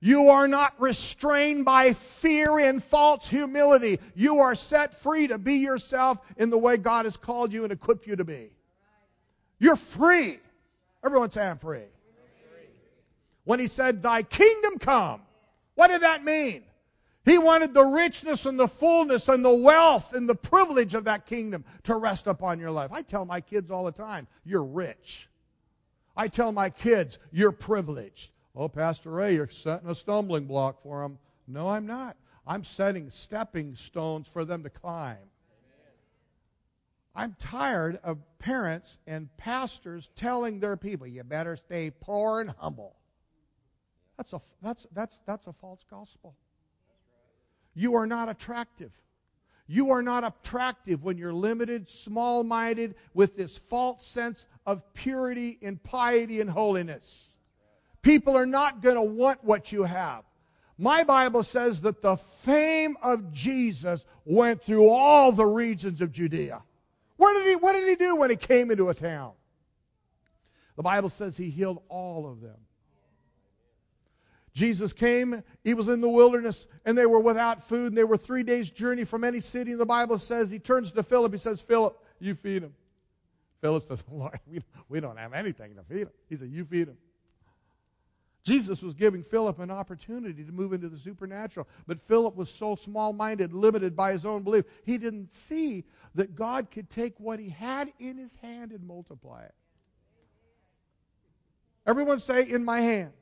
You 0.00 0.30
are 0.30 0.48
not 0.48 0.74
restrained 0.80 1.64
by 1.64 1.92
fear 1.92 2.58
and 2.58 2.82
false 2.82 3.28
humility. 3.28 4.00
You 4.14 4.40
are 4.40 4.54
set 4.54 4.94
free 4.94 5.26
to 5.28 5.38
be 5.38 5.54
yourself 5.56 6.18
in 6.36 6.50
the 6.50 6.58
way 6.58 6.76
God 6.76 7.04
has 7.04 7.16
called 7.16 7.52
you 7.52 7.64
and 7.64 7.72
equipped 7.72 8.06
you 8.06 8.16
to 8.16 8.24
be. 8.24 8.50
You're 9.58 9.76
free. 9.76 10.40
Everyone 11.04 11.30
say, 11.30 11.46
I'm 11.46 11.58
free. 11.58 11.84
When 13.44 13.60
he 13.60 13.66
said, 13.66 14.02
Thy 14.02 14.22
kingdom 14.22 14.78
come, 14.78 15.20
what 15.74 15.88
did 15.88 16.02
that 16.02 16.24
mean? 16.24 16.64
He 17.24 17.38
wanted 17.38 17.72
the 17.72 17.84
richness 17.84 18.44
and 18.44 18.60
the 18.60 18.68
fullness 18.68 19.28
and 19.28 19.44
the 19.44 19.54
wealth 19.54 20.12
and 20.12 20.28
the 20.28 20.34
privilege 20.34 20.94
of 20.94 21.04
that 21.04 21.24
kingdom 21.24 21.64
to 21.84 21.96
rest 21.96 22.26
upon 22.26 22.58
your 22.58 22.70
life. 22.70 22.92
I 22.92 23.02
tell 23.02 23.24
my 23.24 23.40
kids 23.40 23.70
all 23.70 23.84
the 23.84 23.92
time, 23.92 24.26
you're 24.44 24.64
rich. 24.64 25.28
I 26.16 26.28
tell 26.28 26.52
my 26.52 26.70
kids, 26.70 27.18
you're 27.32 27.52
privileged. 27.52 28.30
Oh, 28.54 28.68
Pastor 28.68 29.10
Ray, 29.10 29.34
you're 29.34 29.48
setting 29.48 29.88
a 29.88 29.94
stumbling 29.94 30.44
block 30.44 30.82
for 30.82 31.02
them. 31.02 31.18
No, 31.48 31.68
I'm 31.68 31.86
not. 31.86 32.16
I'm 32.46 32.62
setting 32.62 33.08
stepping 33.10 33.74
stones 33.74 34.28
for 34.28 34.44
them 34.44 34.62
to 34.62 34.70
climb. 34.70 35.16
I'm 37.16 37.36
tired 37.38 38.00
of 38.02 38.18
parents 38.38 38.98
and 39.06 39.34
pastors 39.36 40.10
telling 40.14 40.60
their 40.60 40.76
people, 40.76 41.06
you 41.06 41.22
better 41.24 41.56
stay 41.56 41.90
poor 41.90 42.40
and 42.40 42.50
humble. 42.58 42.96
That's 44.16 44.32
a, 44.32 44.40
that's, 44.62 44.86
that's, 44.92 45.20
that's 45.26 45.46
a 45.46 45.52
false 45.52 45.84
gospel. 45.90 46.34
You 47.74 47.94
are 47.96 48.06
not 48.06 48.28
attractive. 48.28 48.92
You 49.66 49.90
are 49.90 50.02
not 50.02 50.24
attractive 50.24 51.02
when 51.02 51.16
you're 51.16 51.32
limited, 51.32 51.88
small 51.88 52.44
minded, 52.44 52.94
with 53.14 53.36
this 53.36 53.56
false 53.56 54.06
sense 54.06 54.46
of 54.66 54.92
purity 54.92 55.58
and 55.62 55.82
piety 55.82 56.40
and 56.40 56.50
holiness. 56.50 57.36
People 58.02 58.36
are 58.36 58.46
not 58.46 58.82
going 58.82 58.96
to 58.96 59.02
want 59.02 59.42
what 59.42 59.72
you 59.72 59.84
have. 59.84 60.24
My 60.76 61.04
Bible 61.04 61.42
says 61.42 61.80
that 61.82 62.02
the 62.02 62.16
fame 62.16 62.96
of 63.02 63.32
Jesus 63.32 64.04
went 64.24 64.62
through 64.62 64.90
all 64.90 65.32
the 65.32 65.46
regions 65.46 66.00
of 66.00 66.12
Judea. 66.12 66.62
Where 67.16 67.32
did 67.34 67.48
he, 67.48 67.56
what 67.56 67.72
did 67.72 67.88
he 67.88 67.94
do 67.94 68.16
when 68.16 68.30
he 68.30 68.36
came 68.36 68.70
into 68.70 68.88
a 68.88 68.94
town? 68.94 69.32
The 70.76 70.82
Bible 70.82 71.08
says 71.08 71.36
he 71.36 71.48
healed 71.48 71.82
all 71.88 72.28
of 72.30 72.40
them. 72.40 72.58
Jesus 74.54 74.92
came, 74.92 75.42
he 75.64 75.74
was 75.74 75.88
in 75.88 76.00
the 76.00 76.08
wilderness, 76.08 76.68
and 76.84 76.96
they 76.96 77.06
were 77.06 77.18
without 77.18 77.62
food, 77.62 77.88
and 77.88 77.98
they 77.98 78.04
were 78.04 78.16
three 78.16 78.44
days' 78.44 78.70
journey 78.70 79.04
from 79.04 79.24
any 79.24 79.40
city. 79.40 79.72
And 79.72 79.80
the 79.80 79.86
Bible 79.86 80.16
says 80.16 80.50
he 80.50 80.60
turns 80.60 80.92
to 80.92 81.02
Philip, 81.02 81.32
he 81.32 81.38
says, 81.38 81.60
Philip, 81.60 82.00
you 82.20 82.36
feed 82.36 82.62
him. 82.62 82.72
Philip 83.60 83.82
says, 83.82 84.04
Lord, 84.12 84.38
we, 84.46 84.62
we 84.88 85.00
don't 85.00 85.18
have 85.18 85.32
anything 85.32 85.74
to 85.74 85.82
feed 85.82 86.02
him. 86.02 86.10
He 86.28 86.36
said, 86.36 86.50
You 86.50 86.64
feed 86.64 86.88
him. 86.88 86.96
Jesus 88.44 88.82
was 88.82 88.94
giving 88.94 89.22
Philip 89.22 89.58
an 89.58 89.70
opportunity 89.70 90.44
to 90.44 90.52
move 90.52 90.74
into 90.74 90.88
the 90.88 90.98
supernatural, 90.98 91.66
but 91.86 92.00
Philip 92.00 92.36
was 92.36 92.50
so 92.50 92.76
small 92.76 93.12
minded, 93.12 93.54
limited 93.54 93.96
by 93.96 94.12
his 94.12 94.26
own 94.26 94.42
belief, 94.42 94.66
he 94.84 94.98
didn't 94.98 95.32
see 95.32 95.84
that 96.14 96.36
God 96.36 96.70
could 96.70 96.90
take 96.90 97.18
what 97.18 97.40
he 97.40 97.48
had 97.48 97.90
in 97.98 98.18
his 98.18 98.36
hand 98.36 98.70
and 98.70 98.86
multiply 98.86 99.44
it. 99.44 99.54
Everyone 101.86 102.18
say, 102.18 102.48
In 102.48 102.64
my 102.64 102.80
hand. 102.80 103.12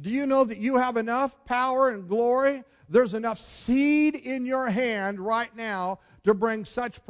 Do 0.00 0.10
you 0.10 0.26
know 0.26 0.44
that 0.44 0.58
you 0.58 0.76
have 0.76 0.96
enough 0.96 1.44
power 1.44 1.90
and 1.90 2.08
glory? 2.08 2.64
There's 2.88 3.14
enough 3.14 3.38
seed 3.38 4.16
in 4.16 4.44
your 4.44 4.68
hand 4.68 5.20
right 5.20 5.54
now 5.54 6.00
to 6.24 6.34
bring 6.34 6.64
such 6.64 7.00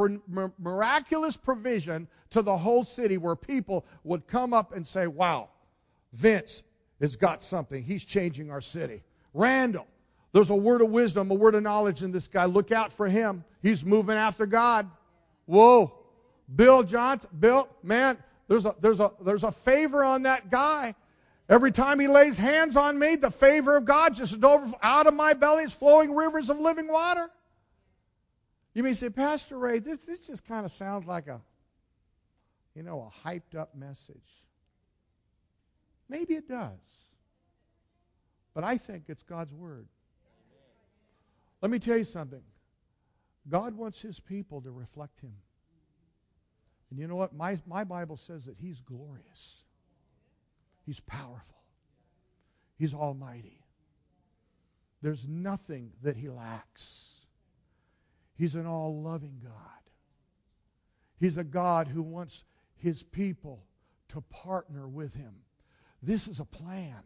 miraculous 0.59 1.37
provision 1.37 2.09
to 2.31 2.43
the 2.43 2.57
whole 2.57 2.85
city 2.85 3.19
where 3.19 3.37
people 3.37 3.85
would 4.05 4.27
come 4.27 4.53
up 4.53 4.75
and 4.75 4.87
say, 4.87 5.07
Wow, 5.07 5.49
Vince 6.13 6.63
has 7.01 7.17
got 7.17 7.43
something. 7.43 7.83
He's 7.83 8.05
changing 8.05 8.51
our 8.51 8.61
city. 8.61 9.03
Randall, 9.33 9.87
there's 10.33 10.51
a 10.51 10.55
word 10.55 10.83
of 10.83 10.91
wisdom, 10.91 11.31
a 11.31 11.35
word 11.35 11.55
of 11.55 11.63
knowledge 11.63 12.03
in 12.03 12.13
this 12.13 12.29
guy. 12.29 12.45
Look 12.45 12.73
out 12.73 12.93
for 12.93 13.09
him. 13.09 13.45
He's 13.63 13.85
moving 13.85 14.17
after 14.17 14.47
God. 14.47 14.89
Whoa. 15.47 15.93
Bill 16.55 16.83
Johnson, 16.83 17.31
Bill, 17.39 17.69
man, 17.83 18.19
there's 18.49 18.67
a, 18.67 18.75
there's 18.81 19.01
a, 19.01 19.13
there's 19.23 19.45
a 19.45 19.53
favor 19.53 20.05
on 20.05 20.23
that 20.23 20.51
guy. 20.51 20.95
Every 21.51 21.73
time 21.73 21.99
he 21.99 22.07
lays 22.07 22.39
hands 22.39 22.77
on 22.77 22.97
me, 22.97 23.17
the 23.17 23.31
favor 23.31 23.77
of 23.77 23.85
God 23.85 24.15
just 24.15 24.37
is 24.37 24.45
over, 24.45 24.73
out 24.85 25.09
of 25.09 25.15
my 25.15 25.35
belly 25.35 25.65
is 25.65 25.75
flowing 25.75 26.15
rivers 26.15 26.49
of 26.49 26.61
living 26.61 26.87
water. 26.87 27.29
You 28.73 28.85
may 28.85 28.93
say, 28.93 29.11
Pastor 29.11 29.59
Ray, 29.59 29.81
this, 29.81 29.99
this 29.99 30.29
just 30.29 30.47
kind 30.47 30.65
of 30.65 30.71
sounds 30.71 31.07
like 31.07 31.27
a, 31.27 31.41
you 32.73 32.85
know, 32.85 33.11
a 33.11 33.29
hyped 33.29 33.57
up 33.59 33.75
message. 33.75 34.45
Maybe 36.09 36.35
it 36.35 36.49
does. 36.49 36.79
But 38.55 38.63
I 38.63 38.77
think 38.77 39.05
it's 39.09 39.25
God's 39.25 39.53
word. 39.53 39.89
Let 41.61 41.73
me 41.73 41.81
tell 41.81 41.97
you 41.97 42.05
something. 42.05 42.43
God 43.49 43.75
wants 43.75 44.01
his 44.01 44.21
people 44.21 44.61
to 44.61 44.71
reflect 44.71 45.21
him. 45.21 45.35
And 46.91 46.99
you 47.01 47.09
know 47.09 47.17
what? 47.17 47.35
My, 47.35 47.59
my 47.67 47.83
Bible 47.83 48.17
says 48.17 48.45
that 48.45 48.57
he's 48.57 48.81
glorious. 48.81 49.65
He's 50.91 50.99
powerful. 50.99 51.63
He's 52.77 52.93
almighty. 52.93 53.63
There's 55.01 55.29
nothing 55.29 55.93
that 56.03 56.17
he 56.17 56.29
lacks. 56.29 57.21
He's 58.35 58.57
an 58.57 58.67
all 58.67 59.01
loving 59.01 59.41
God. 59.41 59.53
He's 61.17 61.39
a 61.39 61.45
God 61.45 61.87
who 61.87 62.03
wants 62.03 62.43
his 62.77 63.05
people 63.05 63.63
to 64.09 64.21
partner 64.23 64.89
with 64.89 65.15
him. 65.15 65.33
This 66.03 66.27
is 66.27 66.41
a 66.41 66.45
plan. 66.45 67.05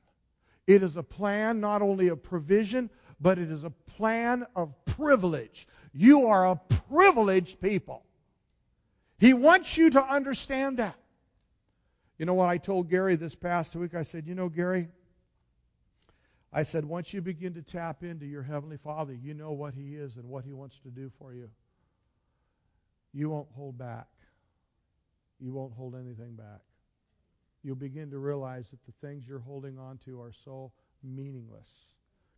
It 0.66 0.82
is 0.82 0.96
a 0.96 1.02
plan 1.02 1.60
not 1.60 1.82
only 1.82 2.08
of 2.08 2.22
provision, 2.22 2.88
but 3.20 3.38
it 3.38 3.50
is 3.50 3.64
a 3.64 3.70
plan 3.70 4.46
of 4.56 4.82
privilege. 4.86 5.68
You 5.92 6.28
are 6.28 6.48
a 6.48 6.56
privileged 6.88 7.60
people. 7.60 8.06
He 9.18 9.34
wants 9.34 9.76
you 9.76 9.90
to 9.90 10.02
understand 10.02 10.78
that. 10.78 10.96
You 12.18 12.26
know 12.26 12.34
what 12.34 12.48
I 12.48 12.58
told 12.58 12.88
Gary 12.88 13.16
this 13.16 13.34
past 13.34 13.74
week? 13.74 13.94
I 13.94 14.02
said, 14.02 14.26
You 14.26 14.34
know, 14.34 14.48
Gary, 14.48 14.88
I 16.52 16.62
said, 16.62 16.84
once 16.84 17.12
you 17.12 17.20
begin 17.20 17.54
to 17.54 17.62
tap 17.62 18.04
into 18.04 18.26
your 18.26 18.44
Heavenly 18.44 18.76
Father, 18.76 19.12
you 19.12 19.34
know 19.34 19.50
what 19.50 19.74
He 19.74 19.96
is 19.96 20.16
and 20.16 20.28
what 20.28 20.44
He 20.44 20.52
wants 20.52 20.78
to 20.80 20.88
do 20.88 21.10
for 21.18 21.34
you. 21.34 21.50
You 23.12 23.28
won't 23.28 23.48
hold 23.56 23.76
back. 23.76 24.06
You 25.40 25.52
won't 25.52 25.74
hold 25.74 25.96
anything 25.96 26.36
back. 26.36 26.60
You'll 27.64 27.74
begin 27.74 28.10
to 28.10 28.18
realize 28.18 28.70
that 28.70 28.84
the 28.86 28.92
things 29.04 29.26
you're 29.26 29.40
holding 29.40 29.78
on 29.78 29.98
to 30.04 30.20
are 30.20 30.30
so 30.30 30.70
meaningless 31.02 31.90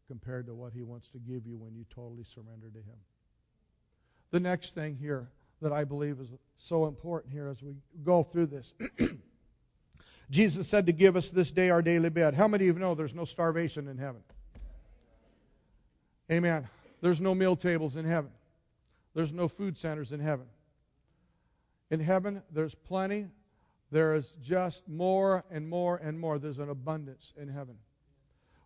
compared 0.09 0.47
to 0.47 0.55
what 0.55 0.73
He 0.73 0.83
wants 0.83 1.11
to 1.11 1.19
give 1.19 1.47
you 1.47 1.59
when 1.59 1.75
you 1.75 1.85
totally 1.95 2.25
surrender 2.25 2.71
to 2.71 2.79
Him. 2.79 2.99
The 4.31 4.41
next 4.41 4.75
thing 4.75 4.97
here 4.97 5.29
that 5.61 5.73
I 5.73 5.85
believe 5.85 6.21
is 6.21 6.29
so 6.57 6.87
important 6.87 7.35
here 7.35 7.49
as 7.49 7.63
we 7.63 7.75
go 8.03 8.23
through 8.23 8.47
this 8.47 8.73
Jesus 10.31 10.69
said 10.69 10.87
to 10.87 10.93
give 10.93 11.17
us 11.17 11.31
this 11.31 11.51
day 11.51 11.71
our 11.71 11.83
daily 11.83 12.09
bread. 12.09 12.35
How 12.35 12.49
many 12.49 12.69
of 12.69 12.77
you 12.77 12.81
know 12.81 12.95
there's 12.95 13.15
no 13.15 13.25
starvation 13.25 13.89
in 13.89 13.99
heaven? 13.99 14.23
Amen. 16.31 16.69
There's 17.01 17.21
no 17.21 17.35
meal 17.35 17.55
tables 17.55 17.97
in 17.97 18.05
heaven. 18.05 18.31
There's 19.15 19.33
no 19.33 19.49
food 19.49 19.79
centers 19.79 20.13
in 20.13 20.21
heaven. 20.21 20.47
In 21.91 22.01
heaven, 22.01 22.43
there's 22.51 22.75
plenty. 22.75 23.29
There 23.93 24.15
is 24.15 24.37
just 24.43 24.89
more 24.89 25.45
and 25.51 25.69
more 25.69 25.97
and 25.97 26.19
more. 26.19 26.39
There's 26.39 26.59
an 26.59 26.71
abundance 26.71 27.33
in 27.41 27.49
heaven. 27.49 27.77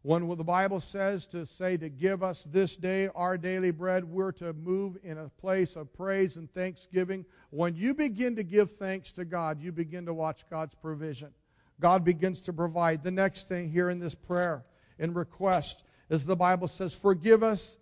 When 0.02 0.26
the 0.26 0.44
Bible 0.44 0.80
says 0.80 1.26
to 1.26 1.44
say 1.44 1.76
to 1.76 1.90
give 1.90 2.22
us 2.22 2.44
this 2.44 2.78
day 2.78 3.11
our 3.14 3.36
daily 3.36 3.70
bread, 3.70 4.02
we're 4.04 4.32
to 4.32 4.54
move 4.54 4.96
in 5.02 5.18
a 5.18 5.28
place 5.28 5.76
of 5.76 5.92
praise 5.92 6.38
and 6.38 6.50
thanksgiving. 6.50 7.26
When 7.50 7.76
you 7.76 7.92
begin 7.92 8.34
to 8.36 8.42
give 8.42 8.70
thanks 8.70 9.12
to 9.12 9.26
God, 9.26 9.61
you 9.61 9.72
begin 9.72 10.06
to 10.06 10.14
watch 10.14 10.48
God's 10.48 10.74
provision. 10.74 11.34
God 11.81 12.05
begins 12.05 12.41
to 12.43 12.53
provide. 12.53 13.03
The 13.03 13.11
next 13.11 13.49
thing 13.49 13.70
here 13.70 13.91
in 13.91 13.99
this 13.99 14.14
prayer 14.14 14.64
and 14.99 15.16
request 15.16 15.83
is 16.09 16.26
the 16.26 16.37
Bible 16.37 16.68
says, 16.68 16.95
Forgive 16.95 17.43
us 17.43 17.78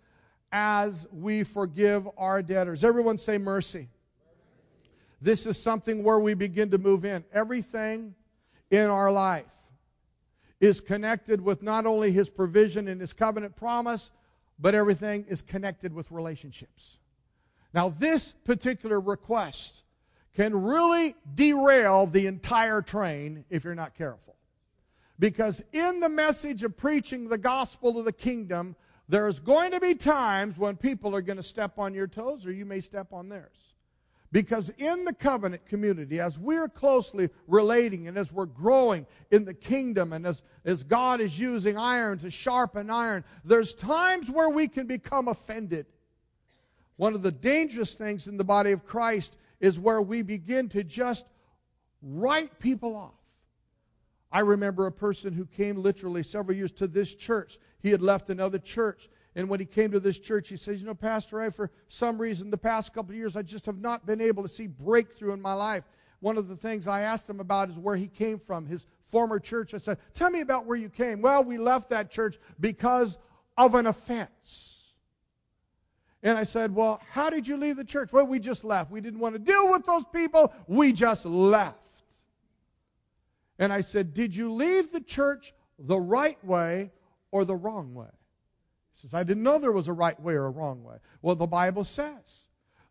as 0.51 1.05
we 1.11 1.43
forgive 1.43 2.07
our 2.17 2.41
debtors. 2.41 2.83
Everyone 2.83 3.17
say 3.17 3.37
mercy. 3.37 3.89
This 5.21 5.45
is 5.45 5.61
something 5.61 6.03
where 6.03 6.19
we 6.19 6.33
begin 6.33 6.71
to 6.71 6.77
move 6.77 7.03
in. 7.03 7.25
Everything 7.33 8.15
in 8.71 8.89
our 8.89 9.11
life 9.11 9.45
is 10.59 10.79
connected 10.79 11.41
with 11.41 11.61
not 11.61 11.85
only 11.85 12.11
His 12.11 12.29
provision 12.29 12.87
and 12.87 13.01
His 13.01 13.13
covenant 13.13 13.55
promise, 13.55 14.11
but 14.57 14.75
everything 14.75 15.25
is 15.27 15.41
connected 15.41 15.93
with 15.93 16.11
relationships. 16.11 16.97
Now, 17.73 17.89
this 17.89 18.31
particular 18.31 18.99
request 18.99 19.83
can 20.39 20.63
really 20.63 21.17
derail 21.35 22.05
the 22.05 22.25
entire 22.25 22.81
train 22.81 23.43
if 23.49 23.65
you're 23.65 23.75
not 23.75 23.93
careful. 23.93 24.37
Because 25.19 25.61
in 25.73 25.99
the 25.99 26.07
message 26.07 26.63
of 26.63 26.77
preaching 26.77 27.27
the 27.27 27.37
gospel 27.37 27.99
of 27.99 28.05
the 28.05 28.13
kingdom, 28.13 28.77
there's 29.09 29.41
going 29.41 29.71
to 29.71 29.81
be 29.81 29.95
times 29.95 30.57
when 30.57 30.77
people 30.77 31.13
are 31.13 31.21
going 31.21 31.35
to 31.35 31.43
step 31.43 31.77
on 31.77 31.93
your 31.93 32.07
toes 32.07 32.45
or 32.45 32.53
you 32.53 32.63
may 32.63 32.79
step 32.79 33.11
on 33.11 33.27
theirs. 33.27 33.75
Because 34.31 34.71
in 34.77 35.03
the 35.03 35.11
covenant 35.11 35.65
community, 35.65 36.21
as 36.21 36.39
we're 36.39 36.69
closely 36.69 37.29
relating 37.45 38.07
and 38.07 38.17
as 38.17 38.31
we're 38.31 38.45
growing 38.45 39.05
in 39.31 39.43
the 39.43 39.53
kingdom 39.53 40.13
and 40.13 40.25
as, 40.25 40.41
as 40.63 40.83
God 40.83 41.19
is 41.19 41.37
using 41.37 41.77
iron 41.77 42.17
to 42.19 42.31
sharpen 42.31 42.89
iron, 42.89 43.25
there's 43.43 43.73
times 43.73 44.31
where 44.31 44.49
we 44.49 44.69
can 44.69 44.87
become 44.87 45.27
offended. 45.27 45.85
One 46.95 47.13
of 47.13 47.23
the 47.23 47.31
dangerous 47.31 47.95
things 47.95 48.29
in 48.29 48.37
the 48.37 48.45
body 48.45 48.71
of 48.71 48.85
Christ 48.85 49.35
is 49.59 49.79
where 49.79 50.01
we 50.01 50.21
begin 50.21 50.69
to 50.69 50.83
just 50.83 51.25
write 52.01 52.59
people 52.59 52.95
off. 52.95 53.13
I 54.31 54.41
remember 54.41 54.85
a 54.85 54.91
person 54.91 55.33
who 55.33 55.45
came 55.45 55.81
literally 55.81 56.23
several 56.23 56.55
years 56.55 56.71
to 56.73 56.87
this 56.87 57.15
church. 57.15 57.57
He 57.81 57.89
had 57.89 58.01
left 58.01 58.29
another 58.29 58.59
church. 58.59 59.09
And 59.35 59.49
when 59.49 59.59
he 59.59 59.65
came 59.65 59.91
to 59.91 59.99
this 59.99 60.19
church, 60.19 60.49
he 60.49 60.57
says, 60.57 60.81
You 60.81 60.87
know, 60.87 60.93
Pastor, 60.93 61.41
I, 61.41 61.49
for 61.49 61.71
some 61.87 62.19
reason, 62.19 62.49
the 62.49 62.57
past 62.57 62.93
couple 62.93 63.11
of 63.11 63.17
years, 63.17 63.35
I 63.35 63.41
just 63.41 63.65
have 63.65 63.79
not 63.79 64.05
been 64.05 64.21
able 64.21 64.43
to 64.43 64.49
see 64.49 64.67
breakthrough 64.67 65.33
in 65.33 65.41
my 65.41 65.53
life. 65.53 65.83
One 66.19 66.37
of 66.37 66.47
the 66.47 66.55
things 66.55 66.87
I 66.87 67.01
asked 67.01 67.29
him 67.29 67.39
about 67.39 67.69
is 67.69 67.79
where 67.79 67.95
he 67.95 68.07
came 68.07 68.37
from, 68.37 68.65
his 68.65 68.85
former 69.05 69.39
church. 69.39 69.73
I 69.73 69.77
said, 69.77 69.97
Tell 70.13 70.29
me 70.29 70.41
about 70.41 70.65
where 70.65 70.77
you 70.77 70.89
came. 70.89 71.21
Well, 71.21 71.43
we 71.43 71.57
left 71.57 71.89
that 71.89 72.11
church 72.11 72.37
because 72.59 73.17
of 73.57 73.73
an 73.73 73.87
offense. 73.87 74.68
And 76.21 76.37
I 76.37 76.43
said, 76.43 76.73
Well, 76.73 77.01
how 77.11 77.29
did 77.29 77.47
you 77.47 77.57
leave 77.57 77.77
the 77.77 77.85
church? 77.85 78.11
Well, 78.11 78.27
we 78.27 78.39
just 78.39 78.63
left. 78.63 78.91
We 78.91 79.01
didn't 79.01 79.19
want 79.19 79.35
to 79.35 79.39
deal 79.39 79.69
with 79.69 79.85
those 79.85 80.05
people. 80.05 80.53
We 80.67 80.93
just 80.93 81.25
left. 81.25 82.03
And 83.57 83.71
I 83.71 83.81
said, 83.81 84.13
Did 84.13 84.35
you 84.35 84.53
leave 84.53 84.91
the 84.91 85.01
church 85.01 85.53
the 85.79 85.99
right 85.99 86.43
way 86.43 86.91
or 87.31 87.45
the 87.45 87.55
wrong 87.55 87.93
way. 87.93 88.07
He 88.91 88.99
says, 88.99 89.13
I 89.13 89.23
didn't 89.23 89.43
know 89.43 89.59
there 89.59 89.71
was 89.71 89.87
a 89.87 89.93
right 89.93 90.19
way 90.19 90.33
or 90.33 90.45
a 90.45 90.51
wrong 90.51 90.83
way. 90.83 90.97
Well, 91.21 91.35
the 91.35 91.47
Bible 91.47 91.83
says 91.83 92.47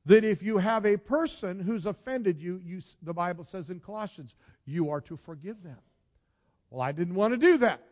that 0.06 0.24
if 0.24 0.42
you 0.42 0.58
have 0.58 0.86
a 0.86 0.96
person 0.96 1.60
who's 1.60 1.86
offended 1.86 2.40
you, 2.40 2.60
you 2.64 2.80
the 3.02 3.12
Bible 3.12 3.44
says 3.44 3.70
in 3.70 3.80
Colossians, 3.80 4.34
you 4.64 4.90
are 4.90 5.00
to 5.02 5.16
forgive 5.16 5.62
them. 5.62 5.78
Well, 6.70 6.80
I 6.80 6.92
didn't 6.92 7.14
want 7.14 7.34
to 7.34 7.38
do 7.38 7.58
that. 7.58 7.82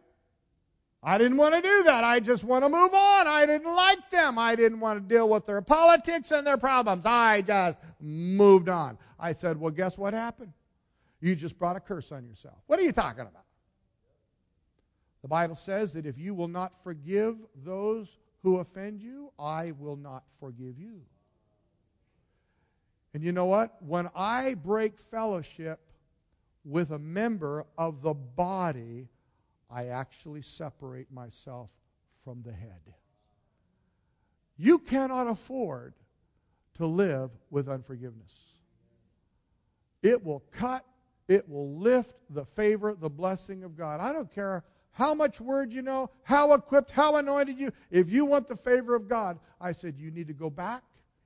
I 1.09 1.18
didn't 1.18 1.36
want 1.36 1.54
to 1.54 1.62
do 1.62 1.84
that. 1.84 2.02
I 2.02 2.18
just 2.18 2.42
want 2.42 2.64
to 2.64 2.68
move 2.68 2.92
on. 2.92 3.28
I 3.28 3.46
didn't 3.46 3.72
like 3.72 4.11
them. 4.11 4.40
I 4.40 4.57
didn't 4.57 4.80
want 4.80 5.00
to 5.00 5.14
deal 5.14 5.28
with 5.28 5.46
their 5.46 5.62
politics 5.62 6.32
and 6.32 6.44
their 6.44 6.57
problems. 6.57 7.07
I 7.07 7.42
just 7.42 7.78
moved 8.00 8.68
on. 8.68 8.98
I 9.18 9.30
said, 9.30 9.57
Well, 9.57 9.70
guess 9.70 9.96
what 9.96 10.14
happened? 10.14 10.52
You 11.20 11.36
just 11.36 11.61
brought 11.61 11.76
a 11.76 11.80
curse 11.80 12.11
on 12.11 12.26
yourself. 12.26 12.57
What 12.66 12.80
are 12.80 12.82
you 12.82 12.90
talking 12.90 13.20
about? 13.20 13.44
The 15.22 15.28
Bible 15.28 15.54
says 15.54 15.92
that 15.92 16.07
if 16.07 16.18
you 16.18 16.34
will 16.34 16.48
not 16.48 16.72
forgive 16.82 17.36
those 17.64 18.18
who 18.42 18.59
offend 18.59 19.00
you, 19.00 19.30
I 19.38 19.74
will 19.78 19.96
not 19.96 20.24
forgive 20.40 20.76
you. 20.76 21.02
And 23.14 23.22
you 23.22 23.30
know 23.30 23.46
what? 23.46 23.80
When 23.80 24.11
I 24.16 24.54
break 24.54 24.98
fellowship 24.98 25.78
with 26.64 26.90
a 26.90 26.98
member 26.98 27.64
of 27.78 28.02
the 28.02 28.12
body, 28.12 29.07
I 29.71 29.87
actually 29.87 30.43
separate 30.43 31.11
myself 31.12 31.71
from 32.25 32.43
the 32.43 32.53
head. 32.53 32.95
You 34.57 34.79
cannot 34.79 35.29
afford 35.29 35.95
to 36.75 36.87
live 36.87 37.31
with 37.51 37.69
unforgiveness. 37.69 38.33
It 40.03 40.25
will 40.25 40.45
cut, 40.53 40.85
it 41.29 41.49
will 41.49 41.77
lift 41.77 42.14
the 42.31 42.45
favor, 42.45 42.95
the 42.95 43.11
blessing 43.11 43.64
of 43.64 43.77
God. 43.77 44.01
I 44.01 44.12
don't 44.12 44.33
care 44.33 44.64
how 44.93 45.14
much 45.14 45.41
word 45.41 45.73
you 45.73 45.83
know, 45.83 46.11
how 46.23 46.53
equipped, 46.55 46.91
how 46.91 47.17
anointed 47.17 47.59
you. 47.59 47.71
If 47.91 48.11
you 48.11 48.25
want 48.25 48.47
the 48.47 48.57
favor 48.57 48.95
of 48.95 49.09
God, 49.09 49.39
I 49.61 49.73
said, 49.73 49.99
you 49.99 50.11
need 50.11 50.27
to 50.29 50.35
go 50.35 50.49
back. 50.49 50.83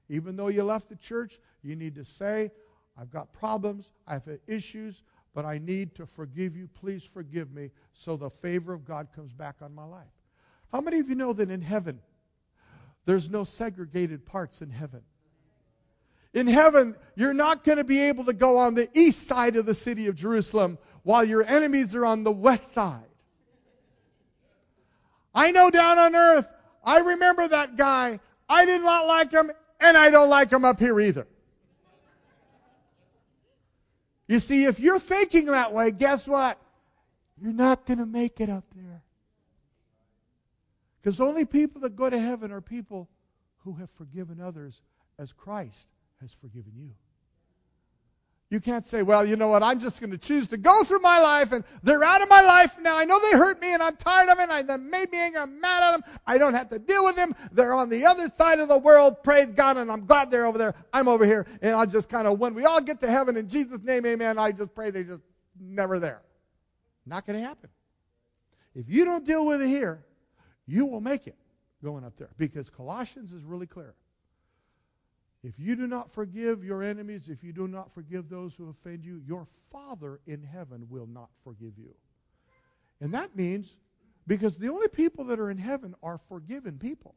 Even 0.08 0.34
though 0.34 0.48
you 0.48 0.64
left 0.64 0.88
the 0.88 0.96
church, 0.96 1.38
you 1.62 1.76
need 1.76 1.94
to 1.94 2.04
say, 2.04 2.50
I've 2.98 3.10
got 3.10 3.32
problems, 3.32 3.92
I've 4.06 4.24
had 4.24 4.40
issues, 4.48 5.02
but 5.34 5.44
I 5.44 5.58
need 5.58 5.94
to 5.96 6.06
forgive 6.06 6.56
you. 6.56 6.68
Please 6.68 7.04
forgive 7.04 7.52
me 7.52 7.70
so 7.92 8.16
the 8.16 8.30
favor 8.30 8.72
of 8.72 8.84
God 8.84 9.08
comes 9.14 9.32
back 9.32 9.56
on 9.62 9.74
my 9.74 9.84
life. 9.84 10.06
How 10.72 10.80
many 10.80 10.98
of 10.98 11.08
you 11.08 11.14
know 11.14 11.32
that 11.32 11.50
in 11.50 11.62
heaven, 11.62 12.00
there's 13.04 13.30
no 13.30 13.44
segregated 13.44 14.26
parts 14.26 14.62
in 14.62 14.70
heaven? 14.70 15.02
In 16.32 16.46
heaven, 16.46 16.94
you're 17.16 17.34
not 17.34 17.64
going 17.64 17.78
to 17.78 17.84
be 17.84 18.00
able 18.00 18.24
to 18.24 18.32
go 18.32 18.58
on 18.58 18.74
the 18.74 18.88
east 18.94 19.26
side 19.26 19.56
of 19.56 19.66
the 19.66 19.74
city 19.74 20.06
of 20.06 20.14
Jerusalem 20.14 20.78
while 21.02 21.24
your 21.24 21.42
enemies 21.42 21.94
are 21.94 22.06
on 22.06 22.22
the 22.22 22.30
west 22.30 22.72
side. 22.72 23.02
I 25.34 25.50
know 25.50 25.70
down 25.70 25.98
on 25.98 26.14
earth, 26.14 26.48
I 26.84 26.98
remember 26.98 27.48
that 27.48 27.76
guy. 27.76 28.20
I 28.48 28.64
did 28.64 28.82
not 28.82 29.06
like 29.06 29.32
him, 29.32 29.50
and 29.80 29.96
I 29.96 30.10
don't 30.10 30.28
like 30.28 30.50
him 30.50 30.64
up 30.64 30.78
here 30.78 31.00
either. 31.00 31.26
You 34.30 34.38
see, 34.38 34.64
if 34.64 34.78
you're 34.78 35.00
thinking 35.00 35.46
that 35.46 35.72
way, 35.72 35.90
guess 35.90 36.28
what? 36.28 36.56
You're 37.36 37.52
not 37.52 37.84
going 37.84 37.98
to 37.98 38.06
make 38.06 38.40
it 38.40 38.48
up 38.48 38.62
there. 38.76 39.02
Because 41.02 41.20
only 41.20 41.44
people 41.44 41.80
that 41.80 41.96
go 41.96 42.08
to 42.08 42.16
heaven 42.16 42.52
are 42.52 42.60
people 42.60 43.08
who 43.64 43.72
have 43.72 43.90
forgiven 43.90 44.40
others 44.40 44.82
as 45.18 45.32
Christ 45.32 45.88
has 46.20 46.32
forgiven 46.32 46.70
you. 46.76 46.90
You 48.50 48.58
can't 48.58 48.84
say, 48.84 49.02
well, 49.02 49.24
you 49.24 49.36
know 49.36 49.46
what, 49.46 49.62
I'm 49.62 49.78
just 49.78 50.00
going 50.00 50.10
to 50.10 50.18
choose 50.18 50.48
to 50.48 50.56
go 50.56 50.82
through 50.82 50.98
my 50.98 51.20
life 51.20 51.52
and 51.52 51.62
they're 51.84 52.02
out 52.02 52.20
of 52.20 52.28
my 52.28 52.40
life 52.40 52.80
now. 52.80 52.98
I 52.98 53.04
know 53.04 53.20
they 53.20 53.38
hurt 53.38 53.60
me 53.60 53.72
and 53.72 53.80
I'm 53.80 53.94
tired 53.94 54.28
of 54.28 54.40
it. 54.40 54.50
I, 54.50 54.76
made 54.76 55.12
me 55.12 55.18
angry. 55.18 55.40
I'm 55.40 55.60
mad 55.60 55.84
at 55.84 55.92
them. 55.92 56.18
I 56.26 56.36
don't 56.36 56.54
have 56.54 56.68
to 56.70 56.80
deal 56.80 57.04
with 57.04 57.14
them. 57.14 57.32
They're 57.52 57.74
on 57.74 57.88
the 57.88 58.04
other 58.06 58.26
side 58.26 58.58
of 58.58 58.66
the 58.66 58.76
world. 58.76 59.22
Praise 59.22 59.52
God. 59.54 59.76
And 59.76 59.90
I'm 59.90 60.04
glad 60.04 60.32
they're 60.32 60.46
over 60.46 60.58
there. 60.58 60.74
I'm 60.92 61.06
over 61.06 61.24
here. 61.24 61.46
And 61.62 61.76
I'll 61.76 61.86
just 61.86 62.08
kind 62.08 62.26
of, 62.26 62.40
when 62.40 62.54
we 62.54 62.64
all 62.64 62.80
get 62.80 62.98
to 63.00 63.10
heaven 63.10 63.36
in 63.36 63.48
Jesus' 63.48 63.82
name, 63.84 64.04
amen, 64.04 64.36
I 64.36 64.50
just 64.50 64.74
pray 64.74 64.90
they 64.90 65.04
just 65.04 65.22
never 65.60 66.00
there. 66.00 66.22
Not 67.06 67.26
going 67.26 67.40
to 67.40 67.46
happen. 67.46 67.70
If 68.74 68.86
you 68.88 69.04
don't 69.04 69.24
deal 69.24 69.46
with 69.46 69.62
it 69.62 69.68
here, 69.68 70.04
you 70.66 70.86
will 70.86 71.00
make 71.00 71.28
it 71.28 71.36
going 71.84 72.04
up 72.04 72.16
there 72.16 72.30
because 72.36 72.68
Colossians 72.68 73.32
is 73.32 73.44
really 73.44 73.66
clear. 73.66 73.94
If 75.42 75.58
you 75.58 75.74
do 75.74 75.86
not 75.86 76.10
forgive 76.10 76.64
your 76.64 76.82
enemies, 76.82 77.28
if 77.28 77.42
you 77.42 77.52
do 77.52 77.66
not 77.66 77.92
forgive 77.94 78.28
those 78.28 78.54
who 78.54 78.68
offend 78.68 79.04
you, 79.04 79.22
your 79.26 79.46
Father 79.72 80.20
in 80.26 80.42
heaven 80.42 80.86
will 80.90 81.06
not 81.06 81.30
forgive 81.42 81.78
you. 81.78 81.94
And 83.00 83.14
that 83.14 83.34
means 83.34 83.78
because 84.26 84.58
the 84.58 84.68
only 84.68 84.88
people 84.88 85.24
that 85.24 85.40
are 85.40 85.50
in 85.50 85.56
heaven 85.58 85.94
are 86.02 86.18
forgiven 86.28 86.78
people. 86.78 87.14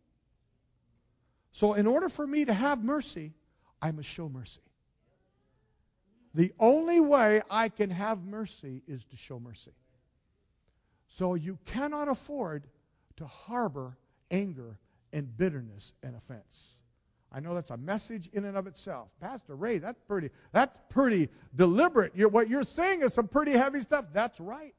So, 1.51 1.73
in 1.73 1.85
order 1.85 2.09
for 2.09 2.25
me 2.25 2.45
to 2.45 2.53
have 2.53 2.83
mercy, 2.83 3.33
I 3.81 3.91
must 3.91 4.09
show 4.09 4.29
mercy. 4.29 4.61
The 6.33 6.51
only 6.59 6.99
way 6.99 7.41
I 7.49 7.69
can 7.69 7.91
have 7.91 8.23
mercy 8.23 8.81
is 8.87 9.05
to 9.05 9.17
show 9.17 9.39
mercy. 9.39 9.73
So, 11.09 11.35
you 11.35 11.59
cannot 11.65 12.07
afford 12.07 12.63
to 13.17 13.27
harbor 13.27 13.97
anger 14.31 14.79
and 15.11 15.37
bitterness 15.37 15.93
and 16.01 16.15
offense. 16.15 16.77
I 17.33 17.39
know 17.39 17.55
that's 17.55 17.71
a 17.71 17.77
message 17.77 18.29
in 18.31 18.45
and 18.45 18.55
of 18.55 18.67
itself. 18.67 19.09
Pastor 19.19 19.55
Ray, 19.55 19.79
that's 19.79 19.99
pretty, 20.07 20.29
that's 20.51 20.77
pretty 20.89 21.29
deliberate. 21.55 22.11
You're, 22.15 22.29
what 22.29 22.47
you're 22.47 22.63
saying 22.63 23.01
is 23.01 23.13
some 23.13 23.27
pretty 23.27 23.53
heavy 23.53 23.81
stuff. 23.81 24.05
That's 24.13 24.39
right. 24.39 24.75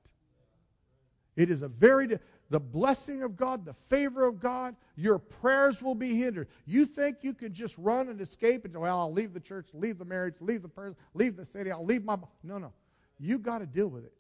It 1.35 1.51
is 1.51 1.63
a 1.63 1.69
very, 1.69 2.17
the 2.51 2.61
blessing 2.61 3.25
of 3.25 3.37
God, 3.37 3.65
the 3.65 3.75
favor 3.75 4.25
of 4.25 4.39
God, 4.39 4.77
your 4.95 5.19
prayers 5.19 5.83
will 5.83 5.97
be 5.97 6.15
hindered. 6.15 6.47
You 6.65 6.87
think 6.87 7.19
you 7.23 7.35
can 7.35 7.53
just 7.53 7.77
run 7.77 8.09
and 8.09 8.21
escape 8.21 8.65
and 8.65 8.77
well, 8.77 9.01
I'll 9.01 9.13
leave 9.13 9.35
the 9.35 9.41
church, 9.41 9.71
leave 9.75 9.99
the 9.99 10.05
marriage, 10.05 10.35
leave 10.39 10.63
the 10.63 10.69
person, 10.69 10.95
leave 11.13 11.35
the 11.37 11.45
city, 11.45 11.73
I'll 11.73 11.85
leave 11.85 12.05
my. 12.05 12.17
No, 12.45 12.59
no. 12.59 12.73
You 13.19 13.39
got 13.39 13.59
to 13.59 13.67
deal 13.67 13.89
with 13.89 14.05
it. 14.05 14.13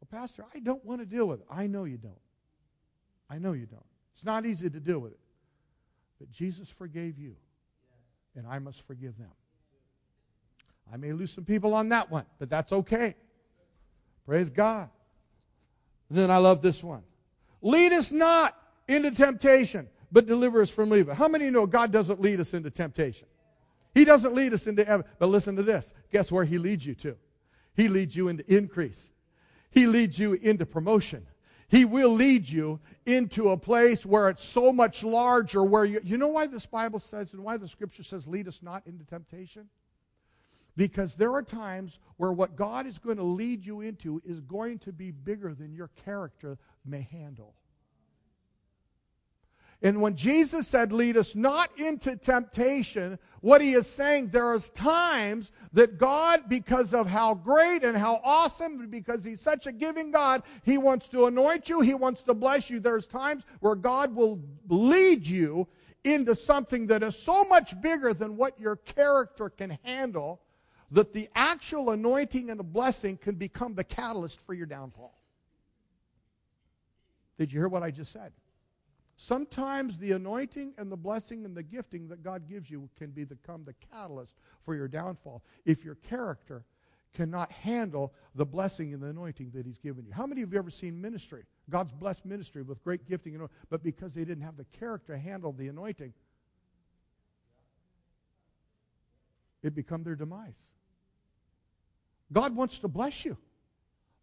Well, 0.00 0.20
Pastor, 0.20 0.44
I 0.54 0.60
don't 0.60 0.84
want 0.84 1.00
to 1.00 1.06
deal 1.06 1.26
with 1.26 1.40
it. 1.40 1.46
I 1.50 1.66
know 1.66 1.84
you 1.84 1.96
don't. 1.96 2.14
I 3.28 3.38
know 3.38 3.52
you 3.52 3.66
don't. 3.66 3.84
It's 4.12 4.24
not 4.24 4.46
easy 4.46 4.70
to 4.70 4.78
deal 4.78 5.00
with 5.00 5.12
it. 5.12 5.18
Jesus 6.30 6.70
forgave 6.70 7.18
you, 7.18 7.36
and 8.36 8.46
I 8.46 8.58
must 8.58 8.86
forgive 8.86 9.18
them. 9.18 9.30
I 10.92 10.96
may 10.96 11.12
lose 11.12 11.32
some 11.32 11.44
people 11.44 11.74
on 11.74 11.88
that 11.88 12.10
one, 12.10 12.26
but 12.38 12.50
that's 12.50 12.72
okay. 12.72 13.14
Praise 14.26 14.50
God. 14.50 14.90
And 16.08 16.18
then 16.18 16.30
I 16.30 16.36
love 16.36 16.60
this 16.60 16.84
one. 16.84 17.02
Lead 17.62 17.92
us 17.92 18.12
not 18.12 18.56
into 18.88 19.10
temptation, 19.10 19.88
but 20.10 20.26
deliver 20.26 20.60
us 20.60 20.70
from 20.70 20.94
evil. 20.94 21.14
How 21.14 21.28
many 21.28 21.48
know 21.50 21.66
God 21.66 21.92
doesn't 21.92 22.20
lead 22.20 22.40
us 22.40 22.52
into 22.52 22.70
temptation? 22.70 23.26
He 23.94 24.04
doesn't 24.04 24.34
lead 24.34 24.52
us 24.52 24.66
into 24.66 24.86
ever. 24.86 25.04
But 25.18 25.26
listen 25.26 25.56
to 25.56 25.62
this. 25.62 25.92
Guess 26.12 26.30
where 26.32 26.44
He 26.44 26.58
leads 26.58 26.84
you 26.84 26.94
to? 26.96 27.16
He 27.74 27.88
leads 27.88 28.14
you 28.14 28.28
into 28.28 28.44
increase. 28.52 29.10
He 29.70 29.86
leads 29.86 30.18
you 30.18 30.34
into 30.34 30.66
promotion. 30.66 31.26
He 31.72 31.86
will 31.86 32.12
lead 32.12 32.46
you 32.46 32.80
into 33.06 33.48
a 33.48 33.56
place 33.56 34.04
where 34.04 34.28
it's 34.28 34.44
so 34.44 34.74
much 34.74 35.02
larger, 35.02 35.64
where 35.64 35.86
you, 35.86 36.02
you 36.04 36.18
know 36.18 36.28
why 36.28 36.46
this 36.46 36.66
Bible 36.66 36.98
says 36.98 37.32
and 37.32 37.42
why 37.42 37.56
the 37.56 37.66
scripture 37.66 38.02
says, 38.02 38.28
lead 38.28 38.46
us 38.46 38.62
not 38.62 38.86
into 38.86 39.06
temptation? 39.06 39.70
Because 40.76 41.14
there 41.14 41.32
are 41.32 41.42
times 41.42 41.98
where 42.18 42.30
what 42.30 42.56
God 42.56 42.86
is 42.86 42.98
going 42.98 43.16
to 43.16 43.22
lead 43.22 43.64
you 43.64 43.80
into 43.80 44.20
is 44.22 44.42
going 44.42 44.80
to 44.80 44.92
be 44.92 45.12
bigger 45.12 45.54
than 45.54 45.72
your 45.72 45.88
character 46.04 46.58
may 46.84 47.08
handle. 47.10 47.54
And 49.82 50.00
when 50.00 50.14
Jesus 50.14 50.68
said, 50.68 50.92
lead 50.92 51.16
us 51.16 51.34
not 51.34 51.76
into 51.76 52.14
temptation, 52.16 53.18
what 53.40 53.60
he 53.60 53.72
is 53.72 53.88
saying, 53.88 54.28
there 54.28 54.54
is 54.54 54.70
times 54.70 55.50
that 55.72 55.98
God, 55.98 56.44
because 56.48 56.94
of 56.94 57.08
how 57.08 57.34
great 57.34 57.82
and 57.82 57.96
how 57.96 58.20
awesome, 58.22 58.86
because 58.88 59.24
he's 59.24 59.40
such 59.40 59.66
a 59.66 59.72
giving 59.72 60.12
God, 60.12 60.44
he 60.62 60.78
wants 60.78 61.08
to 61.08 61.26
anoint 61.26 61.68
you, 61.68 61.80
he 61.80 61.94
wants 61.94 62.22
to 62.22 62.34
bless 62.34 62.70
you. 62.70 62.78
There's 62.78 63.08
times 63.08 63.44
where 63.58 63.74
God 63.74 64.14
will 64.14 64.40
lead 64.68 65.26
you 65.26 65.66
into 66.04 66.36
something 66.36 66.86
that 66.86 67.02
is 67.02 67.18
so 67.18 67.42
much 67.44 67.80
bigger 67.80 68.14
than 68.14 68.36
what 68.36 68.58
your 68.60 68.76
character 68.76 69.50
can 69.50 69.78
handle 69.82 70.40
that 70.92 71.12
the 71.12 71.28
actual 71.34 71.90
anointing 71.90 72.50
and 72.50 72.60
the 72.60 72.64
blessing 72.64 73.16
can 73.16 73.34
become 73.34 73.74
the 73.74 73.84
catalyst 73.84 74.40
for 74.46 74.54
your 74.54 74.66
downfall. 74.66 75.18
Did 77.36 77.52
you 77.52 77.58
hear 77.58 77.68
what 77.68 77.82
I 77.82 77.90
just 77.90 78.12
said? 78.12 78.32
Sometimes 79.22 79.98
the 79.98 80.10
anointing 80.10 80.72
and 80.78 80.90
the 80.90 80.96
blessing 80.96 81.44
and 81.44 81.56
the 81.56 81.62
gifting 81.62 82.08
that 82.08 82.24
God 82.24 82.48
gives 82.48 82.68
you 82.68 82.90
can 82.98 83.12
become 83.12 83.62
the 83.62 83.74
catalyst 83.92 84.34
for 84.64 84.74
your 84.74 84.88
downfall 84.88 85.44
if 85.64 85.84
your 85.84 85.94
character 85.94 86.64
cannot 87.14 87.52
handle 87.52 88.12
the 88.34 88.44
blessing 88.44 88.92
and 88.92 89.00
the 89.00 89.06
anointing 89.06 89.52
that 89.54 89.64
He's 89.64 89.78
given 89.78 90.04
you. 90.06 90.12
How 90.12 90.26
many 90.26 90.42
of 90.42 90.52
you 90.52 90.58
ever 90.58 90.70
seen 90.70 91.00
ministry? 91.00 91.44
God's 91.70 91.92
blessed 91.92 92.26
ministry 92.26 92.62
with 92.62 92.82
great 92.82 93.06
gifting, 93.08 93.48
but 93.70 93.84
because 93.84 94.12
they 94.12 94.24
didn't 94.24 94.42
have 94.42 94.56
the 94.56 94.66
character 94.76 95.12
to 95.12 95.18
handle 95.20 95.52
the 95.52 95.68
anointing, 95.68 96.12
it 99.62 99.72
become 99.72 100.02
their 100.02 100.16
demise. 100.16 100.58
God 102.32 102.56
wants 102.56 102.80
to 102.80 102.88
bless 102.88 103.24
you. 103.24 103.36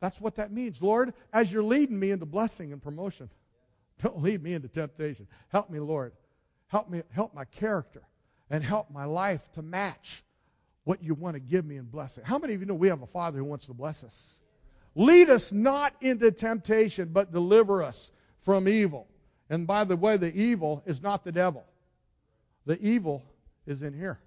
That's 0.02 0.20
what 0.20 0.36
that 0.36 0.52
means. 0.52 0.82
Lord, 0.82 1.14
as 1.32 1.54
you're 1.54 1.64
leading 1.64 1.98
me 1.98 2.12
into 2.12 2.26
blessing 2.26 2.74
and 2.74 2.84
promotion, 2.84 3.30
don't 4.04 4.22
lead 4.22 4.42
me 4.42 4.54
into 4.54 4.68
temptation. 4.68 5.28
Help 5.50 5.70
me, 5.70 5.80
Lord. 5.80 6.14
Help 6.68 6.90
me, 6.90 7.02
help 7.12 7.34
my 7.34 7.46
character 7.46 8.04
and 8.50 8.64
help 8.64 8.92
my 8.92 9.06
life 9.06 9.52
to 9.54 9.62
match 9.62 10.24
what 10.84 11.04
you 11.04 11.14
want 11.14 11.36
to 11.36 11.40
give 11.40 11.66
me 11.66 11.78
in 11.78 11.86
blessing. 11.86 12.24
How 12.24 12.38
many 12.38 12.54
of 12.54 12.62
you 12.62 12.66
know 12.66 12.76
we 12.76 12.88
have 12.88 13.02
a 13.02 13.08
Father 13.08 13.40
who 13.40 13.46
wants 13.46 13.66
to 13.68 13.74
bless 13.74 14.04
us? 14.04 14.40
Lead 14.96 15.30
us 15.30 15.52
not 15.52 15.94
into 16.02 16.32
temptation, 16.32 17.10
but 17.12 17.32
deliver 17.32 17.84
us 17.84 18.12
from 18.42 18.68
evil. 18.68 19.08
And 19.50 19.68
by 19.68 19.84
the 19.84 19.96
way, 19.96 20.18
the 20.18 20.36
evil 20.36 20.84
is 20.86 21.02
not 21.02 21.24
the 21.24 21.32
devil, 21.32 21.66
the 22.66 22.80
evil 22.82 23.24
is 23.66 23.84
in 23.84 23.94
here. 23.94 24.20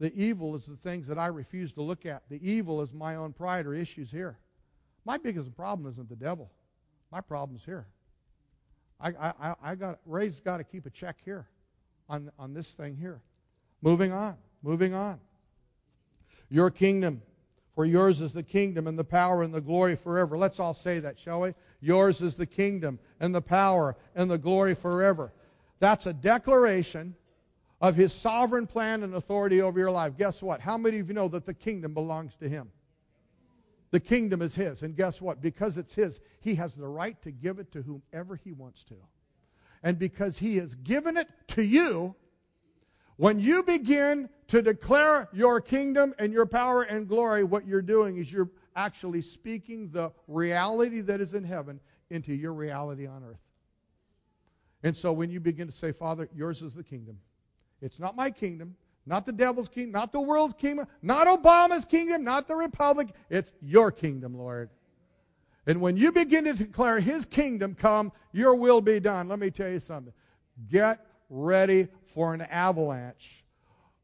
The 0.00 0.12
evil 0.14 0.56
is 0.56 0.66
the 0.66 0.76
things 0.76 1.06
that 1.06 1.18
I 1.18 1.28
refuse 1.28 1.72
to 1.74 1.82
look 1.82 2.04
at. 2.04 2.24
The 2.28 2.40
evil 2.50 2.82
is 2.82 2.92
my 2.92 3.14
own 3.14 3.32
pride 3.32 3.64
or 3.64 3.74
issues 3.74 4.10
here. 4.10 4.36
My 5.04 5.18
biggest 5.18 5.54
problem 5.54 5.88
isn't 5.88 6.08
the 6.08 6.16
devil. 6.16 6.50
My 7.12 7.20
problem's 7.20 7.64
here. 7.64 7.86
I, 9.00 9.10
I, 9.40 9.54
I 9.62 9.74
got 9.74 9.98
Ray's 10.06 10.40
got 10.40 10.58
to 10.58 10.64
keep 10.64 10.86
a 10.86 10.90
check 10.90 11.16
here 11.24 11.48
on, 12.08 12.30
on 12.38 12.54
this 12.54 12.72
thing 12.72 12.96
here. 12.96 13.20
Moving 13.82 14.12
on, 14.12 14.36
moving 14.62 14.94
on. 14.94 15.20
Your 16.48 16.70
kingdom, 16.70 17.22
for 17.74 17.84
yours 17.84 18.20
is 18.20 18.32
the 18.32 18.42
kingdom 18.42 18.86
and 18.86 18.98
the 18.98 19.04
power 19.04 19.42
and 19.42 19.52
the 19.52 19.60
glory 19.60 19.96
forever. 19.96 20.38
Let's 20.38 20.60
all 20.60 20.74
say 20.74 21.00
that, 21.00 21.18
shall 21.18 21.40
we? 21.40 21.54
Yours 21.80 22.22
is 22.22 22.36
the 22.36 22.46
kingdom 22.46 22.98
and 23.20 23.34
the 23.34 23.42
power 23.42 23.96
and 24.14 24.30
the 24.30 24.38
glory 24.38 24.74
forever. 24.74 25.32
That's 25.80 26.06
a 26.06 26.12
declaration 26.12 27.14
of 27.80 27.96
his 27.96 28.12
sovereign 28.12 28.66
plan 28.66 29.02
and 29.02 29.14
authority 29.14 29.60
over 29.60 29.78
your 29.78 29.90
life. 29.90 30.16
Guess 30.16 30.42
what? 30.42 30.60
How 30.60 30.78
many 30.78 30.98
of 31.00 31.08
you 31.08 31.14
know 31.14 31.28
that 31.28 31.44
the 31.44 31.52
kingdom 31.52 31.92
belongs 31.92 32.36
to 32.36 32.48
him? 32.48 32.70
The 33.94 34.00
kingdom 34.00 34.42
is 34.42 34.56
his. 34.56 34.82
And 34.82 34.96
guess 34.96 35.22
what? 35.22 35.40
Because 35.40 35.78
it's 35.78 35.94
his, 35.94 36.18
he 36.40 36.56
has 36.56 36.74
the 36.74 36.88
right 36.88 37.22
to 37.22 37.30
give 37.30 37.60
it 37.60 37.70
to 37.70 37.82
whomever 37.82 38.34
he 38.34 38.50
wants 38.50 38.82
to. 38.86 38.96
And 39.84 40.00
because 40.00 40.36
he 40.36 40.56
has 40.56 40.74
given 40.74 41.16
it 41.16 41.28
to 41.50 41.62
you, 41.62 42.16
when 43.18 43.38
you 43.38 43.62
begin 43.62 44.30
to 44.48 44.62
declare 44.62 45.28
your 45.32 45.60
kingdom 45.60 46.12
and 46.18 46.32
your 46.32 46.44
power 46.44 46.82
and 46.82 47.06
glory, 47.06 47.44
what 47.44 47.68
you're 47.68 47.82
doing 47.82 48.16
is 48.16 48.32
you're 48.32 48.50
actually 48.74 49.22
speaking 49.22 49.90
the 49.92 50.10
reality 50.26 51.00
that 51.02 51.20
is 51.20 51.32
in 51.32 51.44
heaven 51.44 51.78
into 52.10 52.34
your 52.34 52.52
reality 52.52 53.06
on 53.06 53.22
earth. 53.22 53.46
And 54.82 54.96
so 54.96 55.12
when 55.12 55.30
you 55.30 55.38
begin 55.38 55.68
to 55.68 55.72
say, 55.72 55.92
Father, 55.92 56.28
yours 56.34 56.62
is 56.62 56.74
the 56.74 56.82
kingdom, 56.82 57.20
it's 57.80 58.00
not 58.00 58.16
my 58.16 58.32
kingdom, 58.32 58.74
not 59.06 59.26
the 59.26 59.32
devil's 59.32 59.68
kingdom, 59.68 59.92
not 59.92 60.12
the 60.12 60.20
world's 60.20 60.54
kingdom, 60.54 60.86
not 61.02 61.26
Obama's 61.26 61.84
kingdom, 61.84 62.24
not 62.24 62.48
the 62.48 62.54
republic. 62.54 63.08
It's 63.28 63.52
your 63.60 63.90
kingdom, 63.90 64.36
Lord. 64.36 64.70
And 65.66 65.80
when 65.80 65.96
you 65.96 66.12
begin 66.12 66.44
to 66.44 66.52
declare 66.52 67.00
his 67.00 67.24
kingdom 67.24 67.74
come, 67.74 68.12
your 68.32 68.54
will 68.54 68.80
be 68.80 69.00
done. 69.00 69.28
Let 69.28 69.38
me 69.38 69.50
tell 69.50 69.70
you 69.70 69.80
something. 69.80 70.12
Get 70.68 71.04
ready 71.30 71.88
for 72.06 72.34
an 72.34 72.42
avalanche 72.42 73.44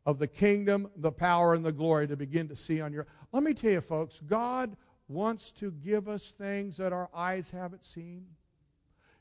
of 0.06 0.18
the 0.18 0.26
kingdom, 0.26 0.90
the 0.96 1.12
power, 1.12 1.54
and 1.54 1.64
the 1.64 1.72
glory 1.72 2.08
to 2.08 2.16
begin 2.16 2.48
to 2.48 2.56
see 2.56 2.80
on 2.80 2.92
your. 2.92 3.06
Let 3.32 3.42
me 3.42 3.54
tell 3.54 3.70
you, 3.70 3.80
folks, 3.80 4.20
God 4.26 4.76
wants 5.08 5.50
to 5.52 5.70
give 5.70 6.08
us 6.08 6.30
things 6.30 6.76
that 6.78 6.92
our 6.92 7.10
eyes 7.14 7.50
haven't 7.50 7.84
seen. 7.84 8.26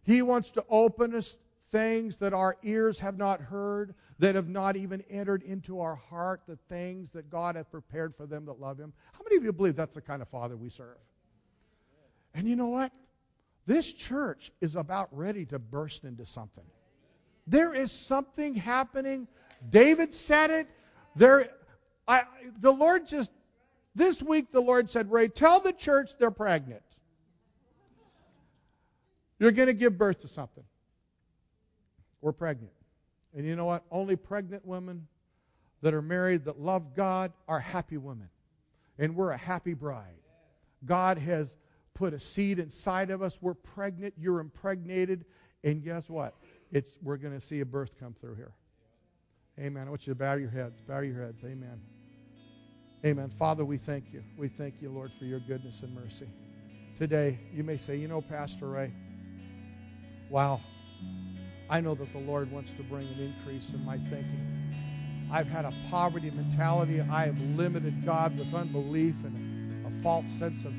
He 0.03 0.21
wants 0.21 0.51
to 0.51 0.63
open 0.69 1.13
us 1.13 1.37
things 1.69 2.17
that 2.17 2.33
our 2.33 2.57
ears 2.63 2.99
have 2.99 3.17
not 3.17 3.41
heard, 3.41 3.93
that 4.17 4.35
have 4.35 4.49
not 4.49 4.75
even 4.75 5.01
entered 5.09 5.43
into 5.43 5.79
our 5.79 5.95
heart, 5.95 6.41
the 6.47 6.57
things 6.67 7.11
that 7.11 7.29
God 7.29 7.55
hath 7.55 7.71
prepared 7.71 8.15
for 8.15 8.25
them 8.25 8.45
that 8.45 8.59
love 8.59 8.79
Him. 8.79 8.93
How 9.13 9.19
many 9.23 9.37
of 9.37 9.43
you 9.43 9.53
believe 9.53 9.75
that's 9.75 9.95
the 9.95 10.01
kind 10.01 10.21
of 10.21 10.27
Father 10.29 10.57
we 10.57 10.69
serve? 10.69 10.97
And 12.33 12.47
you 12.47 12.55
know 12.55 12.67
what? 12.67 12.91
This 13.65 13.91
church 13.91 14.51
is 14.61 14.75
about 14.75 15.09
ready 15.11 15.45
to 15.45 15.59
burst 15.59 16.03
into 16.03 16.25
something. 16.25 16.63
There 17.45 17.73
is 17.73 17.91
something 17.91 18.55
happening. 18.55 19.27
David 19.69 20.13
said 20.13 20.49
it. 20.49 20.67
There, 21.15 21.49
I, 22.07 22.23
the 22.59 22.71
Lord 22.71 23.07
just, 23.07 23.31
this 23.93 24.23
week 24.23 24.51
the 24.51 24.61
Lord 24.61 24.89
said, 24.89 25.11
Ray, 25.11 25.27
tell 25.27 25.59
the 25.59 25.73
church 25.73 26.11
they're 26.17 26.31
pregnant. 26.31 26.81
You're 29.39 29.51
going 29.51 29.67
to 29.67 29.73
give 29.73 29.97
birth 29.97 30.19
to 30.21 30.27
something. 30.27 30.63
We're 32.21 32.33
pregnant. 32.33 32.73
And 33.35 33.45
you 33.45 33.55
know 33.55 33.65
what? 33.65 33.83
Only 33.91 34.15
pregnant 34.15 34.65
women 34.65 35.07
that 35.81 35.93
are 35.93 36.01
married 36.01 36.45
that 36.45 36.59
love 36.59 36.95
God 36.95 37.31
are 37.47 37.59
happy 37.59 37.97
women. 37.97 38.29
And 38.97 39.15
we're 39.15 39.31
a 39.31 39.37
happy 39.37 39.73
bride. 39.73 40.19
God 40.85 41.17
has 41.17 41.55
put 41.93 42.13
a 42.13 42.19
seed 42.19 42.59
inside 42.59 43.11
of 43.11 43.21
us. 43.21 43.39
We're 43.41 43.53
pregnant. 43.53 44.13
You're 44.17 44.39
impregnated. 44.39 45.25
And 45.63 45.83
guess 45.83 46.09
what? 46.09 46.35
It's, 46.71 46.97
we're 47.01 47.17
going 47.17 47.33
to 47.33 47.41
see 47.41 47.61
a 47.61 47.65
birth 47.65 47.99
come 47.99 48.13
through 48.19 48.35
here. 48.35 48.53
Amen. 49.59 49.87
I 49.87 49.89
want 49.89 50.07
you 50.07 50.13
to 50.13 50.19
bow 50.19 50.35
your 50.35 50.49
heads. 50.49 50.81
Bow 50.81 50.99
your 50.99 51.21
heads. 51.21 51.43
Amen. 51.43 51.81
Amen. 53.05 53.29
Father, 53.29 53.63
we 53.63 53.77
thank 53.77 54.11
you. 54.11 54.23
We 54.37 54.47
thank 54.49 54.81
you, 54.81 54.89
Lord, 54.89 55.11
for 55.17 55.25
your 55.25 55.39
goodness 55.39 55.81
and 55.81 55.93
mercy. 55.93 56.29
Today, 56.97 57.39
you 57.53 57.63
may 57.63 57.77
say, 57.77 57.95
you 57.95 58.09
know, 58.09 58.19
Pastor 58.19 58.67
Ray, 58.67 58.93
wow, 60.29 60.59
I 61.69 61.81
know 61.81 61.93
that 61.95 62.11
the 62.11 62.19
Lord 62.19 62.51
wants 62.51 62.73
to 62.73 62.83
bring 62.83 63.07
an 63.07 63.19
increase 63.19 63.71
in 63.73 63.83
my 63.85 63.97
thinking. 63.97 64.47
I've 65.31 65.47
had 65.47 65.65
a 65.65 65.73
poverty 65.89 66.31
mentality. 66.31 67.01
I 67.01 67.25
have 67.25 67.39
limited 67.39 68.05
God 68.05 68.37
with 68.37 68.53
unbelief 68.53 69.13
and 69.23 69.85
a 69.85 70.01
false 70.01 70.27
sense 70.29 70.65
of, 70.65 70.73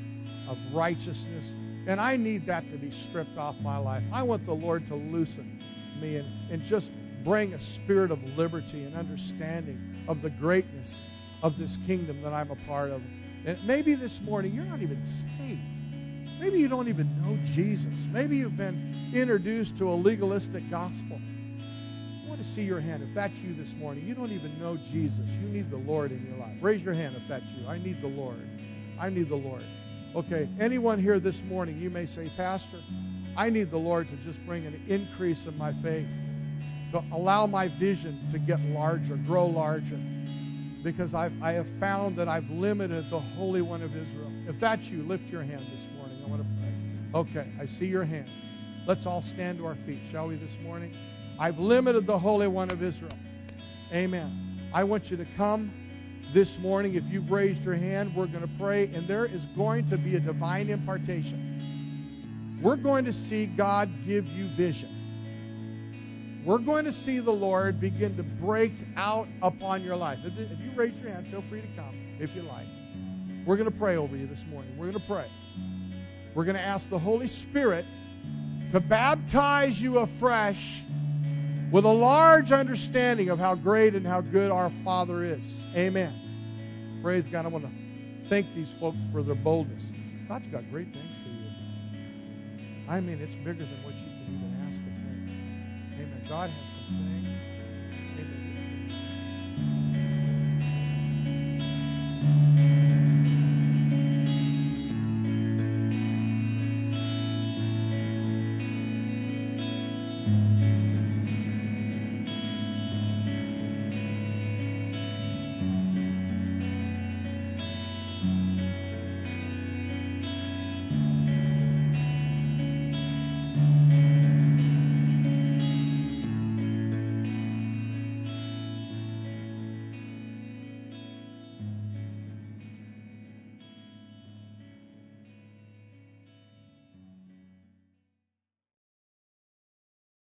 of 0.49 0.57
righteousness. 0.73 1.53
And 1.87 2.01
I 2.01 2.17
need 2.17 2.45
that 2.47 2.69
to 2.71 2.77
be 2.77 2.91
stripped 2.91 3.37
off 3.37 3.55
my 3.61 3.77
life. 3.77 4.03
I 4.11 4.23
want 4.23 4.45
the 4.45 4.53
Lord 4.53 4.85
to 4.87 4.95
loosen 4.95 5.63
me 6.01 6.17
and, 6.17 6.51
and 6.51 6.61
just 6.61 6.91
bring 7.23 7.53
a 7.53 7.59
spirit 7.59 8.11
of 8.11 8.21
liberty 8.37 8.83
and 8.83 8.95
understanding 8.95 10.05
of 10.07 10.21
the 10.21 10.29
greatness 10.29 11.07
of 11.41 11.57
this 11.57 11.77
kingdom 11.87 12.21
that 12.21 12.33
I'm 12.33 12.51
a 12.51 12.55
part 12.67 12.91
of. 12.91 13.01
And 13.45 13.57
maybe 13.65 13.95
this 13.95 14.21
morning 14.21 14.53
you're 14.53 14.65
not 14.65 14.81
even 14.81 15.01
saved. 15.01 15.61
Maybe 16.39 16.59
you 16.59 16.67
don't 16.67 16.87
even 16.87 17.21
know 17.21 17.37
Jesus. 17.43 18.07
Maybe 18.11 18.37
you've 18.37 18.57
been 18.57 18.90
introduced 19.13 19.77
to 19.77 19.89
a 19.89 19.95
legalistic 19.95 20.69
gospel. 20.69 21.19
I 21.19 22.29
want 22.29 22.41
to 22.41 22.47
see 22.47 22.63
your 22.63 22.79
hand. 22.79 23.03
If 23.03 23.13
that's 23.13 23.37
you 23.39 23.53
this 23.53 23.73
morning, 23.75 24.07
you 24.07 24.13
don't 24.13 24.31
even 24.31 24.59
know 24.59 24.77
Jesus. 24.77 25.29
You 25.29 25.47
need 25.47 25.69
the 25.69 25.77
Lord 25.77 26.11
in 26.11 26.25
your 26.25 26.37
life. 26.37 26.57
Raise 26.61 26.81
your 26.81 26.93
hand 26.93 27.15
if 27.15 27.27
that's 27.27 27.49
you. 27.51 27.67
I 27.67 27.77
need 27.77 28.01
the 28.01 28.07
Lord. 28.07 28.47
I 28.99 29.09
need 29.09 29.29
the 29.29 29.35
Lord. 29.35 29.63
Okay, 30.15 30.49
anyone 30.59 30.99
here 30.99 31.19
this 31.19 31.43
morning, 31.43 31.79
you 31.79 31.89
may 31.89 32.05
say, 32.05 32.31
Pastor, 32.35 32.81
I 33.37 33.49
need 33.49 33.71
the 33.71 33.77
Lord 33.77 34.09
to 34.09 34.15
just 34.17 34.45
bring 34.45 34.65
an 34.65 34.81
increase 34.87 35.45
in 35.45 35.57
my 35.57 35.73
faith, 35.73 36.07
to 36.91 37.03
allow 37.13 37.47
my 37.47 37.67
vision 37.67 38.27
to 38.29 38.39
get 38.39 38.59
larger, 38.61 39.15
grow 39.15 39.45
larger 39.45 39.99
because 40.83 41.13
I've, 41.13 41.33
I 41.41 41.53
have 41.53 41.69
found 41.79 42.17
that 42.17 42.27
I've 42.27 42.49
limited 42.49 43.09
the 43.09 43.19
Holy 43.19 43.61
One 43.61 43.81
of 43.81 43.95
Israel. 43.95 44.31
If 44.47 44.59
that's 44.59 44.89
you, 44.89 45.03
lift 45.03 45.29
your 45.29 45.43
hand 45.43 45.65
this 45.71 45.85
morning. 45.95 46.21
I 46.25 46.29
want 46.29 46.41
to 46.41 46.47
pray. 46.59 47.41
Okay, 47.41 47.51
I 47.59 47.65
see 47.65 47.85
your 47.85 48.03
hands. 48.03 48.29
Let's 48.91 49.05
all 49.05 49.21
stand 49.21 49.59
to 49.59 49.65
our 49.67 49.75
feet, 49.75 50.01
shall 50.11 50.27
we, 50.27 50.35
this 50.35 50.57
morning? 50.59 50.93
I've 51.39 51.57
limited 51.57 52.05
the 52.05 52.19
Holy 52.19 52.49
One 52.49 52.69
of 52.71 52.83
Israel. 52.83 53.13
Amen. 53.93 54.69
I 54.73 54.83
want 54.83 55.09
you 55.09 55.15
to 55.15 55.23
come 55.37 55.71
this 56.33 56.59
morning. 56.59 56.95
If 56.95 57.05
you've 57.05 57.31
raised 57.31 57.63
your 57.63 57.75
hand, 57.75 58.13
we're 58.13 58.25
going 58.25 58.41
to 58.41 58.51
pray, 58.59 58.93
and 58.93 59.07
there 59.07 59.25
is 59.25 59.45
going 59.55 59.85
to 59.85 59.97
be 59.97 60.17
a 60.17 60.19
divine 60.19 60.69
impartation. 60.69 62.59
We're 62.61 62.75
going 62.75 63.05
to 63.05 63.13
see 63.13 63.45
God 63.45 63.89
give 64.05 64.27
you 64.27 64.49
vision. 64.57 66.41
We're 66.43 66.57
going 66.57 66.83
to 66.83 66.91
see 66.91 67.19
the 67.19 67.31
Lord 67.31 67.79
begin 67.79 68.17
to 68.17 68.23
break 68.23 68.73
out 68.97 69.29
upon 69.41 69.83
your 69.83 69.95
life. 69.95 70.19
If 70.25 70.37
you 70.37 70.73
raise 70.75 70.99
your 70.99 71.11
hand, 71.11 71.29
feel 71.29 71.43
free 71.43 71.61
to 71.61 71.67
come 71.77 72.17
if 72.19 72.35
you 72.35 72.41
like. 72.41 72.67
We're 73.45 73.55
going 73.55 73.71
to 73.71 73.77
pray 73.77 73.95
over 73.95 74.17
you 74.17 74.27
this 74.27 74.45
morning. 74.47 74.75
We're 74.77 74.91
going 74.91 74.99
to 74.99 75.07
pray. 75.07 75.31
We're 76.35 76.43
going 76.43 76.57
to 76.57 76.61
ask 76.61 76.89
the 76.89 76.99
Holy 76.99 77.27
Spirit 77.27 77.85
to 78.71 78.79
baptize 78.79 79.81
you 79.81 79.99
afresh 79.99 80.83
with 81.71 81.85
a 81.85 81.91
large 81.91 82.51
understanding 82.51 83.29
of 83.29 83.39
how 83.39 83.55
great 83.55 83.95
and 83.95 84.05
how 84.05 84.21
good 84.21 84.51
our 84.51 84.69
Father 84.83 85.23
is. 85.23 85.65
Amen. 85.75 86.99
Praise 87.01 87.27
God. 87.27 87.45
I 87.45 87.49
want 87.49 87.65
to 87.65 88.29
thank 88.29 88.53
these 88.53 88.71
folks 88.73 88.99
for 89.11 89.23
their 89.23 89.35
boldness. 89.35 89.91
God's 90.27 90.47
got 90.47 90.69
great 90.69 90.93
things 90.93 91.17
for 91.23 91.29
you. 91.29 91.49
I 92.87 92.99
mean, 93.01 93.19
it's 93.21 93.35
bigger 93.35 93.65
than 93.65 93.83
what 93.83 93.93
you 93.95 94.05
can 94.05 94.35
even 94.35 94.67
ask 94.67 94.79
or 94.79 94.93
think. 95.03 95.29
Amen. 95.99 96.25
God 96.29 96.49
has 96.49 96.71
some 96.71 96.85
things 96.87 97.10